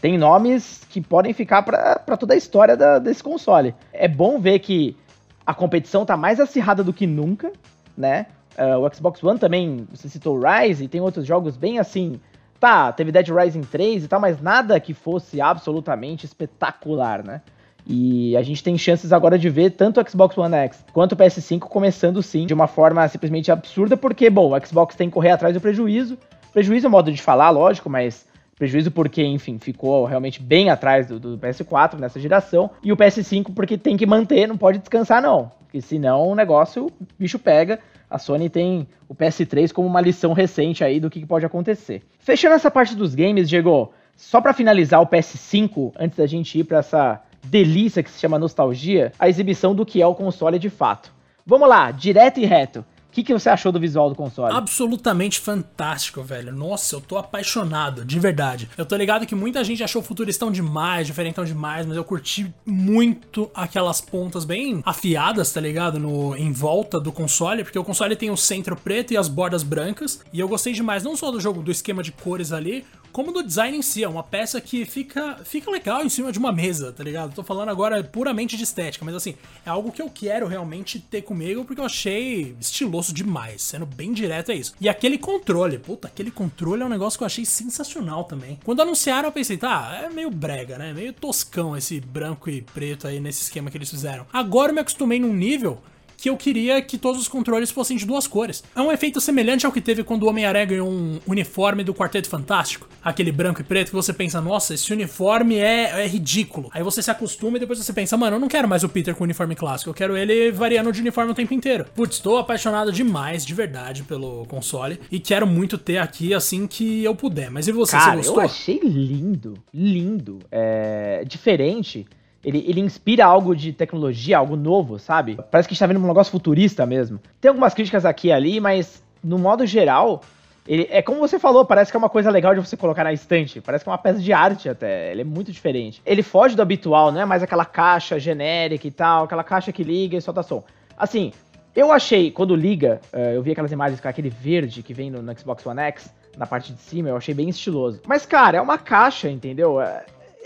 tem 0.00 0.16
nomes 0.16 0.82
que 0.88 1.00
podem 1.00 1.32
ficar 1.32 1.62
para 1.62 2.16
toda 2.16 2.34
a 2.34 2.36
história 2.36 2.76
da, 2.76 2.98
desse 2.98 3.22
console. 3.22 3.74
É 3.92 4.06
bom 4.06 4.38
ver 4.38 4.60
que 4.60 4.96
a 5.44 5.52
competição 5.52 6.04
tá 6.04 6.16
mais 6.16 6.38
acirrada 6.38 6.84
do 6.84 6.92
que 6.92 7.06
nunca, 7.06 7.52
né? 7.96 8.26
Uh, 8.58 8.78
o 8.78 8.94
Xbox 8.94 9.22
One 9.22 9.38
também, 9.38 9.86
você 9.90 10.08
citou 10.08 10.40
Rise, 10.40 10.84
e 10.84 10.88
tem 10.88 11.00
outros 11.00 11.26
jogos 11.26 11.56
bem 11.56 11.78
assim, 11.78 12.20
Tá, 12.58 12.92
teve 12.92 13.12
Dead 13.12 13.28
Rising 13.28 13.62
3 13.62 14.04
e 14.04 14.08
tal, 14.08 14.20
mas 14.20 14.40
nada 14.40 14.78
que 14.80 14.94
fosse 14.94 15.40
absolutamente 15.40 16.24
espetacular, 16.24 17.24
né? 17.24 17.42
E 17.86 18.36
a 18.36 18.42
gente 18.42 18.64
tem 18.64 18.76
chances 18.76 19.12
agora 19.12 19.38
de 19.38 19.48
ver 19.48 19.70
tanto 19.70 20.00
o 20.00 20.10
Xbox 20.10 20.36
One 20.36 20.54
X 20.54 20.84
quanto 20.92 21.12
o 21.12 21.16
PS5 21.16 21.60
começando 21.60 22.20
sim 22.20 22.44
de 22.44 22.52
uma 22.52 22.66
forma 22.66 23.06
simplesmente 23.06 23.52
absurda, 23.52 23.96
porque, 23.96 24.28
bom, 24.28 24.52
o 24.52 24.66
Xbox 24.66 24.96
tem 24.96 25.08
que 25.08 25.14
correr 25.14 25.30
atrás 25.30 25.54
do 25.54 25.60
prejuízo. 25.60 26.18
Prejuízo 26.52 26.86
é 26.86 26.90
modo 26.90 27.12
de 27.12 27.22
falar, 27.22 27.50
lógico, 27.50 27.88
mas 27.88 28.26
prejuízo 28.56 28.90
porque, 28.90 29.22
enfim, 29.22 29.58
ficou 29.58 30.04
realmente 30.04 30.42
bem 30.42 30.68
atrás 30.68 31.06
do, 31.06 31.20
do, 31.20 31.38
PS4 31.38 31.98
nessa 31.98 32.18
geração. 32.18 32.70
E 32.82 32.90
o 32.90 32.96
PS5 32.96 33.54
porque 33.54 33.78
tem 33.78 33.96
que 33.96 34.06
manter, 34.06 34.48
não 34.48 34.56
pode 34.56 34.78
descansar, 34.78 35.22
não. 35.22 35.52
Porque 35.60 35.80
senão 35.80 36.26
o 36.26 36.34
negócio, 36.34 36.86
o 36.86 36.92
bicho 37.18 37.38
pega 37.38 37.78
a 38.10 38.18
Sony 38.18 38.48
tem 38.48 38.86
o 39.08 39.14
PS3 39.14 39.72
como 39.72 39.86
uma 39.86 40.00
lição 40.00 40.32
recente 40.32 40.82
aí 40.84 41.00
do 41.00 41.10
que 41.10 41.24
pode 41.26 41.46
acontecer. 41.46 42.02
Fechando 42.18 42.54
essa 42.54 42.70
parte 42.70 42.94
dos 42.94 43.14
games, 43.14 43.48
Diego, 43.48 43.92
só 44.16 44.40
para 44.40 44.52
finalizar 44.52 45.00
o 45.00 45.06
PS5, 45.06 45.92
antes 45.98 46.18
da 46.18 46.26
gente 46.26 46.58
ir 46.58 46.64
para 46.64 46.78
essa 46.78 47.22
delícia 47.44 48.02
que 48.02 48.10
se 48.10 48.18
chama 48.18 48.38
nostalgia, 48.38 49.12
a 49.18 49.28
exibição 49.28 49.74
do 49.74 49.86
que 49.86 50.00
é 50.00 50.06
o 50.06 50.14
console 50.14 50.58
de 50.58 50.70
fato. 50.70 51.12
Vamos 51.44 51.68
lá, 51.68 51.90
direto 51.90 52.40
e 52.40 52.44
reto 52.44 52.84
que, 53.16 53.24
que 53.24 53.32
você 53.32 53.48
achou 53.48 53.72
do 53.72 53.80
visual 53.80 54.10
do 54.10 54.14
console? 54.14 54.54
Absolutamente 54.54 55.40
fantástico, 55.40 56.22
velho. 56.22 56.52
Nossa, 56.52 56.96
eu 56.96 57.00
tô 57.00 57.16
apaixonado, 57.16 58.04
de 58.04 58.20
verdade. 58.20 58.68
Eu 58.76 58.84
tô 58.84 58.94
ligado 58.94 59.26
que 59.26 59.34
muita 59.34 59.64
gente 59.64 59.82
achou 59.82 60.02
futuristão 60.02 60.52
demais, 60.52 61.06
diferentão 61.06 61.42
demais, 61.42 61.86
mas 61.86 61.96
eu 61.96 62.04
curti 62.04 62.52
muito 62.66 63.50
aquelas 63.54 64.02
pontas 64.02 64.44
bem 64.44 64.82
afiadas, 64.84 65.50
tá 65.50 65.60
ligado? 65.60 65.98
No, 65.98 66.36
em 66.36 66.52
volta 66.52 67.00
do 67.00 67.10
console, 67.10 67.64
porque 67.64 67.78
o 67.78 67.84
console 67.84 68.14
tem 68.16 68.30
o 68.30 68.36
centro 68.36 68.76
preto 68.76 69.14
e 69.14 69.16
as 69.16 69.28
bordas 69.28 69.62
brancas. 69.62 70.20
E 70.30 70.38
eu 70.38 70.46
gostei 70.46 70.74
demais, 70.74 71.02
não 71.02 71.16
só 71.16 71.30
do 71.30 71.40
jogo, 71.40 71.62
do 71.62 71.70
esquema 71.70 72.02
de 72.02 72.12
cores 72.12 72.52
ali, 72.52 72.84
como 73.12 73.32
do 73.32 73.42
design 73.42 73.78
em 73.78 73.80
si. 73.80 74.04
É 74.04 74.08
uma 74.08 74.22
peça 74.22 74.60
que 74.60 74.84
fica, 74.84 75.38
fica 75.42 75.70
legal 75.70 76.04
em 76.04 76.08
cima 76.10 76.30
de 76.30 76.38
uma 76.38 76.52
mesa, 76.52 76.92
tá 76.92 77.02
ligado? 77.02 77.34
Tô 77.34 77.42
falando 77.42 77.70
agora 77.70 78.04
puramente 78.04 78.58
de 78.58 78.64
estética, 78.64 79.06
mas 79.06 79.14
assim, 79.14 79.34
é 79.64 79.70
algo 79.70 79.90
que 79.90 80.02
eu 80.02 80.10
quero 80.10 80.46
realmente 80.46 81.00
ter 81.00 81.22
comigo 81.22 81.64
porque 81.64 81.80
eu 81.80 81.86
achei 81.86 82.54
estiloso 82.60 83.05
demais. 83.12 83.62
Sendo 83.62 83.86
bem 83.86 84.12
direto, 84.12 84.52
é 84.52 84.54
isso. 84.54 84.74
E 84.80 84.88
aquele 84.88 85.18
controle, 85.18 85.78
puta, 85.78 86.08
aquele 86.08 86.30
controle 86.30 86.82
é 86.82 86.86
um 86.86 86.88
negócio 86.88 87.18
que 87.18 87.24
eu 87.24 87.26
achei 87.26 87.44
sensacional 87.44 88.24
também. 88.24 88.58
Quando 88.64 88.82
anunciaram, 88.82 89.28
eu 89.28 89.32
pensei, 89.32 89.56
tá, 89.56 90.02
é 90.04 90.10
meio 90.10 90.30
brega, 90.30 90.78
né? 90.78 90.92
Meio 90.92 91.12
toscão 91.12 91.76
esse 91.76 92.00
branco 92.00 92.50
e 92.50 92.62
preto 92.62 93.06
aí 93.06 93.20
nesse 93.20 93.42
esquema 93.42 93.70
que 93.70 93.78
eles 93.78 93.90
fizeram. 93.90 94.26
Agora 94.32 94.70
eu 94.70 94.74
me 94.74 94.80
acostumei 94.80 95.18
num 95.18 95.32
nível 95.32 95.80
que 96.16 96.30
eu 96.30 96.36
queria 96.36 96.80
que 96.82 96.98
todos 96.98 97.20
os 97.20 97.28
controles 97.28 97.70
fossem 97.70 97.96
de 97.96 98.06
duas 98.06 98.26
cores. 98.26 98.62
É 98.74 98.80
um 98.80 98.90
efeito 98.90 99.20
semelhante 99.20 99.66
ao 99.66 99.72
que 99.72 99.80
teve 99.80 100.02
quando 100.02 100.22
o 100.24 100.28
Homem-Aranha 100.28 100.64
ganhou 100.64 100.88
um 100.88 101.18
uniforme 101.26 101.84
do 101.84 101.94
Quarteto 101.94 102.28
Fantástico, 102.28 102.88
aquele 103.02 103.30
branco 103.32 103.60
e 103.60 103.64
preto 103.64 103.88
que 103.88 103.94
você 103.94 104.12
pensa, 104.12 104.40
nossa, 104.40 104.74
esse 104.74 104.92
uniforme 104.92 105.56
é, 105.56 106.04
é 106.04 106.06
ridículo. 106.06 106.70
Aí 106.72 106.82
você 106.82 107.02
se 107.02 107.10
acostuma 107.10 107.56
e 107.56 107.60
depois 107.60 107.78
você 107.78 107.92
pensa, 107.92 108.16
mano, 108.16 108.36
eu 108.36 108.40
não 108.40 108.48
quero 108.48 108.68
mais 108.68 108.82
o 108.82 108.88
Peter 108.88 109.14
com 109.14 109.22
o 109.22 109.24
uniforme 109.24 109.54
clássico, 109.54 109.90
eu 109.90 109.94
quero 109.94 110.16
ele 110.16 110.50
variando 110.50 110.92
de 110.92 111.00
uniforme 111.00 111.32
o 111.32 111.34
tempo 111.34 111.54
inteiro. 111.54 111.86
Putz, 111.94 112.16
estou 112.16 112.38
apaixonado 112.38 112.92
demais, 112.92 113.44
de 113.44 113.54
verdade, 113.54 114.02
pelo 114.02 114.46
console 114.46 115.00
e 115.10 115.20
quero 115.20 115.46
muito 115.46 115.78
ter 115.78 115.98
aqui 115.98 116.32
assim 116.34 116.66
que 116.66 117.04
eu 117.04 117.14
puder. 117.14 117.50
Mas 117.50 117.68
e 117.68 117.72
você, 117.72 117.92
Cara, 117.92 118.10
você 118.12 118.16
gostou? 118.16 118.36
eu 118.36 118.40
achei 118.40 118.80
lindo, 118.82 119.54
lindo, 119.72 120.38
é 120.50 121.24
diferente 121.26 122.06
ele, 122.44 122.64
ele 122.66 122.80
inspira 122.80 123.24
algo 123.24 123.54
de 123.54 123.72
tecnologia, 123.72 124.38
algo 124.38 124.56
novo, 124.56 124.98
sabe? 124.98 125.36
Parece 125.50 125.68
que 125.68 125.72
a 125.72 125.74
gente 125.74 125.80
tá 125.80 125.86
vendo 125.86 126.02
um 126.02 126.06
negócio 126.06 126.30
futurista 126.30 126.86
mesmo. 126.86 127.18
Tem 127.40 127.48
algumas 127.48 127.74
críticas 127.74 128.04
aqui 128.04 128.28
e 128.28 128.32
ali, 128.32 128.60
mas 128.60 129.02
no 129.22 129.38
modo 129.38 129.66
geral, 129.66 130.22
ele, 130.66 130.86
é 130.90 131.00
como 131.00 131.20
você 131.20 131.38
falou, 131.38 131.64
parece 131.64 131.90
que 131.90 131.96
é 131.96 131.98
uma 131.98 132.08
coisa 132.08 132.30
legal 132.30 132.54
de 132.54 132.60
você 132.60 132.76
colocar 132.76 133.04
na 133.04 133.12
estante. 133.12 133.60
Parece 133.60 133.84
que 133.84 133.88
é 133.88 133.92
uma 133.92 133.98
peça 133.98 134.20
de 134.20 134.32
arte 134.32 134.68
até. 134.68 135.10
Ele 135.12 135.22
é 135.22 135.24
muito 135.24 135.52
diferente. 135.52 136.02
Ele 136.04 136.22
foge 136.22 136.56
do 136.56 136.62
habitual, 136.62 137.12
não 137.12 137.20
é 137.20 137.24
mais 137.24 137.42
aquela 137.42 137.64
caixa 137.64 138.18
genérica 138.18 138.86
e 138.86 138.90
tal, 138.90 139.24
aquela 139.24 139.44
caixa 139.44 139.72
que 139.72 139.82
liga 139.82 140.16
e 140.16 140.20
solta 140.20 140.42
som. 140.42 140.64
Assim, 140.96 141.32
eu 141.74 141.92
achei, 141.92 142.30
quando 142.30 142.56
liga, 142.56 143.00
uh, 143.12 143.18
eu 143.34 143.42
vi 143.42 143.52
aquelas 143.52 143.70
imagens 143.70 144.00
com 144.00 144.08
aquele 144.08 144.30
verde 144.30 144.82
que 144.82 144.94
vem 144.94 145.10
no, 145.10 145.22
no, 145.22 145.38
Xbox 145.38 145.64
One 145.66 145.80
X, 145.80 146.12
na 146.36 146.46
parte 146.46 146.72
de 146.72 146.80
cima, 146.80 147.10
eu 147.10 147.16
achei 147.16 147.34
bem 147.34 147.48
estiloso. 147.48 148.00
Mas, 148.06 148.24
cara, 148.24 148.58
é 148.58 148.60
uma 148.60 148.78
caixa, 148.78 149.28
entendeu? 149.28 149.78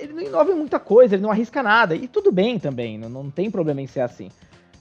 Ele 0.00 0.12
não 0.12 0.22
inova 0.22 0.50
em 0.50 0.54
muita 0.54 0.80
coisa, 0.80 1.14
ele 1.14 1.22
não 1.22 1.30
arrisca 1.30 1.62
nada. 1.62 1.94
E 1.94 2.08
tudo 2.08 2.32
bem 2.32 2.58
também, 2.58 2.98
não, 2.98 3.08
não 3.08 3.30
tem 3.30 3.50
problema 3.50 3.80
em 3.80 3.86
ser 3.86 4.00
assim. 4.00 4.30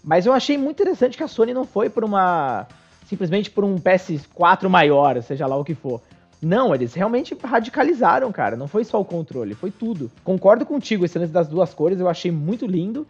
Mas 0.04 0.26
eu 0.26 0.34
achei 0.34 0.58
muito 0.58 0.82
interessante 0.82 1.18
que 1.18 1.24
a 1.24 1.28
Sony 1.28 1.54
não 1.54 1.66
foi 1.66 1.90
por 1.90 2.04
uma. 2.04 2.66
simplesmente 3.06 3.52
por 3.52 3.64
um 3.64 3.76
PS4 3.76 4.70
maior, 4.70 5.22
seja 5.22 5.46
lá 5.46 5.58
o 5.58 5.66
que 5.66 5.76
for. 5.76 6.02
Não, 6.42 6.74
eles 6.74 6.94
realmente 6.94 7.38
radicalizaram, 7.44 8.32
cara. 8.32 8.56
Não 8.56 8.68
foi 8.68 8.86
só 8.86 9.00
o 9.00 9.06
controle, 9.06 9.54
foi 9.54 9.72
tudo. 9.72 10.10
Concordo 10.24 10.66
contigo, 10.66 11.04
esse 11.04 11.20
lance 11.20 11.34
das 11.34 11.50
duas 11.50 11.74
cores 11.74 12.00
eu 12.00 12.08
achei 12.08 12.32
muito 12.32 12.66
lindo. 12.66 13.06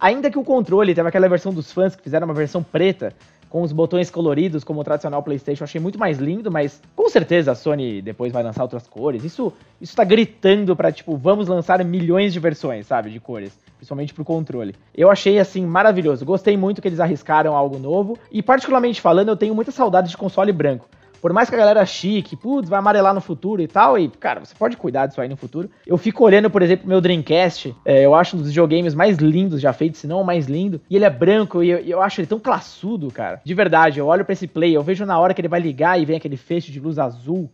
Ainda 0.00 0.28
que 0.28 0.38
o 0.38 0.42
controle, 0.42 0.94
teve 0.94 1.08
aquela 1.08 1.28
versão 1.28 1.54
dos 1.54 1.70
fãs 1.70 1.94
que 1.94 2.02
fizeram 2.02 2.26
uma 2.26 2.34
versão 2.34 2.60
preta, 2.60 3.14
com 3.52 3.60
os 3.60 3.70
botões 3.70 4.10
coloridos, 4.10 4.64
como 4.64 4.80
o 4.80 4.84
tradicional 4.84 5.22
PlayStation, 5.22 5.64
achei 5.64 5.78
muito 5.78 5.98
mais 5.98 6.16
lindo, 6.16 6.50
mas 6.50 6.80
com 6.96 7.06
certeza 7.10 7.52
a 7.52 7.54
Sony 7.54 8.00
depois 8.00 8.32
vai 8.32 8.42
lançar 8.42 8.62
outras 8.62 8.86
cores. 8.86 9.24
Isso, 9.24 9.52
isso 9.78 9.94
tá 9.94 10.04
gritando 10.04 10.74
pra, 10.74 10.90
tipo, 10.90 11.18
vamos 11.18 11.48
lançar 11.48 11.84
milhões 11.84 12.32
de 12.32 12.40
versões, 12.40 12.86
sabe, 12.86 13.10
de 13.10 13.20
cores, 13.20 13.52
principalmente 13.76 14.14
pro 14.14 14.24
controle. 14.24 14.74
Eu 14.96 15.10
achei, 15.10 15.38
assim, 15.38 15.66
maravilhoso. 15.66 16.24
Gostei 16.24 16.56
muito 16.56 16.80
que 16.80 16.88
eles 16.88 16.98
arriscaram 16.98 17.54
algo 17.54 17.78
novo, 17.78 18.18
e 18.30 18.40
particularmente 18.40 19.02
falando, 19.02 19.28
eu 19.28 19.36
tenho 19.36 19.54
muita 19.54 19.70
saudade 19.70 20.08
de 20.08 20.16
console 20.16 20.50
branco. 20.50 20.88
Por 21.22 21.32
mais 21.32 21.48
que 21.48 21.54
a 21.54 21.58
galera 21.58 21.86
chique, 21.86 22.34
putz, 22.34 22.68
vai 22.68 22.80
amarelar 22.80 23.14
no 23.14 23.20
futuro 23.20 23.62
e 23.62 23.68
tal, 23.68 23.96
e, 23.96 24.08
cara, 24.08 24.40
você 24.40 24.52
pode 24.58 24.76
cuidar 24.76 25.06
disso 25.06 25.20
aí 25.20 25.28
no 25.28 25.36
futuro. 25.36 25.70
Eu 25.86 25.96
fico 25.96 26.24
olhando, 26.24 26.50
por 26.50 26.62
exemplo, 26.62 26.88
meu 26.88 27.00
Dreamcast, 27.00 27.72
é, 27.84 28.04
eu 28.04 28.12
acho 28.12 28.34
um 28.34 28.40
dos 28.40 28.48
videogames 28.48 28.92
mais 28.92 29.18
lindos 29.18 29.60
já 29.60 29.72
feitos, 29.72 30.00
se 30.00 30.08
não 30.08 30.20
o 30.20 30.24
mais 30.24 30.46
lindo, 30.46 30.80
e 30.90 30.96
ele 30.96 31.04
é 31.04 31.10
branco, 31.10 31.62
e 31.62 31.70
eu, 31.70 31.78
eu 31.78 32.02
acho 32.02 32.20
ele 32.20 32.26
tão 32.26 32.40
classudo, 32.40 33.08
cara. 33.12 33.40
De 33.44 33.54
verdade, 33.54 34.00
eu 34.00 34.06
olho 34.08 34.24
pra 34.24 34.32
esse 34.32 34.48
play, 34.48 34.74
eu 34.76 34.82
vejo 34.82 35.06
na 35.06 35.16
hora 35.16 35.32
que 35.32 35.40
ele 35.40 35.46
vai 35.46 35.60
ligar 35.60 35.96
e 36.00 36.04
vem 36.04 36.16
aquele 36.16 36.36
fecho 36.36 36.72
de 36.72 36.80
luz 36.80 36.98
azul. 36.98 37.48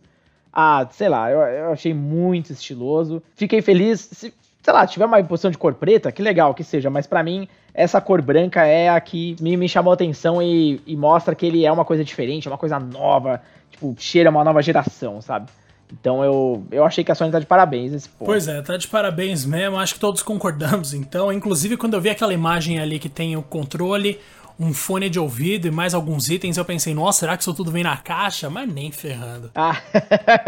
Ah, 0.51 0.87
sei 0.89 1.07
lá, 1.07 1.29
eu, 1.29 1.39
eu 1.39 1.71
achei 1.71 1.93
muito 1.93 2.51
estiloso. 2.51 3.21
Fiquei 3.35 3.61
feliz. 3.61 3.99
Se, 4.11 4.33
sei 4.63 4.73
lá, 4.73 4.87
tiver 4.87 5.05
uma 5.05 5.23
posição 5.23 5.51
de 5.51 5.59
cor 5.59 5.75
preta, 5.75 6.11
que 6.11 6.23
legal 6.23 6.55
que 6.55 6.63
seja, 6.63 6.89
mas 6.89 7.05
para 7.05 7.21
mim 7.21 7.47
essa 7.73 8.01
cor 8.01 8.21
branca 8.21 8.65
é 8.65 8.89
a 8.89 8.99
que 8.99 9.35
me, 9.39 9.55
me 9.55 9.69
chamou 9.69 9.93
atenção 9.93 10.41
e, 10.41 10.81
e, 10.85 10.97
mostra 10.97 11.35
que 11.35 11.45
ele 11.45 11.65
é 11.65 11.71
uma 11.71 11.85
coisa 11.85 12.03
diferente, 12.03 12.47
é 12.47 12.51
uma 12.51 12.57
coisa 12.57 12.79
nova, 12.79 13.41
tipo, 13.79 13.95
cheira 13.97 14.29
uma 14.29 14.43
nova 14.43 14.61
geração, 14.61 15.21
sabe? 15.21 15.49
Então 15.91 16.23
eu, 16.23 16.63
eu 16.71 16.85
achei 16.85 17.03
que 17.03 17.11
a 17.11 17.15
Sony 17.15 17.31
tá 17.31 17.39
de 17.39 17.47
parabéns 17.47 17.91
nesse 17.91 18.09
ponto. 18.09 18.27
Pois 18.27 18.47
é, 18.47 18.61
tá 18.61 18.77
de 18.77 18.87
parabéns 18.87 19.43
mesmo, 19.45 19.79
acho 19.79 19.95
que 19.95 19.99
todos 19.99 20.21
concordamos 20.21 20.93
então. 20.93 21.33
Inclusive, 21.33 21.77
quando 21.77 21.95
eu 21.95 22.01
vi 22.01 22.09
aquela 22.09 22.33
imagem 22.33 22.79
ali 22.79 22.99
que 22.99 23.09
tem 23.09 23.35
o 23.35 23.41
controle, 23.41 24.19
um 24.59 24.71
fone 24.71 25.09
de 25.09 25.19
ouvido 25.19 25.67
e 25.67 25.71
mais 25.71 25.95
alguns 25.95 26.29
itens, 26.29 26.57
eu 26.57 26.65
pensei, 26.65 26.93
nossa, 26.93 27.21
será 27.21 27.35
que 27.35 27.41
isso 27.41 27.53
tudo 27.55 27.71
vem 27.71 27.81
na 27.81 27.97
caixa? 27.97 28.51
Mas 28.51 28.71
nem 28.71 28.91
ferrando. 28.91 29.49
Ah, 29.55 29.81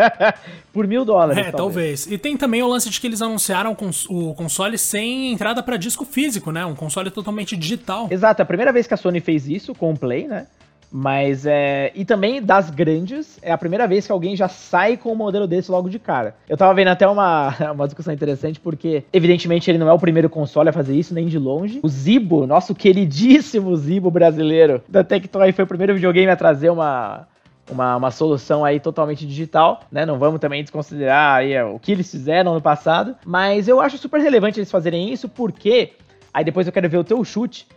por 0.71 0.85
mil 0.85 1.03
dólares. 1.03 1.37
É, 1.37 1.51
talvez. 1.51 2.01
talvez. 2.01 2.07
E 2.11 2.17
tem 2.19 2.37
também 2.37 2.61
o 2.61 2.67
lance 2.67 2.89
de 2.89 3.01
que 3.01 3.07
eles 3.07 3.21
anunciaram 3.21 3.75
o 4.09 4.35
console 4.35 4.77
sem 4.77 5.31
entrada 5.31 5.63
para 5.63 5.75
disco 5.75 6.05
físico, 6.05 6.51
né? 6.51 6.63
Um 6.65 6.75
console 6.75 7.09
totalmente 7.09 7.57
digital. 7.57 8.09
Exato, 8.11 8.41
é 8.41 8.43
a 8.43 8.45
primeira 8.45 8.71
vez 8.71 8.85
que 8.85 8.93
a 8.93 8.97
Sony 8.97 9.21
fez 9.21 9.47
isso 9.47 9.73
com 9.73 9.91
o 9.91 9.97
Play, 9.97 10.27
né? 10.27 10.45
Mas 10.91 11.45
é. 11.45 11.91
E 11.95 12.03
também 12.03 12.41
das 12.41 12.69
grandes, 12.69 13.39
é 13.41 13.51
a 13.51 13.57
primeira 13.57 13.87
vez 13.87 14.05
que 14.05 14.11
alguém 14.11 14.35
já 14.35 14.47
sai 14.47 14.97
com 14.97 15.11
um 15.11 15.15
modelo 15.15 15.47
desse 15.47 15.71
logo 15.71 15.89
de 15.89 15.97
cara. 15.97 16.35
Eu 16.49 16.57
tava 16.57 16.73
vendo 16.73 16.89
até 16.89 17.07
uma, 17.07 17.55
uma 17.73 17.87
discussão 17.87 18.13
interessante, 18.13 18.59
porque, 18.59 19.03
evidentemente, 19.13 19.71
ele 19.71 19.77
não 19.77 19.87
é 19.87 19.93
o 19.93 19.99
primeiro 19.99 20.29
console 20.29 20.69
a 20.69 20.73
fazer 20.73 20.95
isso, 20.95 21.13
nem 21.13 21.27
de 21.27 21.39
longe. 21.39 21.79
O 21.81 21.87
Zibo, 21.87 22.45
nosso 22.45 22.75
queridíssimo 22.75 23.75
Zibo 23.75 24.11
brasileiro 24.11 24.83
da 24.89 25.03
Tectoy, 25.03 25.51
foi 25.53 25.63
o 25.63 25.67
primeiro 25.67 25.93
videogame 25.93 26.29
a 26.29 26.35
trazer 26.35 26.69
uma, 26.69 27.27
uma, 27.69 27.95
uma 27.95 28.11
solução 28.11 28.65
aí 28.65 28.79
totalmente 28.79 29.25
digital, 29.25 29.81
né? 29.91 30.05
Não 30.05 30.19
vamos 30.19 30.39
também 30.41 30.61
desconsiderar 30.61 31.37
aí 31.37 31.61
o 31.63 31.79
que 31.79 31.91
eles 31.93 32.11
fizeram 32.11 32.53
no 32.53 32.61
passado, 32.61 33.15
mas 33.25 33.67
eu 33.67 33.79
acho 33.79 33.97
super 33.97 34.19
relevante 34.19 34.59
eles 34.59 34.71
fazerem 34.71 35.11
isso 35.11 35.29
porque 35.29 35.93
aí 36.33 36.43
depois 36.43 36.67
eu 36.67 36.73
quero 36.73 36.89
ver 36.89 36.97
o 36.97 37.03
teu 37.03 37.23
chute 37.23 37.67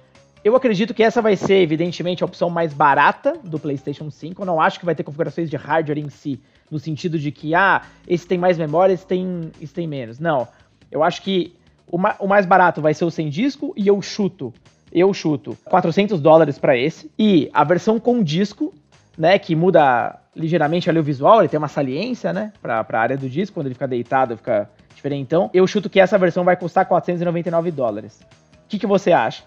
eu 0.45 0.55
acredito 0.55 0.93
que 0.93 1.03
essa 1.03 1.23
vai 1.23 1.37
ser, 1.37 1.55
evidentemente, 1.55 2.23
a 2.23 2.27
opção 2.27 2.51
mais 2.51 2.75
barata 2.75 3.33
do 3.43 3.59
PlayStation 3.59 4.11
5. 4.11 4.43
Eu 4.43 4.47
não 4.47 4.61
acho 4.61 4.79
que 4.79 4.85
vai 4.85 4.95
ter 4.95 5.03
configurações 5.03 5.49
de 5.49 5.57
hardware 5.57 5.99
em 5.99 6.11
si, 6.11 6.39
no 6.71 6.79
sentido 6.79 7.19
de 7.19 7.33
que, 7.33 7.55
ah, 7.55 7.81
esse 8.07 8.27
tem 8.27 8.37
mais 8.37 8.59
memória, 8.59 8.93
esse 8.93 9.07
tem, 9.07 9.51
esse 9.59 9.73
tem 9.73 9.89
menos. 9.89 10.19
Não. 10.19 10.47
Eu 10.93 11.03
acho 11.03 11.23
que 11.23 11.57
o, 11.91 11.97
ma 11.97 12.15
o 12.19 12.29
mais 12.29 12.45
barato 12.45 12.83
vai 12.83 12.93
ser 12.93 13.07
o 13.07 13.11
sem 13.11 13.31
disco 13.31 13.73
e 13.75 13.89
eu 13.89 14.01
chuto, 14.03 14.53
eu 14.93 15.13
chuto 15.15 15.57
400 15.65 16.21
dólares 16.21 16.59
para 16.59 16.77
esse. 16.77 17.11
E 17.19 17.49
a 17.55 17.65
versão 17.65 17.99
com 17.99 18.23
disco, 18.23 18.75
né, 19.17 19.39
que 19.39 19.57
muda 19.57 20.21
ligeiramente 20.37 20.91
ali 20.91 20.99
o 20.99 21.03
visual, 21.03 21.41
ele 21.41 21.49
tem 21.49 21.57
uma 21.57 21.69
saliência, 21.69 22.35
né, 22.35 22.53
pra, 22.61 22.85
pra 22.85 23.01
área 23.01 23.17
do 23.17 23.31
disco, 23.31 23.55
quando 23.55 23.67
ele 23.67 23.75
fica 23.75 23.89
deitado, 23.89 24.37
fica 24.37 24.69
diferente. 24.95 25.23
Então, 25.23 25.49
eu 25.55 25.67
chuto 25.67 25.89
que 25.89 25.99
essa 25.99 26.19
versão 26.19 26.45
vai 26.45 26.57
custar 26.57 26.85
499 26.85 27.71
dólares. 27.71 28.21
O 28.65 28.69
que, 28.69 28.79
que 28.79 28.87
você 28.87 29.11
acha? 29.11 29.45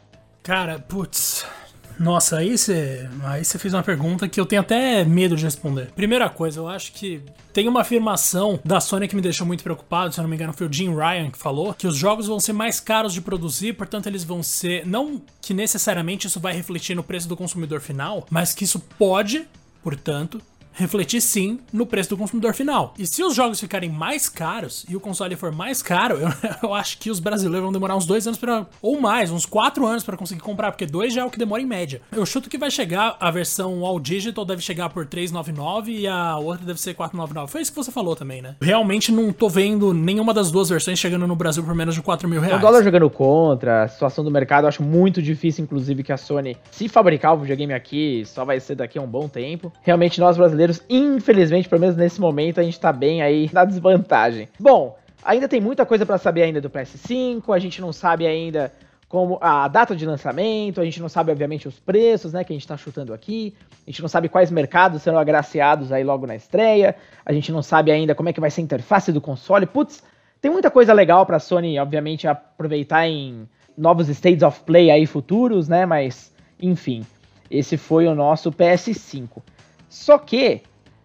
Cara, 0.48 0.80
putz. 0.80 1.46
Nossa, 2.00 2.38
aí 2.38 2.58
você 2.58 3.10
aí 3.26 3.44
fez 3.44 3.74
uma 3.74 3.84
pergunta 3.84 4.30
que 4.30 4.40
eu 4.40 4.46
tenho 4.46 4.62
até 4.62 5.04
medo 5.04 5.36
de 5.36 5.44
responder. 5.44 5.92
Primeira 5.94 6.30
coisa, 6.30 6.62
eu 6.62 6.70
acho 6.70 6.94
que 6.94 7.22
tem 7.52 7.68
uma 7.68 7.82
afirmação 7.82 8.58
da 8.64 8.80
Sony 8.80 9.10
que 9.10 9.16
me 9.16 9.22
deixou 9.22 9.46
muito 9.46 9.62
preocupado, 9.62 10.14
se 10.14 10.22
eu 10.22 10.22
não 10.22 10.30
me 10.30 10.38
engano 10.38 10.54
foi 10.54 10.66
o 10.66 10.72
Jim 10.72 10.96
Ryan 10.96 11.32
que 11.32 11.38
falou, 11.38 11.74
que 11.74 11.86
os 11.86 11.98
jogos 11.98 12.28
vão 12.28 12.40
ser 12.40 12.54
mais 12.54 12.80
caros 12.80 13.14
de 13.14 13.20
produzir, 13.20 13.74
portanto 13.74 14.08
eles 14.08 14.24
vão 14.24 14.42
ser, 14.42 14.88
não 14.88 15.22
que 15.42 15.54
necessariamente 15.54 16.28
isso 16.28 16.40
vai 16.40 16.54
refletir 16.54 16.96
no 16.96 17.04
preço 17.04 17.28
do 17.28 17.36
consumidor 17.36 17.82
final, 17.82 18.26
mas 18.30 18.54
que 18.54 18.64
isso 18.64 18.80
pode, 18.80 19.46
portanto, 19.84 20.42
refletir 20.78 21.22
sim 21.22 21.60
no 21.74 21.86
preço 21.86 22.12
do 22.12 22.18
consumidor 22.18 22.54
final. 22.54 22.94
E 22.98 23.06
se 23.06 23.24
os 23.24 23.36
jogos 23.36 23.60
ficarem 23.60 23.90
mais 23.90 24.30
caros 24.30 24.86
e 24.88 24.96
o 24.96 25.00
console 25.00 25.36
for 25.36 25.52
mais 25.52 25.82
caro, 25.82 26.18
eu, 26.22 26.30
eu 26.64 26.74
acho 26.74 26.98
que 27.00 27.10
os 27.10 27.20
brasileiros 27.20 27.64
vão 27.64 27.74
demorar 27.74 27.96
uns 27.96 28.06
dois 28.06 28.26
anos 28.28 28.40
para 28.40 28.66
ou 28.82 29.00
mais, 29.02 29.32
uns 29.32 29.46
quatro 29.46 29.86
anos 29.86 30.04
para 30.04 30.16
conseguir 30.16 30.42
comprar, 30.42 30.72
porque 30.72 30.86
dois 30.86 31.14
já 31.14 31.22
é 31.22 31.26
o 31.26 31.30
que 31.30 31.40
demora 31.40 31.62
em 31.62 31.66
média. 31.66 32.02
Eu 32.12 32.26
chuto 32.26 32.50
que 32.50 32.58
vai 32.58 32.70
chegar 32.70 33.18
a 33.20 33.32
versão 33.32 33.86
All 33.86 34.00
Digital 34.00 34.46
deve 34.46 34.62
chegar 34.62 34.90
por 34.90 35.06
399 35.06 35.92
e 35.92 36.08
a 36.08 36.38
outra 36.38 36.66
deve 36.66 36.80
ser 36.80 36.94
499. 36.94 37.52
Foi 37.52 37.62
isso 37.62 37.72
que 37.72 37.76
você 37.76 37.92
falou 37.92 38.16
também, 38.16 38.42
né? 38.42 38.56
Realmente 38.62 39.12
não 39.12 39.34
tô 39.34 39.50
vendo 39.50 39.94
nenhuma 39.94 40.34
das 40.34 40.52
duas 40.52 40.70
versões 40.70 41.00
chegando 41.00 41.26
no 41.26 41.36
Brasil 41.36 41.64
por 41.64 41.74
menos 41.74 41.96
de 41.96 42.02
4 42.02 42.28
mil 42.30 42.40
reais. 42.42 42.58
O 42.58 42.62
dólar 42.62 42.84
jogando 42.84 43.10
contra, 43.10 43.84
a 43.84 43.88
situação 43.88 44.24
do 44.24 44.32
mercado, 44.32 44.66
eu 44.66 44.70
acho 44.70 44.84
muito 44.84 45.22
difícil, 45.22 45.64
inclusive, 45.64 46.04
que 46.04 46.12
a 46.12 46.18
Sony, 46.18 46.58
se 46.72 46.88
fabricar 46.88 47.34
o 47.34 47.40
videogame 47.40 47.74
aqui, 47.74 48.24
só 48.26 48.46
vai 48.46 48.60
ser 48.60 48.76
daqui 48.76 48.98
a 48.98 49.02
um 49.02 49.08
bom 49.08 49.28
tempo. 49.28 49.72
Realmente, 49.82 50.20
nós 50.20 50.38
brasileiros 50.38 50.67
brasileiros, 50.68 50.84
infelizmente, 50.90 51.70
pelo 51.70 51.82
menos 51.82 51.96
nesse 51.96 52.20
momento, 52.20 52.60
a 52.60 52.64
gente 52.64 52.80
tá 52.80 52.92
bem 52.92 53.22
aí 53.22 53.50
na 53.54 53.64
desvantagem. 53.64 54.50
Bom, 54.60 54.98
ainda 55.24 55.48
tem 55.48 55.62
muita 55.62 55.86
coisa 55.86 56.06
para 56.06 56.18
saber 56.18 56.44
ainda 56.44 56.62
do 56.62 56.70
PS5, 56.70 57.56
a 57.56 57.60
gente 57.60 57.82
não 57.82 57.94
sabe 57.94 58.28
ainda 58.28 58.72
como 59.08 59.38
a 59.40 59.68
data 59.70 59.96
de 59.96 60.06
lançamento, 60.06 60.82
a 60.82 60.86
gente 60.86 61.00
não 61.00 61.08
sabe, 61.08 61.32
obviamente, 61.32 61.68
os 61.68 61.80
preços, 61.80 62.34
né, 62.34 62.44
que 62.44 62.52
a 62.52 62.56
gente 62.56 62.64
está 62.64 62.76
chutando 62.76 63.14
aqui, 63.14 63.54
a 63.86 63.90
gente 63.90 64.02
não 64.02 64.10
sabe 64.10 64.28
quais 64.28 64.52
mercados 64.52 65.02
serão 65.02 65.18
agraciados 65.18 65.94
aí 65.94 66.04
logo 66.04 66.28
na 66.28 66.36
estreia, 66.36 66.94
a 67.26 67.32
gente 67.32 67.50
não 67.52 67.62
sabe 67.62 67.90
ainda 67.90 68.14
como 68.14 68.28
é 68.28 68.34
que 68.34 68.42
vai 68.42 68.52
ser 68.52 68.60
a 68.60 68.64
interface 68.66 69.14
do 69.14 69.22
console. 69.22 69.66
Putz, 69.66 70.04
tem 70.42 70.52
muita 70.52 70.70
coisa 70.70 70.92
legal 70.92 71.26
para 71.26 71.38
a 71.38 71.40
Sony, 71.40 71.80
obviamente, 71.80 72.28
aproveitar 72.28 73.08
em 73.08 73.48
novos 73.78 74.10
states 74.10 74.44
of 74.44 74.60
play 74.66 74.92
aí 74.92 75.06
futuros, 75.06 75.70
né, 75.70 75.86
mas, 75.86 76.34
enfim, 76.62 77.06
esse 77.50 77.78
foi 77.78 78.08
o 78.08 78.16
nosso 78.16 78.52
PS5. 78.52 79.42
Só 79.98 80.18
que 80.18 80.62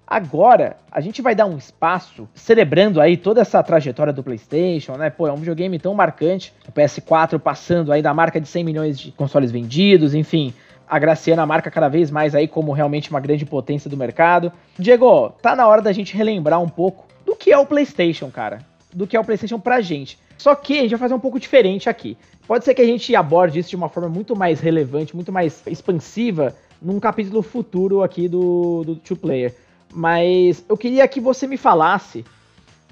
agora 0.07 0.77
a 0.91 1.01
gente 1.01 1.23
vai 1.23 1.35
dar 1.35 1.47
um 1.47 1.57
espaço 1.57 2.29
celebrando 2.35 3.01
aí 3.01 3.17
toda 3.17 3.41
essa 3.41 3.61
trajetória 3.63 4.13
do 4.13 4.23
PlayStation, 4.23 4.97
né? 4.97 5.09
Pô, 5.09 5.27
é 5.27 5.33
um 5.33 5.37
videogame 5.37 5.79
tão 5.79 5.95
marcante, 5.95 6.53
o 6.69 6.73
PS4 6.73 7.39
passando 7.41 7.91
aí 7.91 8.03
da 8.03 8.13
marca 8.13 8.41
de 8.41 8.47
100 8.47 8.63
milhões 8.63 9.01
de 9.01 9.11
consoles 9.11 9.51
vendidos, 9.51 10.15
enfim, 10.15 10.55
agraciando 10.87 11.41
a 11.41 11.47
marca 11.47 11.71
cada 11.71 11.89
vez 11.89 12.11
mais 12.11 12.35
aí 12.35 12.47
como 12.47 12.71
realmente 12.71 13.11
uma 13.11 13.19
grande 13.19 13.47
potência 13.47 13.89
do 13.89 13.97
mercado. 13.97 14.53
Diego, 14.79 15.31
tá 15.41 15.57
na 15.57 15.67
hora 15.67 15.81
da 15.81 15.91
gente 15.91 16.15
relembrar 16.15 16.61
um 16.63 16.69
pouco 16.69 17.07
do 17.25 17.35
que 17.35 17.51
é 17.51 17.59
o 17.59 17.67
PlayStation, 17.67 18.31
cara. 18.31 18.59
Do 18.93 19.07
que 19.07 19.17
é 19.17 19.21
o 19.21 19.25
PlayStation 19.25 19.59
pra 19.59 19.81
gente. 19.81 20.19
Só 20.37 20.55
que 20.55 20.79
a 20.79 20.83
gente 20.83 20.91
vai 20.91 20.99
fazer 20.99 21.15
um 21.15 21.21
pouco 21.21 21.41
diferente 21.41 21.89
aqui. 21.89 22.17
Pode 22.47 22.65
ser 22.65 22.75
que 22.75 22.83
a 22.83 22.87
gente 22.87 23.17
aborde 23.17 23.59
isso 23.59 23.71
de 23.71 23.77
uma 23.77 23.89
forma 23.89 24.11
muito 24.11 24.37
mais 24.37 24.61
relevante, 24.61 25.17
muito 25.17 25.33
mais 25.33 25.63
expansiva 25.67 26.55
num 26.83 26.99
capítulo 26.99 27.43
futuro 27.43 28.03
aqui 28.03 28.29
do, 28.29 28.83
do 28.85 28.97
Two 28.97 29.17
Player. 29.17 29.55
Mas 29.93 30.65
eu 30.69 30.77
queria 30.77 31.07
que 31.07 31.21
você 31.21 31.47
me 31.47 31.57
falasse 31.57 32.25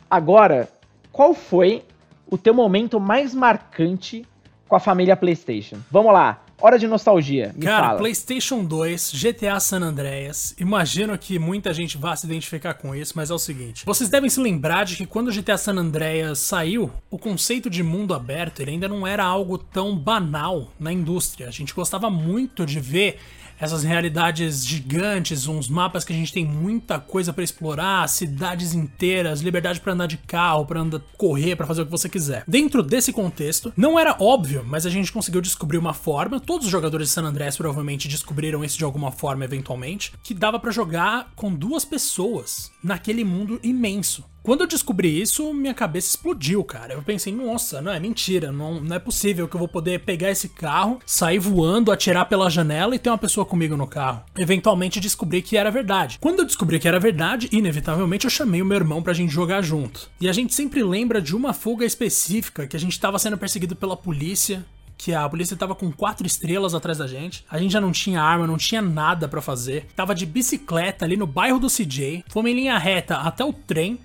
agora 0.09 0.69
qual 1.11 1.35
foi 1.35 1.83
o 2.31 2.39
teu 2.39 2.55
momento 2.55 3.01
mais 3.01 3.35
marcante 3.35 4.25
com 4.69 4.77
a 4.77 4.81
família 4.81 5.17
PlayStation. 5.17 5.79
Vamos 5.91 6.13
lá, 6.13 6.45
hora 6.61 6.79
de 6.79 6.87
nostalgia. 6.87 7.53
Me 7.57 7.65
Cara, 7.65 7.87
fala. 7.87 7.99
PlayStation 7.99 8.65
2, 8.65 9.13
GTA 9.15 9.59
San 9.59 9.81
Andreas. 9.81 10.55
Imagino 10.59 11.17
que 11.19 11.39
muita 11.39 11.73
gente 11.73 11.97
vá 11.97 12.15
se 12.15 12.27
identificar 12.27 12.75
com 12.75 12.95
isso, 12.95 13.15
mas 13.17 13.31
é 13.31 13.35
o 13.35 13.39
seguinte: 13.39 13.85
vocês 13.85 14.09
devem 14.09 14.31
se 14.31 14.41
lembrar 14.41 14.85
de 14.85 14.97
que 14.97 15.07
quando 15.07 15.29
o 15.29 15.33
GTA 15.33 15.57
San 15.57 15.75
Andreas 15.75 16.39
saiu, 16.39 16.91
o 17.11 17.19
conceito 17.19 17.69
de 17.69 17.83
mundo 17.83 18.15
aberto 18.15 18.61
ele 18.61 18.73
ainda 18.73 18.89
não 18.89 19.07
era 19.07 19.25
algo 19.25 19.59
tão 19.59 19.97
banal 19.97 20.69
na 20.79 20.93
indústria. 20.93 21.49
A 21.49 21.53
gente 21.53 21.75
gostava 21.75 22.11
muito 22.11 22.65
de 22.65 22.79
ver 22.79 23.19
essas 23.61 23.85
realidades 23.85 24.67
gigantes, 24.67 25.47
uns 25.47 25.69
mapas 25.69 26.05
que 26.05 26.13
a 26.13 26.17
gente 26.17 26.33
tem 26.33 26.45
muita 26.45 26.99
coisa 26.99 27.33
para 27.33 27.45
explorar, 27.45 28.09
cidades 28.09 28.75
inteiras, 28.75 29.41
liberdade 29.41 29.81
para 29.81 29.93
andar 29.93 30.07
de 30.07 30.17
carro, 30.17 30.65
para 30.65 30.81
andar 30.81 31.01
correr, 31.17 31.57
para 31.57 31.67
fazer 31.67 31.83
o 31.83 31.85
que 31.85 31.91
você 31.91 32.09
quiser. 32.09 32.45
Dentro 32.49 32.83
desse 32.83 33.13
contexto, 33.13 33.73
não 33.77 33.99
era 33.99 34.17
óbvio, 34.19 34.65
mas 34.67 34.87
a 34.87 34.91
gente 34.91 35.13
conseguiu 35.13 35.41
descobrir 35.41 35.79
uma 35.79 35.93
forma, 35.93 36.41
todos 36.41 36.67
os 36.67 36.73
jogadores 36.73 37.09
de 37.09 37.15
San 37.15 37.25
Andreas 37.25 37.57
provavelmente 37.57 38.09
descobriram 38.09 38.65
isso 38.65 38.79
de 38.79 38.85
alguma 38.85 39.13
forma 39.13 39.45
eventualmente, 39.45 40.13
que 40.23 40.33
dava 40.33 40.59
para 40.59 40.71
jogar 40.71 41.33
com 41.37 41.55
duas 41.55 41.85
pessoas 41.85 42.71
naquele 42.83 43.25
mundo 43.25 43.61
imenso. 43.63 44.25
Quando 44.43 44.63
eu 44.63 44.67
descobri 44.67 45.21
isso, 45.21 45.53
minha 45.53 45.75
cabeça 45.75 46.09
explodiu, 46.09 46.65
cara. 46.65 46.95
Eu 46.95 47.03
pensei, 47.03 47.33
nossa, 47.33 47.83
não 47.83 47.93
é 47.93 48.01
mentira, 48.01 48.51
não, 48.51 48.81
não 48.81 48.97
é 48.97 48.99
possível 48.99 49.47
que 49.47 49.55
eu 49.55 49.59
vou 49.59 49.69
poder 49.69 50.01
pegar 50.01 50.31
esse 50.31 50.49
carro, 50.49 50.99
sair 51.05 51.39
voando, 51.39 51.93
atirar 51.93 52.27
pela 52.27 52.49
janela 52.49 52.95
e 52.95 52.99
ter 52.99 53.11
uma 53.11 53.19
pessoa 53.19 53.45
comigo 53.45 53.77
no 53.77 53.87
carro. 53.87 54.23
Eventualmente 54.37 54.99
descobri 54.99 55.43
que 55.43 55.59
era 55.59 55.71
verdade. 55.71 56.19
Quando 56.21 56.41
eu 56.41 56.47
descobri 56.47 56.79
que 56.79 56.89
era 56.89 56.99
verdade, 56.99 57.49
inevitavelmente 57.53 58.25
eu 58.25 58.31
chamei 58.31 58.63
o 58.63 58.67
meu 58.67 58.79
irmão 58.79 59.03
pra 59.03 59.13
gente 59.13 59.33
jogar 59.33 59.61
junto. 59.61 60.11
E 60.21 60.29
a 60.29 60.33
gente 60.33 60.55
sempre 60.55 60.83
lembra 60.83 61.21
de 61.21 61.37
uma 61.37 61.53
fuga 61.53 61.85
específica 61.85 62.67
que 62.67 62.77
a 62.77 62.81
gente 62.81 62.99
tava 62.99 63.19
sendo 63.19 63.37
perseguido 63.37 63.77
pela 63.77 63.97
polícia 63.97 64.65
que 64.97 65.15
a 65.15 65.27
polícia 65.27 65.57
tava 65.57 65.75
com 65.75 65.91
quatro 65.91 66.27
estrelas 66.27 66.75
atrás 66.75 66.99
da 66.99 67.07
gente. 67.07 67.43
A 67.51 67.59
gente 67.59 67.73
já 67.73 67.81
não 67.81 67.91
tinha 67.91 68.21
arma, 68.21 68.47
não 68.47 68.59
tinha 68.59 68.83
nada 68.83 69.27
para 69.27 69.41
fazer. 69.41 69.87
Tava 69.97 70.15
de 70.15 70.27
bicicleta 70.27 71.07
ali 71.07 71.17
no 71.17 71.27
bairro 71.27 71.59
do 71.59 71.69
CJ. 71.69 72.23
Fomos 72.29 72.51
em 72.51 72.55
linha 72.55 72.77
reta 72.77 73.17
até 73.17 73.43
o 73.43 73.51
trem. 73.51 73.99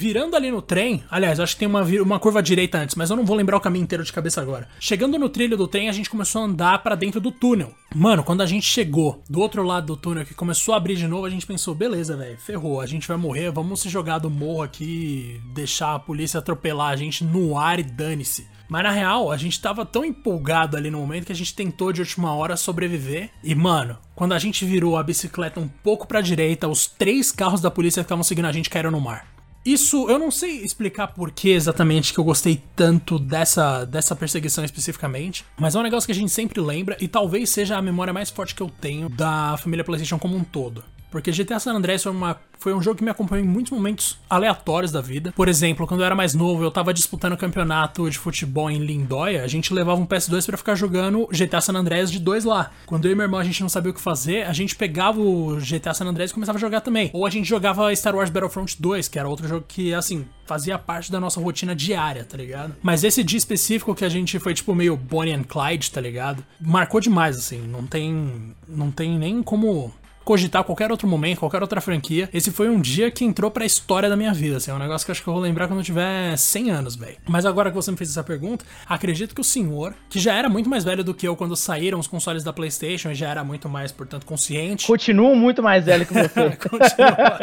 Virando 0.00 0.36
ali 0.36 0.48
no 0.48 0.62
trem, 0.62 1.02
aliás, 1.10 1.40
acho 1.40 1.54
que 1.54 1.58
tem 1.58 1.66
uma, 1.66 1.82
uma 1.82 2.20
curva 2.20 2.40
direita 2.40 2.78
antes, 2.78 2.94
mas 2.94 3.10
eu 3.10 3.16
não 3.16 3.24
vou 3.24 3.36
lembrar 3.36 3.56
o 3.56 3.60
caminho 3.60 3.82
inteiro 3.82 4.04
de 4.04 4.12
cabeça 4.12 4.40
agora. 4.40 4.68
Chegando 4.78 5.18
no 5.18 5.28
trilho 5.28 5.56
do 5.56 5.66
trem, 5.66 5.88
a 5.88 5.92
gente 5.92 6.08
começou 6.08 6.40
a 6.40 6.44
andar 6.44 6.84
para 6.84 6.94
dentro 6.94 7.20
do 7.20 7.32
túnel. 7.32 7.74
Mano, 7.92 8.22
quando 8.22 8.40
a 8.40 8.46
gente 8.46 8.64
chegou 8.64 9.20
do 9.28 9.40
outro 9.40 9.60
lado 9.64 9.88
do 9.88 9.96
túnel 9.96 10.24
que 10.24 10.34
começou 10.34 10.72
a 10.72 10.76
abrir 10.76 10.94
de 10.94 11.08
novo, 11.08 11.26
a 11.26 11.30
gente 11.30 11.44
pensou, 11.44 11.74
beleza, 11.74 12.16
velho, 12.16 12.38
ferrou, 12.38 12.80
a 12.80 12.86
gente 12.86 13.08
vai 13.08 13.16
morrer, 13.16 13.50
vamos 13.50 13.80
se 13.80 13.88
jogar 13.88 14.20
do 14.20 14.30
morro 14.30 14.62
aqui, 14.62 15.40
deixar 15.52 15.96
a 15.96 15.98
polícia 15.98 16.38
atropelar 16.38 16.90
a 16.90 16.96
gente 16.96 17.24
no 17.24 17.58
ar 17.58 17.80
e 17.80 17.82
dane-se. 17.82 18.46
Mas 18.68 18.84
na 18.84 18.92
real, 18.92 19.32
a 19.32 19.36
gente 19.36 19.60
tava 19.60 19.84
tão 19.84 20.04
empolgado 20.04 20.76
ali 20.76 20.92
no 20.92 21.00
momento 21.00 21.26
que 21.26 21.32
a 21.32 21.34
gente 21.34 21.56
tentou 21.56 21.92
de 21.92 22.02
última 22.02 22.32
hora 22.32 22.56
sobreviver. 22.56 23.30
E 23.42 23.52
mano, 23.52 23.98
quando 24.14 24.32
a 24.32 24.38
gente 24.38 24.64
virou 24.64 24.96
a 24.96 25.02
bicicleta 25.02 25.58
um 25.58 25.66
pouco 25.66 26.06
pra 26.06 26.20
direita, 26.20 26.68
os 26.68 26.86
três 26.86 27.32
carros 27.32 27.60
da 27.60 27.68
polícia 27.68 28.00
que 28.00 28.04
estavam 28.04 28.22
seguindo 28.22 28.46
a 28.46 28.52
gente 28.52 28.70
caíram 28.70 28.92
no 28.92 29.00
mar. 29.00 29.37
Isso, 29.68 30.08
eu 30.08 30.18
não 30.18 30.30
sei 30.30 30.62
explicar 30.62 31.08
por 31.08 31.30
que 31.30 31.50
exatamente 31.50 32.14
que 32.14 32.18
eu 32.18 32.24
gostei 32.24 32.62
tanto 32.74 33.18
dessa, 33.18 33.84
dessa 33.84 34.16
perseguição 34.16 34.64
especificamente, 34.64 35.44
mas 35.58 35.74
é 35.74 35.78
um 35.78 35.82
negócio 35.82 36.06
que 36.06 36.12
a 36.12 36.14
gente 36.14 36.32
sempre 36.32 36.58
lembra 36.58 36.96
e 36.98 37.06
talvez 37.06 37.50
seja 37.50 37.76
a 37.76 37.82
memória 37.82 38.10
mais 38.10 38.30
forte 38.30 38.54
que 38.54 38.62
eu 38.62 38.70
tenho 38.80 39.10
da 39.10 39.58
família 39.58 39.84
PlayStation 39.84 40.18
como 40.18 40.34
um 40.34 40.42
todo. 40.42 40.82
Porque 41.10 41.30
GTA 41.30 41.58
San 41.58 41.74
Andreas 41.74 42.02
foi, 42.02 42.12
uma, 42.12 42.36
foi 42.58 42.74
um 42.74 42.82
jogo 42.82 42.98
que 42.98 43.04
me 43.04 43.10
acompanhou 43.10 43.44
em 43.44 43.48
muitos 43.48 43.72
momentos 43.72 44.18
aleatórios 44.28 44.92
da 44.92 45.00
vida. 45.00 45.32
Por 45.34 45.48
exemplo, 45.48 45.86
quando 45.86 46.00
eu 46.00 46.06
era 46.06 46.14
mais 46.14 46.34
novo, 46.34 46.62
eu 46.62 46.70
tava 46.70 46.92
disputando 46.92 47.36
campeonato 47.36 48.08
de 48.10 48.18
futebol 48.18 48.70
em 48.70 48.78
Lindóia, 48.78 49.42
a 49.42 49.46
gente 49.46 49.72
levava 49.72 50.00
um 50.00 50.06
PS2 50.06 50.46
para 50.46 50.56
ficar 50.56 50.74
jogando 50.74 51.26
GTA 51.28 51.60
San 51.60 51.74
Andreas 51.74 52.10
de 52.10 52.18
dois 52.18 52.44
lá. 52.44 52.70
Quando 52.86 53.06
eu 53.06 53.12
e 53.12 53.14
meu 53.14 53.24
irmão 53.24 53.40
a 53.40 53.44
gente 53.44 53.60
não 53.62 53.68
sabia 53.68 53.90
o 53.90 53.94
que 53.94 54.00
fazer, 54.00 54.46
a 54.46 54.52
gente 54.52 54.76
pegava 54.76 55.20
o 55.20 55.56
GTA 55.56 55.94
San 55.94 56.06
Andreas 56.06 56.30
e 56.30 56.34
começava 56.34 56.58
a 56.58 56.60
jogar 56.60 56.80
também. 56.80 57.10
Ou 57.12 57.26
a 57.26 57.30
gente 57.30 57.48
jogava 57.48 57.94
Star 57.94 58.14
Wars 58.14 58.30
Battlefront 58.30 58.80
2, 58.80 59.08
que 59.08 59.18
era 59.18 59.28
outro 59.28 59.48
jogo 59.48 59.64
que, 59.66 59.94
assim, 59.94 60.26
fazia 60.46 60.78
parte 60.78 61.10
da 61.10 61.20
nossa 61.20 61.40
rotina 61.40 61.74
diária, 61.74 62.24
tá 62.24 62.36
ligado? 62.36 62.74
Mas 62.82 63.04
esse 63.04 63.22
dia 63.22 63.38
específico 63.38 63.94
que 63.94 64.04
a 64.04 64.08
gente 64.08 64.38
foi, 64.38 64.54
tipo, 64.54 64.74
meio 64.74 64.96
Bonnie 64.96 65.34
and 65.34 65.44
Clyde, 65.44 65.90
tá 65.90 66.00
ligado? 66.00 66.44
Marcou 66.60 67.00
demais, 67.00 67.36
assim. 67.36 67.60
Não 67.60 67.86
tem. 67.86 68.54
Não 68.66 68.90
tem 68.90 69.18
nem 69.18 69.42
como 69.42 69.92
cogitar 70.28 70.62
qualquer 70.62 70.90
outro 70.90 71.08
momento, 71.08 71.38
qualquer 71.38 71.62
outra 71.62 71.80
franquia. 71.80 72.28
Esse 72.34 72.50
foi 72.50 72.68
um 72.68 72.78
dia 72.78 73.10
que 73.10 73.24
entrou 73.24 73.50
pra 73.50 73.64
história 73.64 74.10
da 74.10 74.16
minha 74.16 74.34
vida, 74.34 74.58
assim, 74.58 74.70
é 74.70 74.74
um 74.74 74.78
negócio 74.78 75.06
que 75.06 75.10
eu 75.10 75.14
acho 75.14 75.22
que 75.22 75.28
eu 75.30 75.32
vou 75.32 75.42
lembrar 75.42 75.66
quando 75.68 75.80
eu 75.80 75.84
tiver 75.84 76.36
100 76.36 76.70
anos, 76.70 76.96
velho. 76.96 77.16
Mas 77.26 77.46
agora 77.46 77.70
que 77.70 77.74
você 77.74 77.90
me 77.90 77.96
fez 77.96 78.10
essa 78.10 78.22
pergunta, 78.22 78.62
acredito 78.86 79.34
que 79.34 79.40
o 79.40 79.44
senhor, 79.44 79.94
que 80.10 80.18
já 80.18 80.34
era 80.34 80.50
muito 80.50 80.68
mais 80.68 80.84
velho 80.84 81.02
do 81.02 81.14
que 81.14 81.26
eu 81.26 81.34
quando 81.34 81.56
saíram 81.56 81.98
os 81.98 82.06
consoles 82.06 82.44
da 82.44 82.52
PlayStation 82.52 83.10
e 83.10 83.14
já 83.14 83.30
era 83.30 83.42
muito 83.42 83.70
mais, 83.70 83.90
portanto, 83.90 84.26
consciente. 84.26 84.86
Continuo 84.86 85.34
muito 85.34 85.62
mais 85.62 85.82
velho 85.86 86.04
que 86.04 86.12
você. 86.12 86.50
Continua. 86.68 87.38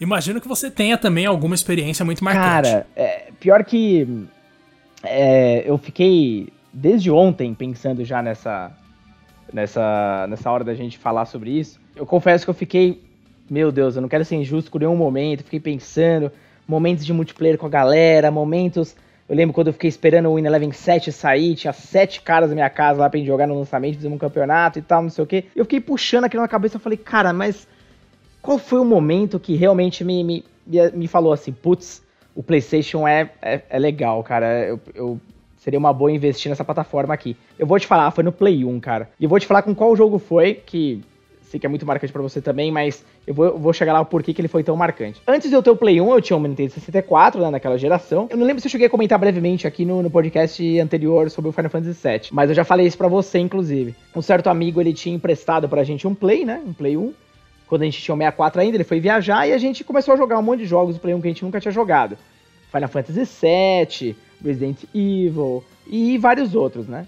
Imagino 0.00 0.40
que 0.40 0.48
você 0.48 0.68
tenha 0.68 0.98
também 0.98 1.26
alguma 1.26 1.54
experiência 1.54 2.04
muito 2.04 2.24
marcante. 2.24 2.72
Cara, 2.72 2.86
é, 2.96 3.28
pior 3.38 3.62
que 3.62 4.26
é, 5.04 5.62
eu 5.64 5.78
fiquei 5.78 6.48
desde 6.72 7.08
ontem 7.08 7.54
pensando 7.54 8.04
já 8.04 8.20
nessa, 8.20 8.72
nessa, 9.52 10.26
nessa 10.28 10.50
hora 10.50 10.64
da 10.64 10.74
gente 10.74 10.98
falar 10.98 11.26
sobre 11.26 11.50
isso. 11.50 11.80
Eu 11.94 12.06
confesso 12.06 12.44
que 12.44 12.50
eu 12.50 12.54
fiquei, 12.54 13.02
meu 13.48 13.70
Deus, 13.70 13.96
eu 13.96 14.02
não 14.02 14.08
quero 14.08 14.24
ser 14.24 14.36
injusto 14.36 14.70
por 14.70 14.80
nenhum 14.80 14.96
momento, 14.96 15.44
fiquei 15.44 15.60
pensando, 15.60 16.30
momentos 16.66 17.04
de 17.04 17.12
multiplayer 17.12 17.58
com 17.58 17.66
a 17.66 17.70
galera, 17.70 18.30
momentos. 18.30 18.96
Eu 19.28 19.36
lembro 19.36 19.54
quando 19.54 19.68
eu 19.68 19.72
fiquei 19.72 19.88
esperando 19.88 20.28
o 20.28 20.34
Win 20.34 20.46
Eleven 20.46 20.72
7 20.72 21.12
sair, 21.12 21.54
tinha 21.54 21.72
sete 21.72 22.20
caras 22.20 22.50
na 22.50 22.54
minha 22.54 22.70
casa 22.70 23.00
lá 23.00 23.08
pra 23.08 23.18
gente 23.18 23.26
jogar 23.26 23.46
no 23.46 23.58
lançamento, 23.58 23.96
fizemos 23.96 24.16
um 24.16 24.18
campeonato 24.18 24.78
e 24.78 24.82
tal, 24.82 25.02
não 25.02 25.10
sei 25.10 25.22
o 25.24 25.26
quê. 25.26 25.44
Eu 25.54 25.64
fiquei 25.64 25.80
puxando 25.80 26.24
aquilo 26.24 26.42
na 26.42 26.48
cabeça 26.48 26.78
e 26.78 26.80
falei, 26.80 26.98
cara, 26.98 27.32
mas 27.32 27.68
qual 28.42 28.58
foi 28.58 28.80
o 28.80 28.84
momento 28.84 29.38
que 29.38 29.54
realmente 29.54 30.02
me, 30.02 30.24
me, 30.24 30.44
me 30.94 31.06
falou 31.06 31.32
assim, 31.32 31.52
putz, 31.52 32.02
o 32.34 32.42
PlayStation 32.42 33.06
é, 33.06 33.30
é, 33.42 33.60
é 33.68 33.78
legal, 33.78 34.22
cara. 34.22 34.66
Eu, 34.66 34.80
eu 34.94 35.20
seria 35.60 35.78
uma 35.78 35.92
boa 35.92 36.10
investir 36.10 36.48
nessa 36.48 36.64
plataforma 36.64 37.14
aqui. 37.14 37.36
Eu 37.58 37.66
vou 37.66 37.78
te 37.78 37.86
falar, 37.86 38.10
foi 38.10 38.24
no 38.24 38.32
Play 38.32 38.64
1, 38.64 38.80
cara. 38.80 39.08
E 39.20 39.24
eu 39.24 39.30
vou 39.30 39.38
te 39.38 39.46
falar 39.46 39.62
com 39.62 39.74
qual 39.74 39.94
jogo 39.94 40.18
foi, 40.18 40.54
que 40.54 41.02
sei 41.42 41.60
que 41.60 41.66
é 41.66 41.68
muito 41.68 41.84
marcante 41.84 42.12
para 42.12 42.22
você 42.22 42.40
também, 42.40 42.70
mas 42.70 43.04
eu 43.26 43.34
vou, 43.34 43.58
vou 43.58 43.72
chegar 43.72 43.92
lá 43.92 44.00
o 44.00 44.06
porquê 44.06 44.32
que 44.32 44.40
ele 44.40 44.48
foi 44.48 44.62
tão 44.62 44.76
marcante. 44.76 45.20
Antes 45.26 45.50
de 45.50 45.56
eu 45.56 45.62
ter 45.62 45.70
o 45.70 45.76
Play 45.76 46.00
1, 46.00 46.12
eu 46.12 46.22
tinha 46.22 46.36
um 46.36 46.42
Nintendo 46.42 46.72
64, 46.72 47.40
né, 47.40 47.50
naquela 47.50 47.76
geração. 47.76 48.28
Eu 48.30 48.36
não 48.36 48.46
lembro 48.46 48.60
se 48.60 48.68
eu 48.68 48.70
cheguei 48.70 48.86
a 48.86 48.90
comentar 48.90 49.18
brevemente 49.18 49.66
aqui 49.66 49.84
no, 49.84 50.00
no 50.02 50.10
podcast 50.10 50.78
anterior 50.78 51.28
sobre 51.28 51.50
o 51.50 51.52
Final 51.52 51.70
Fantasy 51.70 52.08
VII, 52.08 52.28
mas 52.32 52.48
eu 52.48 52.54
já 52.54 52.64
falei 52.64 52.86
isso 52.86 52.96
para 52.96 53.08
você, 53.08 53.38
inclusive. 53.38 53.94
Um 54.14 54.22
certo 54.22 54.48
amigo, 54.48 54.80
ele 54.80 54.94
tinha 54.94 55.14
emprestado 55.14 55.68
pra 55.68 55.82
gente 55.82 56.06
um 56.06 56.14
Play, 56.14 56.44
né, 56.44 56.62
um 56.64 56.72
Play 56.72 56.96
1, 56.96 57.12
quando 57.66 57.82
a 57.82 57.84
gente 57.84 58.00
tinha 58.00 58.14
o 58.14 58.18
64 58.18 58.60
ainda, 58.60 58.76
ele 58.76 58.84
foi 58.84 59.00
viajar 59.00 59.46
e 59.46 59.52
a 59.52 59.58
gente 59.58 59.84
começou 59.84 60.14
a 60.14 60.16
jogar 60.16 60.38
um 60.38 60.42
monte 60.42 60.60
de 60.60 60.66
jogos 60.66 60.94
do 60.94 61.00
Play 61.00 61.14
1 61.14 61.20
que 61.20 61.26
a 61.26 61.30
gente 61.30 61.44
nunca 61.44 61.60
tinha 61.60 61.72
jogado. 61.72 62.16
Final 62.72 62.88
Fantasy 62.88 63.24
VII, 63.24 64.16
Resident 64.44 64.84
Evil 64.94 65.62
e 65.86 66.18
vários 66.18 66.54
outros, 66.54 66.86
né? 66.86 67.06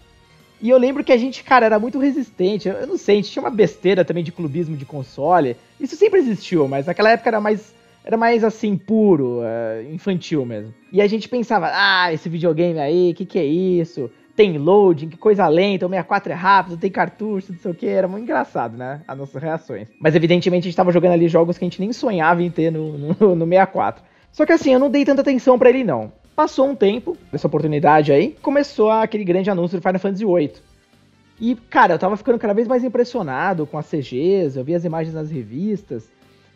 E 0.62 0.70
eu 0.70 0.78
lembro 0.78 1.02
que 1.02 1.12
a 1.12 1.16
gente, 1.16 1.42
cara, 1.42 1.66
era 1.66 1.78
muito 1.78 1.98
resistente. 1.98 2.68
Eu 2.68 2.86
não 2.86 2.96
sei, 2.96 3.16
a 3.16 3.20
gente 3.20 3.32
tinha 3.32 3.42
uma 3.42 3.50
besteira 3.50 4.04
também 4.04 4.22
de 4.22 4.30
clubismo 4.30 4.76
de 4.76 4.84
console. 4.84 5.56
Isso 5.80 5.96
sempre 5.96 6.20
existiu, 6.20 6.68
mas 6.68 6.86
naquela 6.86 7.10
época 7.10 7.30
era 7.30 7.40
mais, 7.40 7.74
era 8.04 8.16
mais 8.16 8.44
assim, 8.44 8.76
puro, 8.76 9.40
uh, 9.40 9.92
infantil 9.92 10.46
mesmo. 10.46 10.72
E 10.92 11.02
a 11.02 11.06
gente 11.08 11.28
pensava, 11.28 11.68
ah, 11.72 12.12
esse 12.12 12.28
videogame 12.28 12.78
aí, 12.78 13.12
que 13.12 13.26
que 13.26 13.40
é 13.40 13.44
isso? 13.44 14.08
Tem 14.36 14.56
loading, 14.56 15.08
que 15.08 15.16
coisa 15.16 15.48
lenta, 15.48 15.84
o 15.84 15.88
64 15.88 16.32
é 16.32 16.34
rápido, 16.36 16.76
tem 16.76 16.90
cartucho, 16.90 17.52
não 17.52 17.58
sei 17.58 17.70
o 17.72 17.74
que. 17.74 17.86
Era 17.86 18.06
muito 18.06 18.22
engraçado, 18.22 18.76
né? 18.76 19.02
As 19.06 19.18
nossas 19.18 19.42
reações. 19.42 19.88
Mas 20.00 20.14
evidentemente 20.14 20.62
a 20.62 20.70
gente 20.70 20.76
tava 20.76 20.92
jogando 20.92 21.12
ali 21.12 21.28
jogos 21.28 21.58
que 21.58 21.64
a 21.64 21.66
gente 21.66 21.80
nem 21.80 21.92
sonhava 21.92 22.40
em 22.40 22.50
ter 22.50 22.70
no, 22.70 22.96
no, 22.96 23.34
no 23.34 23.46
64. 23.46 24.02
Só 24.30 24.46
que 24.46 24.52
assim, 24.52 24.72
eu 24.72 24.78
não 24.78 24.88
dei 24.88 25.04
tanta 25.04 25.22
atenção 25.22 25.58
para 25.58 25.70
ele 25.70 25.82
não. 25.82 26.12
Passou 26.42 26.68
um 26.68 26.74
tempo 26.74 27.16
dessa 27.30 27.46
oportunidade 27.46 28.10
aí, 28.10 28.36
começou 28.42 28.90
aquele 28.90 29.22
grande 29.22 29.48
anúncio 29.48 29.78
do 29.78 29.80
Final 29.80 30.00
Fantasy 30.00 30.24
VIII. 30.24 30.54
E, 31.40 31.54
cara, 31.54 31.94
eu 31.94 31.98
tava 32.00 32.16
ficando 32.16 32.36
cada 32.36 32.52
vez 32.52 32.66
mais 32.66 32.82
impressionado 32.82 33.64
com 33.64 33.78
as 33.78 33.86
CGs, 33.86 34.56
eu 34.56 34.64
vi 34.64 34.74
as 34.74 34.84
imagens 34.84 35.14
nas 35.14 35.30
revistas. 35.30 36.10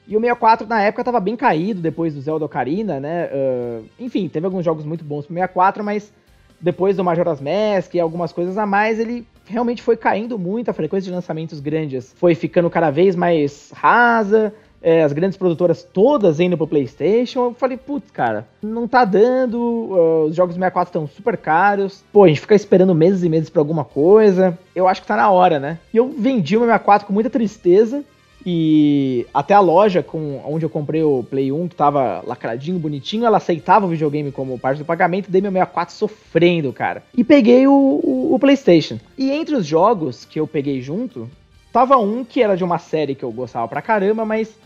E 0.05 0.17
o 0.17 0.21
64 0.21 0.67
na 0.67 0.83
época 0.83 1.05
tava 1.05 1.21
bem 1.21 1.37
caído 1.37 1.81
depois 1.81 2.15
do 2.15 2.21
Zelda 2.21 2.45
Ocarina, 2.45 2.99
né? 2.99 3.27
Uh, 3.27 3.85
enfim, 4.01 4.29
teve 4.29 4.45
alguns 4.45 4.65
jogos 4.65 4.85
muito 4.85 5.05
bons 5.05 5.25
pro 5.25 5.33
64, 5.33 5.85
mas 5.85 6.13
depois 6.61 6.97
do 6.97 7.05
Majora's 7.05 7.41
Mask 7.41 7.95
e 7.95 8.01
algumas 8.01 8.33
coisas 8.33 8.59
a 8.59 8.67
mais, 8.67 8.99
ele 8.99 9.25
realmente 9.45 9.85
foi 9.85 9.97
caindo 9.97 10.37
muito, 10.37 10.69
a 10.69 10.75
frequência 10.75 11.09
de 11.09 11.15
lançamentos 11.15 11.61
grandes 11.61 12.13
foi 12.17 12.35
ficando 12.35 12.69
cada 12.69 12.91
vez 12.91 13.15
mais 13.15 13.71
rasa 13.73 14.53
é, 14.83 15.03
as 15.03 15.13
grandes 15.13 15.37
produtoras 15.37 15.83
todas 15.83 16.41
indo 16.41 16.57
pro 16.57 16.67
PlayStation. 16.67 17.47
Eu 17.47 17.55
falei, 17.55 17.77
putz, 17.77 18.11
cara, 18.11 18.47
não 18.63 18.87
tá 18.87 19.05
dando. 19.05 19.59
Uh, 19.59 20.25
os 20.29 20.37
jogos 20.37 20.55
64 20.55 20.91
estão 20.91 21.07
super 21.07 21.37
caros. 21.37 22.05
Pô, 22.13 22.25
a 22.25 22.29
gente 22.29 22.41
fica 22.41 22.55
esperando 22.55 22.95
meses 22.95 23.23
e 23.23 23.29
meses 23.29 23.51
pra 23.51 23.61
alguma 23.61 23.85
coisa. 23.85 24.59
Eu 24.75 24.87
acho 24.87 25.03
que 25.03 25.09
tá 25.09 25.17
na 25.17 25.31
hora, 25.31 25.59
né? 25.59 25.79
E 25.93 25.97
eu 25.97 26.09
vendi 26.09 26.57
o 26.57 26.61
64 26.61 27.07
com 27.07 27.13
muita 27.13 27.31
tristeza. 27.31 28.05
E 28.49 29.27
até 29.35 29.55
a 29.55 29.61
loja 29.61 30.05
com 30.05 30.41
onde 30.47 30.65
eu 30.65 30.71
comprei 30.71 31.03
o 31.03 31.25
Play 31.29 31.51
1, 31.51 31.67
que 31.67 31.75
tava 31.75 32.23
lacradinho, 32.25 32.79
bonitinho, 32.79 33.27
ela 33.27 33.39
aceitava 33.39 33.87
o 33.87 33.89
videogame 33.89 34.31
como 34.31 34.57
parte 34.57 34.79
do 34.79 34.85
pagamento, 34.85 35.29
dei 35.29 35.41
meu 35.41 35.51
64 35.51 35.93
sofrendo, 35.93 36.73
cara. 36.73 37.03
E 37.17 37.25
peguei 37.25 37.67
o, 37.67 37.73
o, 37.73 38.35
o 38.35 38.39
PlayStation. 38.39 39.01
E 39.19 39.33
entre 39.33 39.57
os 39.57 39.67
jogos 39.67 40.25
que 40.25 40.39
eu 40.39 40.47
peguei 40.47 40.81
junto, 40.81 41.29
tava 41.77 41.99
um 41.99 42.25
que 42.25 42.43
era 42.43 42.57
de 42.57 42.65
uma 42.65 42.79
série 42.79 43.15
que 43.15 43.23
eu 43.23 43.31
gostava 43.31 43.69
pra 43.69 43.83
caramba, 43.83 44.25
mas 44.25 44.59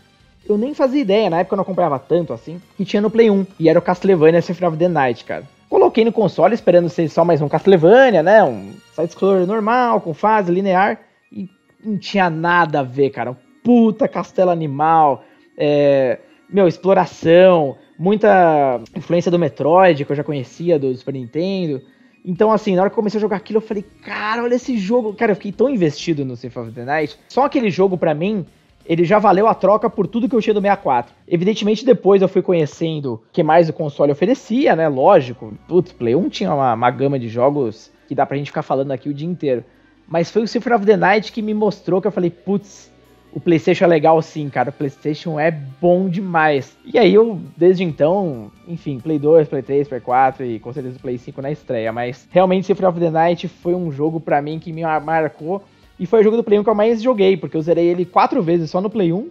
eu 0.47 0.57
nem 0.57 0.73
fazia 0.73 1.01
ideia, 1.01 1.29
na 1.29 1.41
época 1.41 1.55
eu 1.55 1.57
não 1.57 1.63
acompanhava 1.63 1.99
tanto 1.99 2.31
assim, 2.31 2.61
que 2.77 2.85
tinha 2.85 3.01
no 3.01 3.11
Play 3.11 3.29
1, 3.29 3.45
e 3.59 3.67
era 3.67 3.77
o 3.77 3.81
Castlevania 3.81 4.41
Symphony 4.41 4.67
of 4.69 4.77
the 4.77 4.87
Night, 4.87 5.25
cara. 5.25 5.43
Coloquei 5.67 6.05
no 6.05 6.13
console 6.13 6.53
esperando 6.53 6.87
ser 6.87 7.09
só 7.09 7.25
mais 7.25 7.41
um 7.41 7.49
Castlevania, 7.49 8.23
né? 8.23 8.41
Um 8.45 8.71
side-scroller 8.95 9.45
normal, 9.45 9.99
com 9.99 10.13
fase 10.13 10.53
linear, 10.53 11.01
e 11.29 11.49
não 11.83 11.97
tinha 11.97 12.29
nada 12.29 12.79
a 12.79 12.83
ver, 12.83 13.09
cara. 13.09 13.35
Puta 13.61 14.07
castelo 14.07 14.49
animal, 14.49 15.25
é, 15.57 16.17
meu, 16.49 16.65
exploração, 16.65 17.75
muita 17.99 18.79
influência 18.95 19.29
do 19.29 19.37
Metroid, 19.37 20.05
que 20.05 20.11
eu 20.13 20.15
já 20.15 20.23
conhecia 20.23 20.79
do 20.79 20.95
Super 20.95 21.15
Nintendo. 21.15 21.81
Então, 22.23 22.51
assim, 22.51 22.75
na 22.75 22.81
hora 22.81 22.89
que 22.89 22.93
eu 22.93 22.97
comecei 22.97 23.17
a 23.17 23.21
jogar 23.21 23.37
aquilo, 23.37 23.57
eu 23.57 23.61
falei, 23.61 23.83
cara, 24.03 24.43
olha 24.43 24.55
esse 24.55 24.77
jogo. 24.77 25.13
Cara, 25.13 25.31
eu 25.31 25.35
fiquei 25.35 25.51
tão 25.51 25.69
investido 25.69 26.23
no 26.23 26.35
Symphony 26.35 26.67
of 26.67 26.75
the 26.75 26.85
Night. 26.85 27.19
Só 27.27 27.45
aquele 27.45 27.71
jogo, 27.71 27.97
para 27.97 28.13
mim, 28.13 28.45
ele 28.85 29.03
já 29.03 29.17
valeu 29.17 29.47
a 29.47 29.55
troca 29.55 29.89
por 29.89 30.05
tudo 30.07 30.29
que 30.29 30.35
eu 30.35 30.41
tinha 30.41 30.53
do 30.53 30.61
64. 30.61 31.13
Evidentemente, 31.27 31.85
depois 31.85 32.21
eu 32.21 32.27
fui 32.27 32.41
conhecendo 32.41 33.13
o 33.13 33.21
que 33.31 33.41
mais 33.41 33.69
o 33.69 33.73
console 33.73 34.11
oferecia, 34.11 34.75
né? 34.75 34.87
Lógico, 34.87 35.53
putz, 35.67 35.91
Play 35.91 36.15
1 36.15 36.29
tinha 36.29 36.53
uma, 36.53 36.73
uma 36.73 36.91
gama 36.91 37.17
de 37.17 37.27
jogos 37.27 37.91
que 38.07 38.13
dá 38.13 38.25
pra 38.25 38.37
gente 38.37 38.47
ficar 38.47 38.61
falando 38.61 38.91
aqui 38.91 39.09
o 39.09 39.13
dia 39.13 39.27
inteiro. 39.27 39.63
Mas 40.07 40.29
foi 40.29 40.43
o 40.43 40.47
Symphony 40.47 40.75
of 40.75 40.85
the 40.85 40.97
Night 40.97 41.31
que 41.31 41.41
me 41.41 41.53
mostrou 41.53 42.01
que 42.01 42.07
eu 42.07 42.11
falei, 42.11 42.29
putz, 42.29 42.90
o 43.33 43.39
PlayStation 43.39 43.85
é 43.85 43.87
legal 43.87 44.21
sim, 44.21 44.49
cara. 44.49 44.69
O 44.69 44.73
PlayStation 44.73 45.39
é 45.39 45.51
bom 45.51 46.09
demais. 46.09 46.75
E 46.85 46.99
aí 46.99 47.13
eu, 47.13 47.39
desde 47.55 47.83
então, 47.83 48.51
enfim, 48.67 48.99
Play 48.99 49.17
2, 49.17 49.47
Play 49.47 49.61
3, 49.61 49.87
Play 49.87 50.01
4 50.01 50.45
e 50.45 50.59
com 50.59 50.73
certeza 50.73 50.99
Play 50.99 51.17
5 51.17 51.41
na 51.41 51.51
estreia. 51.51 51.91
Mas 51.91 52.27
realmente 52.29 52.65
Symphony 52.65 52.87
of 52.89 52.99
the 52.99 53.09
Night 53.09 53.47
foi 53.47 53.73
um 53.73 53.91
jogo 53.91 54.19
para 54.19 54.41
mim 54.41 54.59
que 54.59 54.73
me 54.73 54.81
marcou. 54.81 55.63
E 55.99 56.05
foi 56.05 56.19
o 56.21 56.23
jogo 56.23 56.37
do 56.37 56.43
Play 56.43 56.59
1 56.59 56.63
que 56.63 56.69
eu 56.69 56.75
mais 56.75 57.01
joguei, 57.01 57.37
porque 57.37 57.55
eu 57.55 57.61
zerei 57.61 57.87
ele 57.87 58.05
quatro 58.05 58.41
vezes 58.41 58.69
só 58.69 58.81
no 58.81 58.89
Play 58.89 59.13
1. 59.13 59.29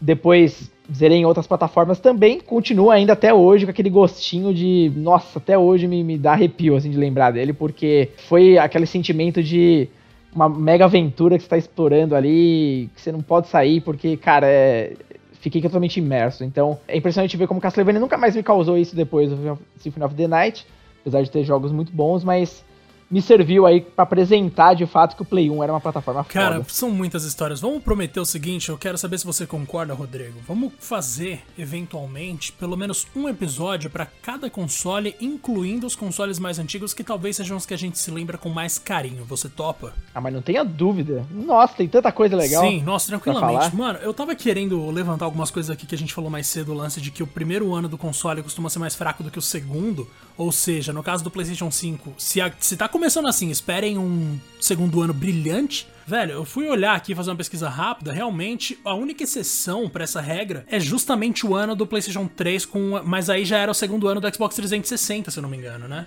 Depois 0.00 0.70
zerei 0.92 1.18
em 1.18 1.24
outras 1.24 1.46
plataformas 1.46 2.00
também. 2.00 2.40
Continua 2.40 2.94
ainda 2.94 3.14
até 3.14 3.32
hoje 3.32 3.64
com 3.64 3.70
aquele 3.70 3.90
gostinho 3.90 4.52
de. 4.52 4.92
Nossa, 4.94 5.38
até 5.38 5.56
hoje 5.56 5.86
me, 5.86 6.04
me 6.04 6.18
dá 6.18 6.32
arrepio 6.32 6.76
assim, 6.76 6.90
de 6.90 6.98
lembrar 6.98 7.30
dele, 7.30 7.52
porque 7.52 8.10
foi 8.16 8.58
aquele 8.58 8.86
sentimento 8.86 9.42
de 9.42 9.88
uma 10.34 10.48
mega 10.48 10.84
aventura 10.84 11.36
que 11.36 11.42
você 11.42 11.48
tá 11.48 11.58
explorando 11.58 12.14
ali, 12.14 12.90
que 12.94 13.00
você 13.00 13.10
não 13.12 13.20
pode 13.20 13.48
sair, 13.48 13.80
porque, 13.80 14.16
cara, 14.16 14.46
é, 14.46 14.94
fiquei 15.40 15.60
totalmente 15.60 15.98
imerso. 15.98 16.44
Então, 16.44 16.78
é 16.86 16.96
impressionante 16.96 17.36
ver 17.36 17.46
como 17.46 17.60
Castlevania 17.60 18.00
nunca 18.00 18.16
mais 18.16 18.36
me 18.36 18.42
causou 18.42 18.76
isso 18.76 18.94
depois 18.94 19.30
do 19.30 19.58
Symphony 19.78 20.04
of 20.04 20.14
the 20.14 20.28
Night, 20.28 20.66
apesar 21.00 21.22
de 21.22 21.30
ter 21.30 21.44
jogos 21.44 21.72
muito 21.72 21.92
bons, 21.92 22.24
mas 22.24 22.64
me 23.10 23.22
serviu 23.22 23.66
aí 23.66 23.80
para 23.80 24.02
apresentar 24.02 24.74
de 24.74 24.86
fato 24.86 25.16
que 25.16 25.22
o 25.22 25.24
Play 25.24 25.48
1 25.50 25.62
era 25.62 25.72
uma 25.72 25.80
plataforma 25.80 26.24
Cara, 26.24 26.56
foda. 26.56 26.66
são 26.68 26.90
muitas 26.90 27.24
histórias. 27.24 27.60
Vamos 27.60 27.82
prometer 27.82 28.20
o 28.20 28.24
seguinte, 28.24 28.68
eu 28.68 28.76
quero 28.76 28.98
saber 28.98 29.18
se 29.18 29.24
você 29.24 29.46
concorda, 29.46 29.94
Rodrigo. 29.94 30.38
Vamos 30.46 30.72
fazer, 30.78 31.42
eventualmente, 31.56 32.52
pelo 32.52 32.76
menos 32.76 33.06
um 33.16 33.28
episódio 33.28 33.88
para 33.88 34.06
cada 34.06 34.50
console, 34.50 35.16
incluindo 35.20 35.86
os 35.86 35.96
consoles 35.96 36.38
mais 36.38 36.58
antigos, 36.58 36.92
que 36.92 37.02
talvez 37.02 37.36
sejam 37.36 37.56
os 37.56 37.64
que 37.64 37.74
a 37.74 37.78
gente 37.78 37.98
se 37.98 38.10
lembra 38.10 38.36
com 38.36 38.48
mais 38.50 38.78
carinho. 38.78 39.24
Você 39.24 39.48
topa? 39.48 39.94
Ah, 40.14 40.20
mas 40.20 40.32
não 40.32 40.42
tenha 40.42 40.64
dúvida. 40.64 41.24
Nossa, 41.30 41.74
tem 41.74 41.88
tanta 41.88 42.12
coisa 42.12 42.36
legal. 42.36 42.62
Sim, 42.62 42.82
nossa, 42.82 43.08
tranquilamente. 43.08 43.74
Mano, 43.74 43.98
eu 44.02 44.12
tava 44.12 44.34
querendo 44.34 44.90
levantar 44.90 45.24
algumas 45.24 45.50
coisas 45.50 45.70
aqui 45.70 45.86
que 45.86 45.94
a 45.94 45.98
gente 45.98 46.12
falou 46.12 46.30
mais 46.30 46.46
cedo, 46.46 46.72
o 46.72 46.74
lance 46.74 47.00
de 47.00 47.10
que 47.10 47.22
o 47.22 47.26
primeiro 47.26 47.74
ano 47.74 47.88
do 47.88 47.96
console 47.96 48.42
costuma 48.42 48.68
ser 48.68 48.78
mais 48.78 48.94
fraco 48.94 49.22
do 49.22 49.30
que 49.30 49.38
o 49.38 49.42
segundo. 49.42 50.08
Ou 50.36 50.52
seja, 50.52 50.92
no 50.92 51.02
caso 51.02 51.24
do 51.24 51.30
PlayStation 51.30 51.70
5, 51.70 52.14
se, 52.16 52.40
a, 52.40 52.52
se 52.60 52.76
tá 52.76 52.88
começando 52.98 53.28
assim, 53.28 53.48
esperem 53.48 53.96
um 53.96 54.40
segundo 54.60 55.00
ano 55.00 55.14
brilhante. 55.14 55.86
Velho, 56.04 56.32
eu 56.32 56.44
fui 56.44 56.66
olhar 56.66 56.96
aqui 56.96 57.14
fazer 57.14 57.30
uma 57.30 57.36
pesquisa 57.36 57.68
rápida, 57.68 58.12
realmente 58.12 58.76
a 58.84 58.92
única 58.92 59.22
exceção 59.22 59.88
para 59.88 60.02
essa 60.02 60.20
regra 60.20 60.66
é 60.68 60.80
justamente 60.80 61.46
o 61.46 61.54
ano 61.54 61.76
do 61.76 61.86
PlayStation 61.86 62.26
3 62.26 62.66
com, 62.66 63.00
mas 63.04 63.30
aí 63.30 63.44
já 63.44 63.56
era 63.56 63.70
o 63.70 63.74
segundo 63.74 64.08
ano 64.08 64.20
do 64.20 64.34
Xbox 64.34 64.56
360, 64.56 65.30
se 65.30 65.38
eu 65.38 65.42
não 65.42 65.48
me 65.48 65.56
engano, 65.56 65.86
né? 65.86 66.06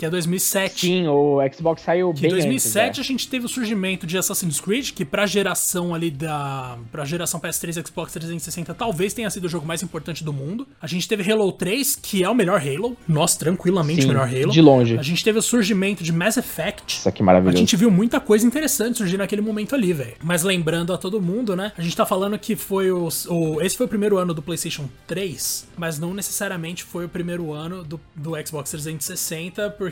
Que 0.00 0.06
é 0.06 0.10
2007. 0.10 0.80
Sim, 0.80 1.06
o 1.08 1.38
Xbox 1.54 1.82
saiu 1.82 2.12
que 2.14 2.22
bem 2.22 2.30
Em 2.30 2.34
2007 2.34 2.86
antes, 2.86 2.98
é. 2.98 3.02
a 3.02 3.04
gente 3.04 3.28
teve 3.28 3.44
o 3.44 3.48
surgimento 3.48 4.06
de 4.06 4.16
Assassin's 4.16 4.58
Creed, 4.58 4.92
que 4.92 5.04
pra 5.04 5.26
geração 5.26 5.94
ali 5.94 6.10
da... 6.10 6.78
pra 6.90 7.04
geração 7.04 7.38
PS3 7.38 7.76
e 7.76 7.86
Xbox 7.86 8.12
360 8.14 8.72
talvez 8.72 9.12
tenha 9.12 9.28
sido 9.28 9.44
o 9.44 9.48
jogo 9.48 9.66
mais 9.66 9.82
importante 9.82 10.24
do 10.24 10.32
mundo. 10.32 10.66
A 10.80 10.86
gente 10.86 11.06
teve 11.06 11.30
Halo 11.30 11.52
3, 11.52 11.96
que 11.96 12.24
é 12.24 12.30
o 12.30 12.34
melhor 12.34 12.60
Halo. 12.60 12.96
Nossa, 13.06 13.38
tranquilamente 13.38 14.00
Sim, 14.00 14.06
o 14.06 14.08
melhor 14.08 14.26
Halo. 14.26 14.50
de 14.50 14.62
longe. 14.62 14.98
A 14.98 15.02
gente 15.02 15.22
teve 15.22 15.38
o 15.38 15.42
surgimento 15.42 16.02
de 16.02 16.12
Mass 16.12 16.38
Effect. 16.38 16.96
Isso 16.96 17.08
aqui 17.08 17.20
é 17.20 17.24
maravilhoso. 17.24 17.58
A 17.58 17.60
gente 17.60 17.76
viu 17.76 17.90
muita 17.90 18.18
coisa 18.18 18.46
interessante 18.46 18.96
surgir 18.96 19.18
naquele 19.18 19.42
momento 19.42 19.74
ali, 19.74 19.92
velho. 19.92 20.14
Mas 20.22 20.42
lembrando 20.42 20.94
a 20.94 20.98
todo 20.98 21.20
mundo, 21.20 21.54
né? 21.54 21.72
A 21.76 21.82
gente 21.82 21.94
tá 21.94 22.06
falando 22.06 22.38
que 22.38 22.56
foi 22.56 22.90
o, 22.90 23.08
o, 23.28 23.60
Esse 23.60 23.76
foi 23.76 23.84
o 23.84 23.88
primeiro 23.88 24.16
ano 24.16 24.32
do 24.32 24.40
PlayStation 24.40 24.88
3, 25.06 25.68
mas 25.76 25.98
não 25.98 26.14
necessariamente 26.14 26.84
foi 26.84 27.04
o 27.04 27.08
primeiro 27.08 27.52
ano 27.52 27.84
do, 27.84 28.00
do 28.16 28.32
Xbox 28.46 28.70
360, 28.70 29.70
porque. 29.70 29.89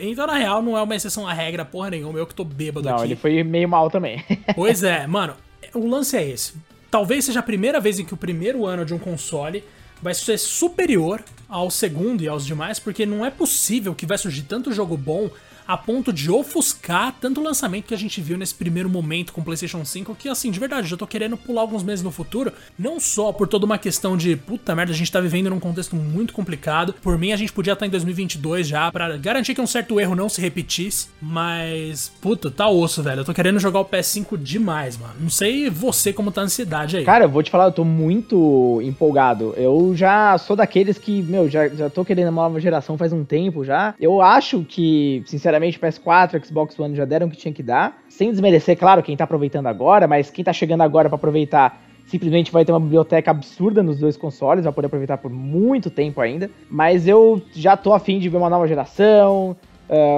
Então, 0.00 0.26
na 0.26 0.34
real, 0.34 0.62
não 0.62 0.76
é 0.76 0.82
uma 0.82 0.94
exceção 0.94 1.26
à 1.26 1.32
regra, 1.32 1.64
porra 1.64 1.90
nenhuma. 1.90 2.18
Eu 2.18 2.26
que 2.26 2.34
tô 2.34 2.44
bêbado 2.44 2.88
não, 2.88 2.96
aqui. 2.96 3.04
ele 3.04 3.16
foi 3.16 3.42
meio 3.42 3.68
mal 3.68 3.90
também. 3.90 4.24
pois 4.54 4.82
é, 4.82 5.06
mano. 5.06 5.34
O 5.74 5.86
lance 5.86 6.16
é 6.16 6.28
esse. 6.28 6.54
Talvez 6.90 7.24
seja 7.24 7.40
a 7.40 7.42
primeira 7.42 7.78
vez 7.78 7.98
em 7.98 8.04
que 8.04 8.12
o 8.14 8.16
primeiro 8.16 8.66
ano 8.66 8.84
de 8.84 8.92
um 8.92 8.98
console 8.98 9.62
vai 10.02 10.14
ser 10.14 10.38
superior 10.38 11.22
ao 11.48 11.70
segundo 11.70 12.22
e 12.22 12.28
aos 12.28 12.44
demais, 12.44 12.78
porque 12.78 13.04
não 13.06 13.24
é 13.24 13.30
possível 13.30 13.94
que 13.94 14.06
vai 14.06 14.18
surgir 14.18 14.42
tanto 14.42 14.72
jogo 14.72 14.96
bom 14.96 15.30
a 15.70 15.76
ponto 15.76 16.12
de 16.12 16.28
ofuscar 16.28 17.14
tanto 17.20 17.40
lançamento 17.40 17.84
que 17.84 17.94
a 17.94 17.96
gente 17.96 18.20
viu 18.20 18.36
nesse 18.36 18.52
primeiro 18.52 18.90
momento 18.90 19.32
com 19.32 19.40
o 19.40 19.44
PlayStation 19.44 19.84
5, 19.84 20.16
que 20.16 20.28
assim, 20.28 20.50
de 20.50 20.58
verdade, 20.58 20.88
já 20.88 20.96
tô 20.96 21.06
querendo 21.06 21.36
pular 21.36 21.60
alguns 21.60 21.84
meses 21.84 22.02
no 22.02 22.10
futuro, 22.10 22.52
não 22.76 22.98
só 22.98 23.32
por 23.32 23.46
toda 23.46 23.64
uma 23.64 23.78
questão 23.78 24.16
de 24.16 24.34
puta 24.34 24.74
merda, 24.74 24.92
a 24.92 24.96
gente 24.96 25.12
tá 25.12 25.20
vivendo 25.20 25.48
num 25.48 25.60
contexto 25.60 25.94
muito 25.94 26.32
complicado. 26.32 26.92
Por 27.00 27.16
mim, 27.16 27.30
a 27.30 27.36
gente 27.36 27.52
podia 27.52 27.74
estar 27.74 27.86
em 27.86 27.90
2022 27.90 28.66
já 28.66 28.90
para 28.90 29.16
garantir 29.16 29.54
que 29.54 29.60
um 29.60 29.66
certo 29.66 30.00
erro 30.00 30.16
não 30.16 30.28
se 30.28 30.40
repetisse, 30.40 31.08
mas 31.22 32.10
puta, 32.20 32.50
tá 32.50 32.68
osso, 32.68 33.00
velho. 33.00 33.20
Eu 33.20 33.24
tô 33.24 33.32
querendo 33.32 33.60
jogar 33.60 33.78
o 33.78 33.84
PS5 33.84 34.36
demais, 34.36 34.98
mano. 34.98 35.14
Não 35.20 35.30
sei 35.30 35.70
você 35.70 36.12
como 36.12 36.32
tá 36.32 36.40
a 36.40 36.44
ansiedade 36.44 36.96
aí. 36.96 37.04
Cara, 37.04 37.26
eu 37.26 37.28
vou 37.28 37.44
te 37.44 37.50
falar, 37.50 37.66
eu 37.66 37.72
tô 37.72 37.84
muito 37.84 38.80
empolgado. 38.82 39.54
Eu 39.56 39.92
já 39.94 40.36
sou 40.36 40.56
daqueles 40.56 40.98
que, 40.98 41.22
meu, 41.22 41.48
já, 41.48 41.68
já 41.68 41.88
tô 41.88 42.04
querendo 42.04 42.30
uma 42.30 42.42
nova 42.42 42.58
geração 42.58 42.98
faz 42.98 43.12
um 43.12 43.24
tempo 43.24 43.64
já. 43.64 43.94
Eu 44.00 44.20
acho 44.20 44.64
que, 44.68 45.22
sinceramente, 45.26 45.59
PS4, 45.68 46.44
Xbox 46.44 46.78
One 46.78 46.94
já 46.96 47.04
deram 47.04 47.26
o 47.26 47.30
que 47.30 47.36
tinha 47.36 47.52
que 47.52 47.62
dar. 47.62 47.98
Sem 48.08 48.30
desmerecer, 48.30 48.76
claro, 48.76 49.02
quem 49.02 49.16
tá 49.16 49.24
aproveitando 49.24 49.66
agora, 49.66 50.06
mas 50.06 50.30
quem 50.30 50.44
tá 50.44 50.52
chegando 50.52 50.82
agora 50.82 51.08
para 51.08 51.16
aproveitar 51.16 51.82
simplesmente 52.06 52.50
vai 52.50 52.64
ter 52.64 52.72
uma 52.72 52.80
biblioteca 52.80 53.30
absurda 53.30 53.82
nos 53.82 53.98
dois 53.98 54.16
consoles, 54.16 54.64
vai 54.64 54.72
poder 54.72 54.86
aproveitar 54.86 55.18
por 55.18 55.30
muito 55.30 55.90
tempo 55.90 56.20
ainda. 56.20 56.50
Mas 56.68 57.06
eu 57.06 57.40
já 57.52 57.76
tô 57.76 57.92
afim 57.92 58.18
de 58.18 58.28
ver 58.28 58.36
uma 58.36 58.50
nova 58.50 58.66
geração, 58.66 59.56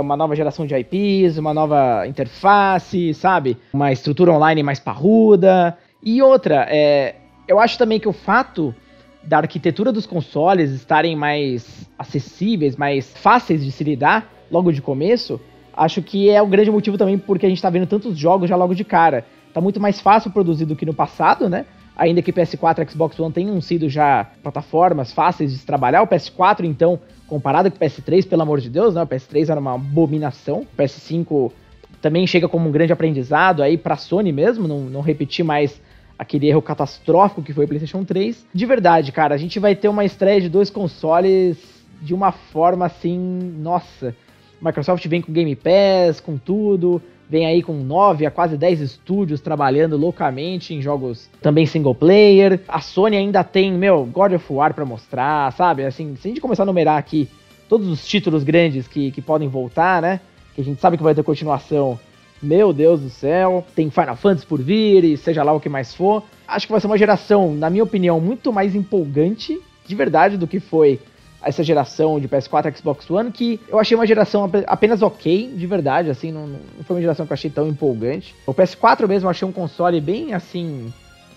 uma 0.00 0.16
nova 0.16 0.34
geração 0.36 0.66
de 0.66 0.74
IPs, 0.74 1.38
uma 1.38 1.54
nova 1.54 2.06
interface, 2.06 3.14
sabe? 3.14 3.56
Uma 3.72 3.92
estrutura 3.92 4.32
online 4.32 4.62
mais 4.62 4.80
parruda. 4.80 5.76
E 6.02 6.20
outra, 6.22 6.66
é, 6.68 7.14
eu 7.46 7.58
acho 7.58 7.78
também 7.78 8.00
que 8.00 8.08
o 8.08 8.12
fato 8.12 8.74
da 9.22 9.38
arquitetura 9.38 9.92
dos 9.92 10.06
consoles 10.06 10.70
estarem 10.72 11.14
mais 11.14 11.88
acessíveis, 11.98 12.76
mais 12.76 13.16
fáceis 13.16 13.64
de 13.64 13.70
se 13.70 13.84
lidar, 13.84 14.28
logo 14.52 14.70
de 14.70 14.82
começo, 14.82 15.40
acho 15.72 16.02
que 16.02 16.28
é 16.28 16.40
o 16.42 16.46
grande 16.46 16.70
motivo 16.70 16.98
também 16.98 17.18
porque 17.18 17.46
a 17.46 17.48
gente 17.48 17.62
tá 17.62 17.70
vendo 17.70 17.86
tantos 17.86 18.16
jogos 18.16 18.48
já 18.48 18.54
logo 18.54 18.74
de 18.74 18.84
cara. 18.84 19.24
Tá 19.52 19.60
muito 19.60 19.80
mais 19.80 20.00
fácil 20.00 20.30
produzir 20.30 20.66
do 20.66 20.76
que 20.76 20.86
no 20.86 20.94
passado, 20.94 21.48
né? 21.48 21.64
Ainda 21.96 22.22
que 22.22 22.32
PS4 22.32 22.86
e 22.86 22.90
Xbox 22.90 23.18
One 23.18 23.32
tenham 23.32 23.60
sido 23.60 23.88
já 23.88 24.26
plataformas 24.42 25.12
fáceis 25.12 25.52
de 25.52 25.64
trabalhar, 25.64 26.02
o 26.02 26.06
PS4, 26.06 26.64
então, 26.64 26.98
comparado 27.26 27.70
com 27.70 27.76
o 27.76 27.80
PS3, 27.80 28.26
pelo 28.26 28.42
amor 28.42 28.60
de 28.60 28.70
Deus, 28.70 28.94
né? 28.94 29.02
O 29.02 29.06
PS3 29.06 29.50
era 29.50 29.60
uma 29.60 29.74
abominação. 29.74 30.60
O 30.60 30.82
PS5 30.82 31.52
também 32.00 32.26
chega 32.26 32.48
como 32.48 32.68
um 32.68 32.72
grande 32.72 32.92
aprendizado 32.92 33.62
aí 33.62 33.76
pra 33.76 33.96
Sony 33.96 34.32
mesmo, 34.32 34.66
não, 34.66 34.80
não 34.80 35.00
repetir 35.00 35.44
mais 35.44 35.80
aquele 36.18 36.48
erro 36.48 36.62
catastrófico 36.62 37.42
que 37.42 37.52
foi 37.52 37.64
o 37.64 37.68
PlayStation 37.68 38.04
3. 38.04 38.46
De 38.54 38.66
verdade, 38.66 39.12
cara, 39.12 39.34
a 39.34 39.38
gente 39.38 39.58
vai 39.58 39.74
ter 39.74 39.88
uma 39.88 40.04
estreia 40.04 40.40
de 40.40 40.48
dois 40.48 40.70
consoles 40.70 41.58
de 42.00 42.14
uma 42.14 42.32
forma 42.32 42.86
assim, 42.86 43.18
nossa. 43.58 44.14
Microsoft 44.62 45.04
vem 45.08 45.20
com 45.20 45.32
Game 45.32 45.56
Pass, 45.56 46.20
com 46.20 46.38
tudo, 46.38 47.02
vem 47.28 47.46
aí 47.46 47.62
com 47.62 47.72
9 47.72 48.24
a 48.24 48.30
quase 48.30 48.56
10 48.56 48.80
estúdios 48.80 49.40
trabalhando 49.40 49.96
loucamente 49.96 50.72
em 50.72 50.80
jogos 50.80 51.28
também 51.40 51.66
single 51.66 51.94
player. 51.94 52.60
A 52.68 52.80
Sony 52.80 53.16
ainda 53.16 53.42
tem, 53.42 53.72
meu, 53.72 54.04
God 54.04 54.34
of 54.34 54.52
War 54.52 54.72
pra 54.72 54.84
mostrar, 54.84 55.52
sabe? 55.52 55.84
Assim, 55.84 56.14
se 56.14 56.28
a 56.28 56.30
gente 56.30 56.40
começar 56.40 56.62
a 56.62 56.66
numerar 56.66 56.96
aqui 56.96 57.28
todos 57.68 57.88
os 57.88 58.06
títulos 58.06 58.44
grandes 58.44 58.86
que, 58.86 59.10
que 59.10 59.20
podem 59.20 59.48
voltar, 59.48 60.00
né? 60.00 60.20
Que 60.54 60.60
a 60.60 60.64
gente 60.64 60.80
sabe 60.80 60.96
que 60.96 61.02
vai 61.02 61.14
ter 61.14 61.24
continuação. 61.24 61.98
Meu 62.40 62.72
Deus 62.72 63.00
do 63.00 63.08
céu, 63.08 63.64
tem 63.74 63.90
Final 63.90 64.16
Fantasy 64.16 64.46
por 64.46 64.60
vir 64.60 65.04
e 65.04 65.16
seja 65.16 65.42
lá 65.42 65.52
o 65.52 65.60
que 65.60 65.68
mais 65.68 65.94
for. 65.94 66.22
Acho 66.46 66.66
que 66.66 66.72
vai 66.72 66.80
ser 66.80 66.86
uma 66.86 66.98
geração, 66.98 67.54
na 67.54 67.70
minha 67.70 67.84
opinião, 67.84 68.20
muito 68.20 68.52
mais 68.52 68.74
empolgante, 68.74 69.60
de 69.86 69.94
verdade, 69.94 70.36
do 70.36 70.46
que 70.46 70.60
foi 70.60 71.00
essa 71.42 71.62
geração 71.62 72.20
de 72.20 72.28
PS4 72.28 72.72
e 72.72 72.78
Xbox 72.78 73.10
One, 73.10 73.32
que 73.32 73.60
eu 73.68 73.78
achei 73.78 73.96
uma 73.96 74.06
geração 74.06 74.50
apenas 74.66 75.02
ok, 75.02 75.52
de 75.54 75.66
verdade, 75.66 76.10
assim, 76.10 76.30
não, 76.30 76.46
não 76.46 76.84
foi 76.84 76.96
uma 76.96 77.02
geração 77.02 77.26
que 77.26 77.32
eu 77.32 77.34
achei 77.34 77.50
tão 77.50 77.68
empolgante. 77.68 78.34
O 78.46 78.54
PS4 78.54 79.08
mesmo 79.08 79.26
eu 79.26 79.30
achei 79.30 79.46
um 79.46 79.52
console 79.52 80.00
bem 80.00 80.34
assim. 80.34 80.92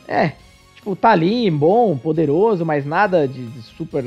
É, 0.08 0.34
tipo, 0.76 0.95
tá 0.95 1.10
ali, 1.10 1.49
bom, 1.49 1.97
poderoso, 1.97 2.64
mas 2.66 2.86
nada 2.86 3.28
de, 3.28 3.45
de 3.45 3.62
super 3.64 4.03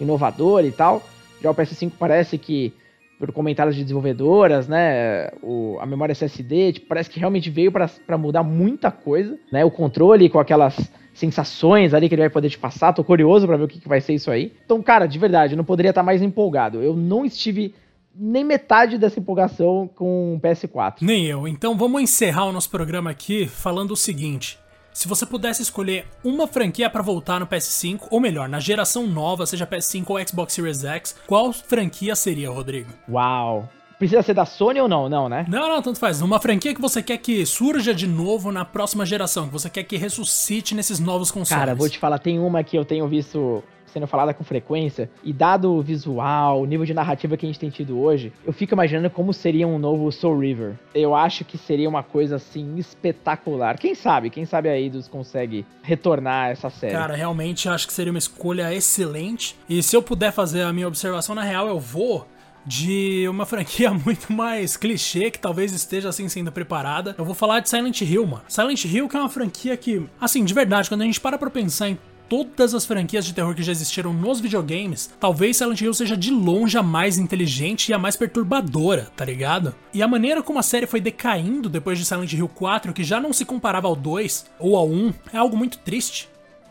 inovador 0.00 0.64
e 0.64 0.72
tal. 0.72 1.02
Já 1.40 1.50
o 1.50 1.54
PS5 1.54 1.92
parece 1.98 2.36
que, 2.36 2.72
por 3.18 3.30
comentários 3.32 3.76
de 3.76 3.82
desenvolvedoras, 3.82 4.66
né, 4.66 5.30
o, 5.42 5.78
a 5.80 5.86
memória 5.86 6.12
SSD, 6.12 6.74
tipo, 6.74 6.86
parece 6.88 7.08
que 7.08 7.20
realmente 7.20 7.48
veio 7.50 7.70
para 7.70 8.18
mudar 8.18 8.42
muita 8.42 8.90
coisa, 8.90 9.38
né, 9.52 9.64
o 9.64 9.70
controle 9.70 10.28
com 10.28 10.40
aquelas 10.40 10.90
sensações 11.18 11.92
ali 11.92 12.08
que 12.08 12.14
ele 12.14 12.22
vai 12.22 12.30
poder 12.30 12.48
te 12.48 12.58
passar. 12.58 12.92
Tô 12.92 13.04
curioso 13.04 13.46
para 13.46 13.56
ver 13.56 13.64
o 13.64 13.68
que, 13.68 13.80
que 13.80 13.88
vai 13.88 14.00
ser 14.00 14.14
isso 14.14 14.30
aí. 14.30 14.52
Então, 14.64 14.82
cara, 14.82 15.06
de 15.06 15.18
verdade, 15.18 15.54
eu 15.54 15.56
não 15.56 15.64
poderia 15.64 15.90
estar 15.90 16.02
mais 16.02 16.22
empolgado. 16.22 16.82
Eu 16.82 16.96
não 16.96 17.24
estive 17.24 17.74
nem 18.14 18.44
metade 18.44 18.98
dessa 18.98 19.20
empolgação 19.20 19.88
com 19.94 20.34
o 20.34 20.40
PS4. 20.40 20.96
Nem 21.02 21.26
eu. 21.26 21.46
Então 21.46 21.76
vamos 21.76 22.02
encerrar 22.02 22.46
o 22.46 22.52
nosso 22.52 22.70
programa 22.70 23.10
aqui 23.10 23.46
falando 23.46 23.92
o 23.92 23.96
seguinte. 23.96 24.58
Se 24.92 25.06
você 25.06 25.24
pudesse 25.24 25.62
escolher 25.62 26.06
uma 26.24 26.48
franquia 26.48 26.90
para 26.90 27.02
voltar 27.02 27.38
no 27.38 27.46
PS5, 27.46 28.08
ou 28.10 28.18
melhor, 28.18 28.48
na 28.48 28.58
geração 28.58 29.06
nova, 29.06 29.46
seja 29.46 29.64
PS5 29.64 30.04
ou 30.08 30.26
Xbox 30.26 30.52
Series 30.52 30.82
X, 30.82 31.16
qual 31.24 31.52
franquia 31.52 32.16
seria, 32.16 32.50
Rodrigo? 32.50 32.90
Uau! 33.08 33.68
Precisa 33.98 34.22
ser 34.22 34.34
da 34.34 34.44
Sony 34.44 34.80
ou 34.80 34.88
não? 34.88 35.08
Não, 35.08 35.28
né? 35.28 35.44
Não, 35.48 35.68
não, 35.68 35.82
tanto 35.82 35.98
faz. 35.98 36.22
Uma 36.22 36.40
franquia 36.40 36.74
que 36.74 36.80
você 36.80 37.02
quer 37.02 37.18
que 37.18 37.44
surja 37.44 37.92
de 37.92 38.06
novo 38.06 38.52
na 38.52 38.64
próxima 38.64 39.04
geração, 39.04 39.46
que 39.46 39.52
você 39.52 39.68
quer 39.68 39.82
que 39.82 39.96
ressuscite 39.96 40.74
nesses 40.74 41.00
novos 41.00 41.30
consoles. 41.30 41.60
Cara, 41.60 41.74
vou 41.74 41.88
te 41.88 41.98
falar, 41.98 42.18
tem 42.18 42.38
uma 42.38 42.62
que 42.62 42.78
eu 42.78 42.84
tenho 42.84 43.08
visto 43.08 43.62
sendo 43.88 44.06
falada 44.06 44.32
com 44.34 44.44
frequência, 44.44 45.10
e 45.24 45.32
dado 45.32 45.72
o 45.72 45.82
visual, 45.82 46.60
o 46.60 46.66
nível 46.66 46.84
de 46.84 46.94
narrativa 46.94 47.36
que 47.36 47.46
a 47.46 47.48
gente 47.48 47.58
tem 47.58 47.70
tido 47.70 47.98
hoje, 47.98 48.32
eu 48.44 48.52
fico 48.52 48.74
imaginando 48.74 49.10
como 49.10 49.32
seria 49.32 49.66
um 49.66 49.78
novo 49.78 50.12
Soul 50.12 50.38
River. 50.38 50.74
Eu 50.94 51.14
acho 51.14 51.44
que 51.44 51.58
seria 51.58 51.88
uma 51.88 52.02
coisa 52.02 52.36
assim 52.36 52.76
espetacular. 52.76 53.78
Quem 53.78 53.94
sabe, 53.94 54.30
quem 54.30 54.44
sabe 54.44 54.68
a 54.68 54.78
Eidos 54.78 55.08
consegue 55.08 55.66
retornar 55.82 56.50
essa 56.50 56.70
série. 56.70 56.92
Cara, 56.92 57.16
realmente 57.16 57.68
acho 57.68 57.86
que 57.86 57.92
seria 57.92 58.12
uma 58.12 58.18
escolha 58.18 58.72
excelente. 58.72 59.56
E 59.68 59.82
se 59.82 59.96
eu 59.96 60.02
puder 60.02 60.32
fazer 60.32 60.62
a 60.62 60.72
minha 60.72 60.86
observação 60.86 61.34
na 61.34 61.42
real, 61.42 61.66
eu 61.66 61.80
vou 61.80 62.26
de 62.68 63.26
uma 63.28 63.46
franquia 63.46 63.90
muito 64.04 64.32
mais 64.32 64.76
clichê, 64.76 65.30
que 65.30 65.38
talvez 65.38 65.72
esteja 65.72 66.10
assim 66.10 66.28
sendo 66.28 66.52
preparada. 66.52 67.14
Eu 67.16 67.24
vou 67.24 67.34
falar 67.34 67.60
de 67.60 67.68
Silent 67.68 68.02
Hill, 68.02 68.26
mano. 68.26 68.44
Silent 68.46 68.84
Hill 68.84 69.08
que 69.08 69.16
é 69.16 69.20
uma 69.20 69.30
franquia 69.30 69.76
que, 69.76 70.06
assim, 70.20 70.44
de 70.44 70.52
verdade, 70.52 70.88
quando 70.88 71.00
a 71.00 71.04
gente 71.04 71.20
para 71.20 71.38
pra 71.38 71.50
pensar 71.50 71.88
em 71.88 71.98
todas 72.28 72.74
as 72.74 72.84
franquias 72.84 73.24
de 73.24 73.32
terror 73.32 73.54
que 73.54 73.62
já 73.62 73.72
existiram 73.72 74.12
nos 74.12 74.38
videogames, 74.38 75.10
talvez 75.18 75.56
Silent 75.56 75.80
Hill 75.80 75.94
seja 75.94 76.14
de 76.14 76.30
longe 76.30 76.76
a 76.76 76.82
mais 76.82 77.16
inteligente 77.16 77.88
e 77.88 77.94
a 77.94 77.98
mais 77.98 78.16
perturbadora, 78.16 79.08
tá 79.16 79.24
ligado? 79.24 79.74
E 79.94 80.02
a 80.02 80.08
maneira 80.08 80.42
como 80.42 80.58
a 80.58 80.62
série 80.62 80.86
foi 80.86 81.00
decaindo 81.00 81.70
depois 81.70 81.98
de 81.98 82.04
Silent 82.04 82.32
Hill 82.34 82.48
4, 82.48 82.92
que 82.92 83.02
já 83.02 83.18
não 83.18 83.32
se 83.32 83.46
comparava 83.46 83.88
ao 83.88 83.96
2 83.96 84.44
ou 84.58 84.76
ao 84.76 84.88
1, 84.88 85.14
é 85.32 85.38
algo 85.38 85.56
muito 85.56 85.78
triste. 85.78 86.28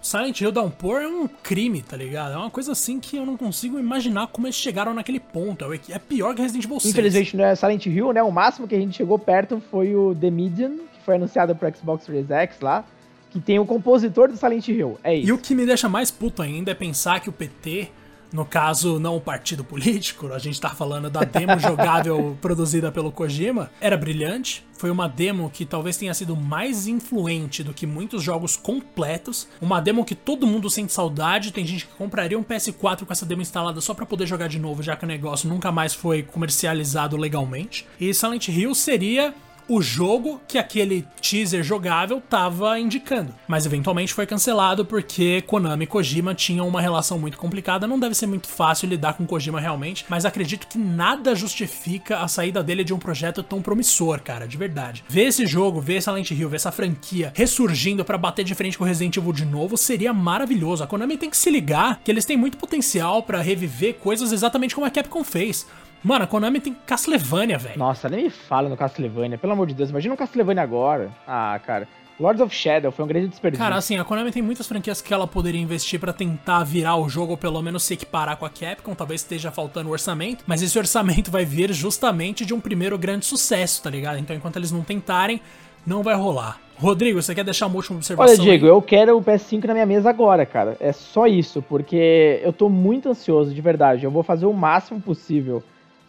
Silent 0.08 0.40
Hill 0.40 0.54
Downpour 0.54 1.02
é 1.02 1.08
um 1.08 1.28
crime, 1.28 1.82
tá 1.82 1.98
ligado? 1.98 2.34
É 2.34 2.38
uma 2.38 2.50
coisa 2.50 2.72
assim 2.72 2.98
que 2.98 3.18
eu 3.18 3.26
não 3.26 3.36
consigo 3.36 3.78
imaginar 3.78 4.28
como 4.28 4.48
eles 4.48 4.56
chegaram 4.56 4.94
naquele 4.94 5.20
ponto. 5.20 5.66
É, 5.74 5.80
é 5.90 6.00
pior 6.00 6.34
que 6.34 6.42
Resident 6.42 6.64
Evil 6.64 6.80
6. 6.80 6.94
Infelizmente 6.94 7.36
não 7.36 7.44
é 7.44 7.54
Silent 7.56 7.86
Hill, 7.88 8.14
né? 8.14 8.24
O 8.24 8.32
máximo 8.32 8.70
que 8.70 8.74
a 8.74 8.80
gente 8.80 8.96
chegou 8.96 9.20
perto 9.20 9.62
foi 9.70 9.94
o 9.94 10.16
The 10.16 10.32
Medium, 10.32 10.78
que 10.78 11.04
foi 11.06 11.16
anunciado 11.16 11.54
pro 11.54 11.70
Xbox 11.76 12.06
Series 12.06 12.32
X 12.32 12.62
lá 12.62 12.86
que 13.30 13.42
tem 13.42 13.60
o 13.60 13.66
compositor 13.66 14.30
do 14.30 14.38
Silent 14.38 14.66
Hill. 14.70 14.98
É 15.04 15.14
isso. 15.14 15.28
E 15.28 15.32
o 15.34 15.38
que 15.38 15.54
me 15.54 15.66
deixa 15.66 15.90
mais 15.90 16.10
puto 16.10 16.42
ainda 16.42 16.72
é 16.72 16.74
pensar 16.74 17.20
que 17.20 17.28
o 17.28 17.34
PT, 17.34 17.92
no 18.32 18.46
caso, 18.46 19.00
não 19.00 19.16
o 19.16 19.22
partido 19.22 19.64
político, 19.64 20.32
a 20.34 20.40
gente 20.40 20.60
tá 20.60 20.70
falando 20.70 21.10
da 21.10 21.22
demo 21.22 21.58
jogável 21.60 22.38
produzida 22.42 22.92
pelo 22.92 23.12
Kojima, 23.12 23.72
era 23.80 23.98
brilhante. 23.98 24.66
Foi 24.78 24.92
uma 24.92 25.08
demo 25.08 25.50
que 25.50 25.66
talvez 25.66 25.98
tenha 25.98 26.14
sido 26.14 26.36
mais 26.36 26.88
influente 26.88 27.64
do 27.64 27.74
que 27.74 27.88
muitos 27.88 28.22
jogos 28.22 28.56
completos. 28.56 29.48
Uma 29.60 29.82
demo 29.82 30.06
que 30.06 30.14
todo 30.14 30.46
mundo 30.46 30.70
sente 30.70 30.94
saudade. 30.94 31.52
Tem 31.52 31.66
gente 31.66 31.88
que 31.88 31.96
compraria 31.96 32.38
um 32.38 32.44
PS4 32.44 33.04
com 33.04 33.12
essa 33.12 33.26
demo 33.26 33.42
instalada 33.42 33.82
só 33.82 33.96
para 33.96 34.06
poder 34.06 34.28
jogar 34.28 34.48
de 34.48 34.60
novo, 34.60 34.84
já 34.84 34.96
que 34.96 35.04
o 35.04 35.08
negócio 35.08 35.50
nunca 35.50 35.72
mais 35.72 35.96
foi 35.96 36.22
comercializado 36.22 37.18
legalmente. 37.18 37.88
E 38.00 38.14
Silent 38.14 38.50
Hill 38.50 38.76
seria 38.76 39.34
o 39.68 39.82
jogo 39.82 40.42
que 40.48 40.58
aquele 40.58 41.06
teaser 41.22 41.64
jogável 41.64 42.22
tava 42.30 42.80
indicando. 42.80 43.34
Mas 43.48 43.66
eventualmente 43.66 44.14
foi 44.14 44.26
cancelado 44.26 44.86
porque 44.86 45.42
Konami 45.42 45.84
e 45.84 45.88
Kojima 45.88 46.34
tinham 46.34 46.68
uma 46.68 46.82
relação 46.82 47.20
muito 47.20 47.38
complicada. 47.38 47.88
Não 47.88 48.00
deve 48.00 48.16
ser 48.16 48.28
muito 48.28 48.48
fácil 48.48 48.88
lidar 48.88 49.14
com 49.14 49.26
Kojima 49.26 49.60
realmente, 49.60 50.06
mas 50.10 50.26
acredito 50.26 50.68
que 50.68 50.78
nada 50.78 51.36
justifica 51.36 52.20
a 52.20 52.28
saída 52.28 52.64
dele 52.64 52.84
de 52.84 52.94
um 52.94 53.00
projeto 53.00 53.44
tão 53.44 53.62
promissor, 53.62 54.22
cara, 54.22 54.48
de 54.48 54.58
verdade. 54.58 55.04
Ver 55.08 55.26
esse 55.26 55.46
jogo, 55.46 55.82
ver 55.82 56.02
Silent 56.02 56.32
Hill, 56.32 56.50
ver 56.50 56.56
essa 56.56 56.72
franquia 56.72 57.32
ressurgindo 57.36 58.06
para 58.06 58.18
bater 58.18 58.46
de 58.46 58.56
frente 58.56 58.78
com 58.78 58.84
Resident 58.84 59.18
Evil 59.18 59.34
de 59.34 59.46
novo 59.46 59.78
seria 59.78 60.14
maravilhoso. 60.14 60.84
A 60.84 60.88
Konami 60.88 61.18
tem 61.18 61.30
que 61.30 61.38
se 61.38 61.50
ligar 61.50 62.00
que 62.04 62.12
eles 62.12 62.26
têm 62.26 62.38
muito 62.38 62.58
potencial 62.58 63.24
para 63.24 63.42
reviver 63.42 63.96
coisas 63.96 64.32
exatamente 64.32 64.76
como 64.76 64.88
a 64.88 64.90
Capcom 64.90 65.24
fez. 65.24 65.66
Mano, 66.04 66.26
a 66.26 66.28
Konami 66.28 66.60
tem 66.60 66.76
Castlevania, 66.86 67.58
velho. 67.58 67.78
Nossa, 67.78 68.08
nem 68.08 68.26
me 68.26 68.30
fala 68.30 68.70
no 68.70 68.78
Castlevania, 68.78 69.38
pelo 69.38 69.54
amor 69.54 69.68
de 69.68 69.74
Deus. 69.74 69.90
Imagina 69.90 70.14
um 70.14 70.18
Castlevania 70.18 70.64
agora. 70.64 71.12
Ah, 71.28 71.60
cara. 71.66 71.88
Lords 72.20 72.42
of 72.42 72.54
Shadow 72.54 72.92
foi 72.92 73.06
um 73.06 73.08
grande 73.08 73.28
desperdício. 73.28 73.64
Cara, 73.64 73.76
assim, 73.76 73.96
a 73.98 74.04
Konami 74.04 74.32
tem 74.32 74.42
muitas 74.42 74.68
franquias 74.68 75.02
que 75.02 75.14
ela 75.14 75.28
poderia 75.28 75.62
investir 75.62 76.00
para 76.00 76.12
tentar 76.12 76.64
virar 76.64 76.96
o 76.96 77.08
jogo 77.08 77.32
ou 77.32 77.38
pelo 77.38 77.62
menos 77.62 77.84
se 77.84 77.94
equiparar 77.94 78.38
com 78.38 78.46
a 78.46 78.50
Capcom. 78.50 78.96
Talvez 78.96 79.22
esteja 79.22 79.52
faltando 79.52 79.92
orçamento, 79.92 80.44
mas 80.48 80.64
esse 80.64 80.78
orçamento 80.80 81.30
vai 81.30 81.46
vir 81.46 81.72
justamente 81.74 82.44
de 82.44 82.56
um 82.56 82.60
primeiro 82.60 82.98
grande 82.98 83.26
sucesso, 83.26 83.84
tá 83.84 83.90
ligado? 83.90 84.18
Então, 84.18 84.36
enquanto 84.36 84.56
eles 84.56 84.72
não 84.72 84.82
tentarem, 84.82 85.40
não 85.86 86.02
vai 86.02 86.16
rolar. 86.16 86.60
Rodrigo, 86.80 87.22
você 87.22 87.36
quer 87.36 87.44
deixar 87.44 87.68
uma 87.68 87.76
última 87.76 87.98
observação? 87.98 88.34
Olha, 88.34 88.44
Diego, 88.44 88.66
aí? 88.66 88.72
eu 88.72 88.82
quero 88.82 89.18
o 89.18 89.24
PS5 89.24 89.66
na 89.66 89.74
minha 89.74 89.86
mesa 89.86 90.10
agora, 90.10 90.46
cara. 90.46 90.76
É 90.80 90.92
só 90.92 91.28
isso, 91.28 91.62
porque 91.62 92.40
eu 92.44 92.54
tô 92.54 92.68
muito 92.68 93.10
ansioso, 93.10 93.54
de 93.54 93.62
verdade. 93.62 94.06
Eu 94.06 94.12
vou 94.12 94.24
fazer 94.24 94.46
o 94.48 94.54
máximo 94.54 95.00
possível 95.00 95.64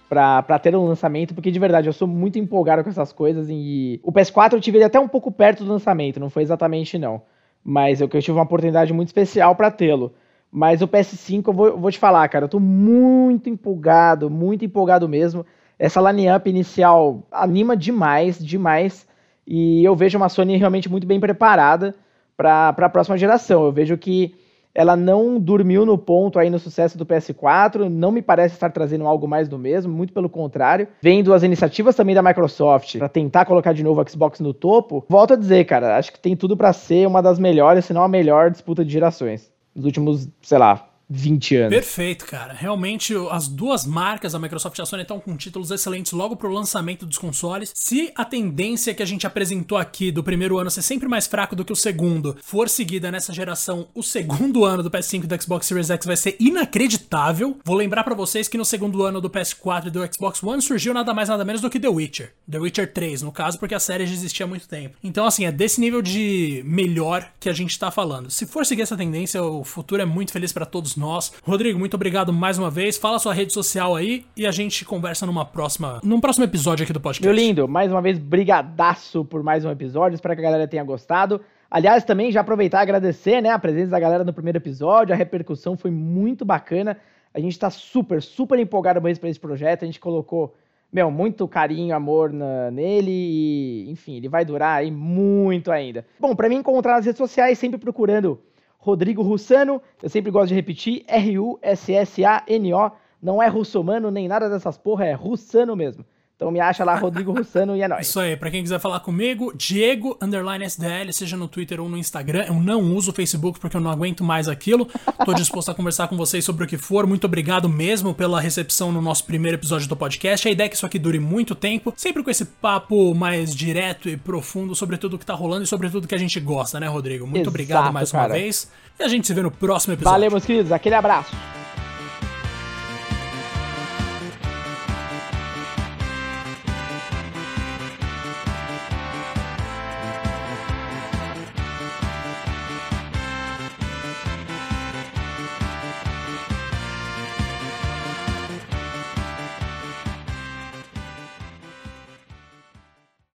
para 0.08 0.58
ter 0.58 0.74
um 0.74 0.86
lançamento, 0.86 1.34
porque 1.34 1.50
de 1.50 1.58
verdade 1.58 1.88
eu 1.88 1.92
sou 1.92 2.08
muito 2.08 2.38
empolgado 2.38 2.82
com 2.82 2.90
essas 2.90 3.12
coisas 3.12 3.48
e 3.50 4.00
o 4.02 4.10
PS4 4.10 4.54
eu 4.54 4.60
tive 4.60 4.78
ele 4.78 4.84
até 4.84 4.98
um 4.98 5.08
pouco 5.08 5.30
perto 5.30 5.64
do 5.64 5.70
lançamento, 5.70 6.18
não 6.18 6.30
foi 6.30 6.42
exatamente 6.42 6.98
não, 6.98 7.22
mas 7.62 8.00
eu, 8.00 8.08
eu 8.12 8.22
tive 8.22 8.32
uma 8.32 8.44
oportunidade 8.44 8.92
muito 8.92 9.08
especial 9.08 9.54
para 9.54 9.70
tê-lo. 9.70 10.12
Mas 10.50 10.80
o 10.80 10.88
PS5 10.88 11.48
eu 11.48 11.52
vou, 11.52 11.78
vou 11.78 11.90
te 11.90 11.98
falar, 11.98 12.26
cara, 12.28 12.46
eu 12.46 12.48
tô 12.48 12.58
muito 12.58 13.50
empolgado, 13.50 14.30
muito 14.30 14.64
empolgado 14.64 15.06
mesmo. 15.08 15.44
Essa 15.78 16.00
line-up 16.10 16.48
inicial 16.48 17.22
anima 17.30 17.76
demais, 17.76 18.38
demais. 18.38 19.06
E 19.46 19.84
eu 19.84 19.94
vejo 19.94 20.16
uma 20.16 20.28
Sony 20.28 20.56
realmente 20.56 20.88
muito 20.88 21.06
bem 21.06 21.20
preparada 21.20 21.94
para 22.36 22.68
a 22.68 22.88
próxima 22.88 23.18
geração. 23.18 23.64
Eu 23.64 23.72
vejo 23.72 23.96
que 23.98 24.34
ela 24.78 24.94
não 24.94 25.40
dormiu 25.40 25.84
no 25.84 25.98
ponto 25.98 26.38
aí 26.38 26.48
no 26.48 26.58
sucesso 26.60 26.96
do 26.96 27.04
PS4, 27.04 27.88
não 27.88 28.12
me 28.12 28.22
parece 28.22 28.54
estar 28.54 28.70
trazendo 28.70 29.08
algo 29.08 29.26
mais 29.26 29.48
do 29.48 29.58
mesmo, 29.58 29.92
muito 29.92 30.12
pelo 30.12 30.28
contrário. 30.28 30.86
Vendo 31.02 31.34
as 31.34 31.42
iniciativas 31.42 31.96
também 31.96 32.14
da 32.14 32.22
Microsoft 32.22 32.96
para 32.96 33.08
tentar 33.08 33.44
colocar 33.44 33.72
de 33.72 33.82
novo 33.82 34.00
o 34.00 34.08
Xbox 34.08 34.38
no 34.38 34.54
topo, 34.54 35.04
volto 35.08 35.34
a 35.34 35.36
dizer, 35.36 35.64
cara, 35.64 35.98
acho 35.98 36.12
que 36.12 36.20
tem 36.20 36.36
tudo 36.36 36.56
para 36.56 36.72
ser 36.72 37.08
uma 37.08 37.20
das 37.20 37.40
melhores, 37.40 37.86
se 37.86 37.92
não 37.92 38.04
a 38.04 38.08
melhor 38.08 38.52
disputa 38.52 38.84
de 38.84 38.92
gerações. 38.92 39.50
Nos 39.74 39.84
últimos, 39.84 40.28
sei 40.42 40.58
lá, 40.58 40.87
20 41.08 41.56
anos. 41.56 41.74
Perfeito, 41.74 42.26
cara. 42.26 42.52
Realmente, 42.52 43.14
as 43.30 43.48
duas 43.48 43.86
marcas, 43.86 44.34
a 44.34 44.38
Microsoft 44.38 44.78
e 44.78 44.82
a 44.82 44.86
Sony, 44.86 45.02
estão 45.02 45.18
com 45.18 45.36
títulos 45.36 45.70
excelentes 45.70 46.12
logo 46.12 46.36
pro 46.36 46.52
lançamento 46.52 47.06
dos 47.06 47.18
consoles. 47.18 47.72
Se 47.74 48.12
a 48.14 48.24
tendência 48.24 48.94
que 48.94 49.02
a 49.02 49.06
gente 49.06 49.26
apresentou 49.26 49.78
aqui 49.78 50.12
do 50.12 50.22
primeiro 50.22 50.58
ano 50.58 50.70
ser 50.70 50.82
sempre 50.82 51.08
mais 51.08 51.26
fraco 51.26 51.56
do 51.56 51.64
que 51.64 51.72
o 51.72 51.76
segundo 51.76 52.36
for 52.42 52.68
seguida 52.68 53.10
nessa 53.10 53.32
geração, 53.32 53.88
o 53.94 54.02
segundo 54.02 54.64
ano 54.66 54.82
do 54.82 54.90
PS5 54.90 55.24
e 55.24 55.26
do 55.26 55.42
Xbox 55.42 55.66
Series 55.66 55.90
X 55.90 56.04
vai 56.04 56.16
ser 56.16 56.36
inacreditável. 56.38 57.58
Vou 57.64 57.76
lembrar 57.76 58.04
para 58.04 58.14
vocês 58.14 58.48
que 58.48 58.58
no 58.58 58.64
segundo 58.64 59.02
ano 59.02 59.20
do 59.20 59.30
PS4 59.30 59.86
e 59.86 59.90
do 59.90 60.14
Xbox 60.14 60.42
One 60.42 60.60
surgiu 60.60 60.92
nada 60.92 61.14
mais 61.14 61.28
nada 61.28 61.44
menos 61.44 61.62
do 61.62 61.70
que 61.70 61.80
The 61.80 61.88
Witcher. 61.88 62.32
The 62.50 62.58
Witcher 62.58 62.92
3, 62.92 63.22
no 63.22 63.32
caso, 63.32 63.58
porque 63.58 63.74
a 63.74 63.80
série 63.80 64.06
já 64.06 64.12
existia 64.12 64.44
há 64.44 64.48
muito 64.48 64.68
tempo. 64.68 64.96
Então, 65.02 65.26
assim, 65.26 65.46
é 65.46 65.52
desse 65.52 65.80
nível 65.80 66.02
de 66.02 66.62
melhor 66.66 67.30
que 67.40 67.48
a 67.48 67.52
gente 67.52 67.78
tá 67.78 67.90
falando. 67.90 68.30
Se 68.30 68.46
for 68.46 68.66
seguir 68.66 68.82
essa 68.82 68.96
tendência, 68.96 69.42
o 69.42 69.64
futuro 69.64 70.02
é 70.02 70.04
muito 70.04 70.32
feliz 70.32 70.52
para 70.52 70.66
todos 70.66 70.97
nós. 70.98 71.32
Rodrigo, 71.44 71.78
muito 71.78 71.94
obrigado 71.94 72.32
mais 72.32 72.58
uma 72.58 72.70
vez. 72.70 72.98
Fala 72.98 73.18
sua 73.18 73.32
rede 73.32 73.52
social 73.52 73.94
aí 73.94 74.26
e 74.36 74.46
a 74.46 74.50
gente 74.50 74.84
conversa 74.84 75.24
numa 75.24 75.44
próxima, 75.44 76.00
num 76.02 76.20
próximo 76.20 76.44
episódio 76.44 76.82
aqui 76.82 76.92
do 76.92 77.00
podcast. 77.00 77.26
Meu 77.26 77.34
lindo, 77.34 77.68
mais 77.68 77.90
uma 77.90 78.02
vez, 78.02 78.18
brigadaço 78.18 79.24
por 79.24 79.42
mais 79.42 79.64
um 79.64 79.70
episódio. 79.70 80.16
Espero 80.16 80.34
que 80.34 80.40
a 80.40 80.44
galera 80.44 80.66
tenha 80.66 80.84
gostado. 80.84 81.40
Aliás, 81.70 82.02
também 82.02 82.32
já 82.32 82.40
aproveitar 82.40 82.78
e 82.78 82.82
agradecer, 82.82 83.42
né, 83.42 83.50
a 83.50 83.58
presença 83.58 83.90
da 83.90 84.00
galera 84.00 84.24
no 84.24 84.32
primeiro 84.32 84.58
episódio. 84.58 85.14
A 85.14 85.16
repercussão 85.16 85.76
foi 85.76 85.90
muito 85.90 86.44
bacana. 86.44 86.96
A 87.32 87.40
gente 87.40 87.58
tá 87.58 87.68
super, 87.68 88.22
super 88.22 88.58
empolgado 88.58 89.00
mesmo 89.02 89.20
para 89.20 89.30
esse 89.30 89.38
projeto. 89.38 89.82
A 89.82 89.86
gente 89.86 90.00
colocou, 90.00 90.54
meu, 90.90 91.10
muito 91.10 91.46
carinho, 91.46 91.94
amor 91.94 92.32
na, 92.32 92.70
nele 92.70 93.10
e, 93.10 93.90
enfim, 93.90 94.16
ele 94.16 94.28
vai 94.28 94.44
durar 94.44 94.78
aí 94.78 94.90
muito 94.90 95.70
ainda. 95.70 96.06
Bom, 96.18 96.34
para 96.34 96.48
me 96.48 96.54
encontrar 96.54 96.96
nas 96.96 97.04
redes 97.04 97.18
sociais, 97.18 97.58
sempre 97.58 97.78
procurando 97.78 98.40
Rodrigo 98.78 99.22
Russano, 99.22 99.82
eu 100.02 100.08
sempre 100.08 100.30
gosto 100.30 100.48
de 100.48 100.54
repetir, 100.54 101.04
R-U-S-S-A-N-O, 101.08 102.92
não 103.20 103.42
é 103.42 103.48
russomano 103.48 104.10
nem 104.10 104.28
nada 104.28 104.48
dessas 104.48 104.78
porra, 104.78 105.04
é 105.04 105.12
russano 105.12 105.74
mesmo. 105.74 106.04
Então 106.38 106.52
me 106.52 106.60
acha 106.60 106.84
lá, 106.84 106.94
Rodrigo 106.94 107.32
Russano, 107.32 107.74
e 107.74 107.82
é 107.82 107.88
nóis. 107.88 108.06
Isso 108.06 108.20
aí, 108.20 108.36
pra 108.36 108.48
quem 108.48 108.62
quiser 108.62 108.78
falar 108.78 109.00
comigo, 109.00 109.52
Diego 109.56 110.16
Underline 110.22 110.64
SDL, 110.64 111.12
seja 111.12 111.36
no 111.36 111.48
Twitter 111.48 111.80
ou 111.80 111.88
no 111.88 111.98
Instagram. 111.98 112.44
Eu 112.46 112.54
não 112.54 112.94
uso 112.94 113.10
o 113.10 113.12
Facebook 113.12 113.58
porque 113.58 113.76
eu 113.76 113.80
não 113.80 113.90
aguento 113.90 114.22
mais 114.22 114.46
aquilo. 114.46 114.86
Tô 115.24 115.34
disposto 115.34 115.72
a 115.72 115.74
conversar 115.74 116.06
com 116.06 116.16
vocês 116.16 116.44
sobre 116.44 116.64
o 116.64 116.68
que 116.68 116.78
for. 116.78 117.08
Muito 117.08 117.24
obrigado 117.24 117.68
mesmo 117.68 118.14
pela 118.14 118.40
recepção 118.40 118.92
no 118.92 119.02
nosso 119.02 119.24
primeiro 119.24 119.56
episódio 119.56 119.88
do 119.88 119.96
podcast. 119.96 120.46
A 120.46 120.50
ideia 120.52 120.66
é 120.66 120.68
que 120.68 120.76
isso 120.76 120.86
aqui 120.86 120.96
dure 120.96 121.18
muito 121.18 121.56
tempo, 121.56 121.92
sempre 121.96 122.22
com 122.22 122.30
esse 122.30 122.44
papo 122.44 123.12
mais 123.16 123.52
direto 123.52 124.08
e 124.08 124.16
profundo 124.16 124.76
sobre 124.76 124.96
tudo 124.96 125.18
que 125.18 125.26
tá 125.26 125.34
rolando 125.34 125.64
e 125.64 125.66
sobre 125.66 125.90
tudo 125.90 126.06
que 126.06 126.14
a 126.14 126.18
gente 126.18 126.38
gosta, 126.38 126.78
né, 126.78 126.86
Rodrigo? 126.86 127.26
Muito 127.26 127.38
Exato, 127.38 127.48
obrigado 127.48 127.92
mais 127.92 128.12
cara. 128.12 128.28
uma 128.28 128.38
vez. 128.38 128.70
E 128.96 129.02
a 129.02 129.08
gente 129.08 129.26
se 129.26 129.34
vê 129.34 129.42
no 129.42 129.50
próximo 129.50 129.94
episódio. 129.94 130.12
Valeu, 130.12 130.30
meus 130.30 130.46
queridos. 130.46 130.70
Aquele 130.70 130.94
abraço. 130.94 131.34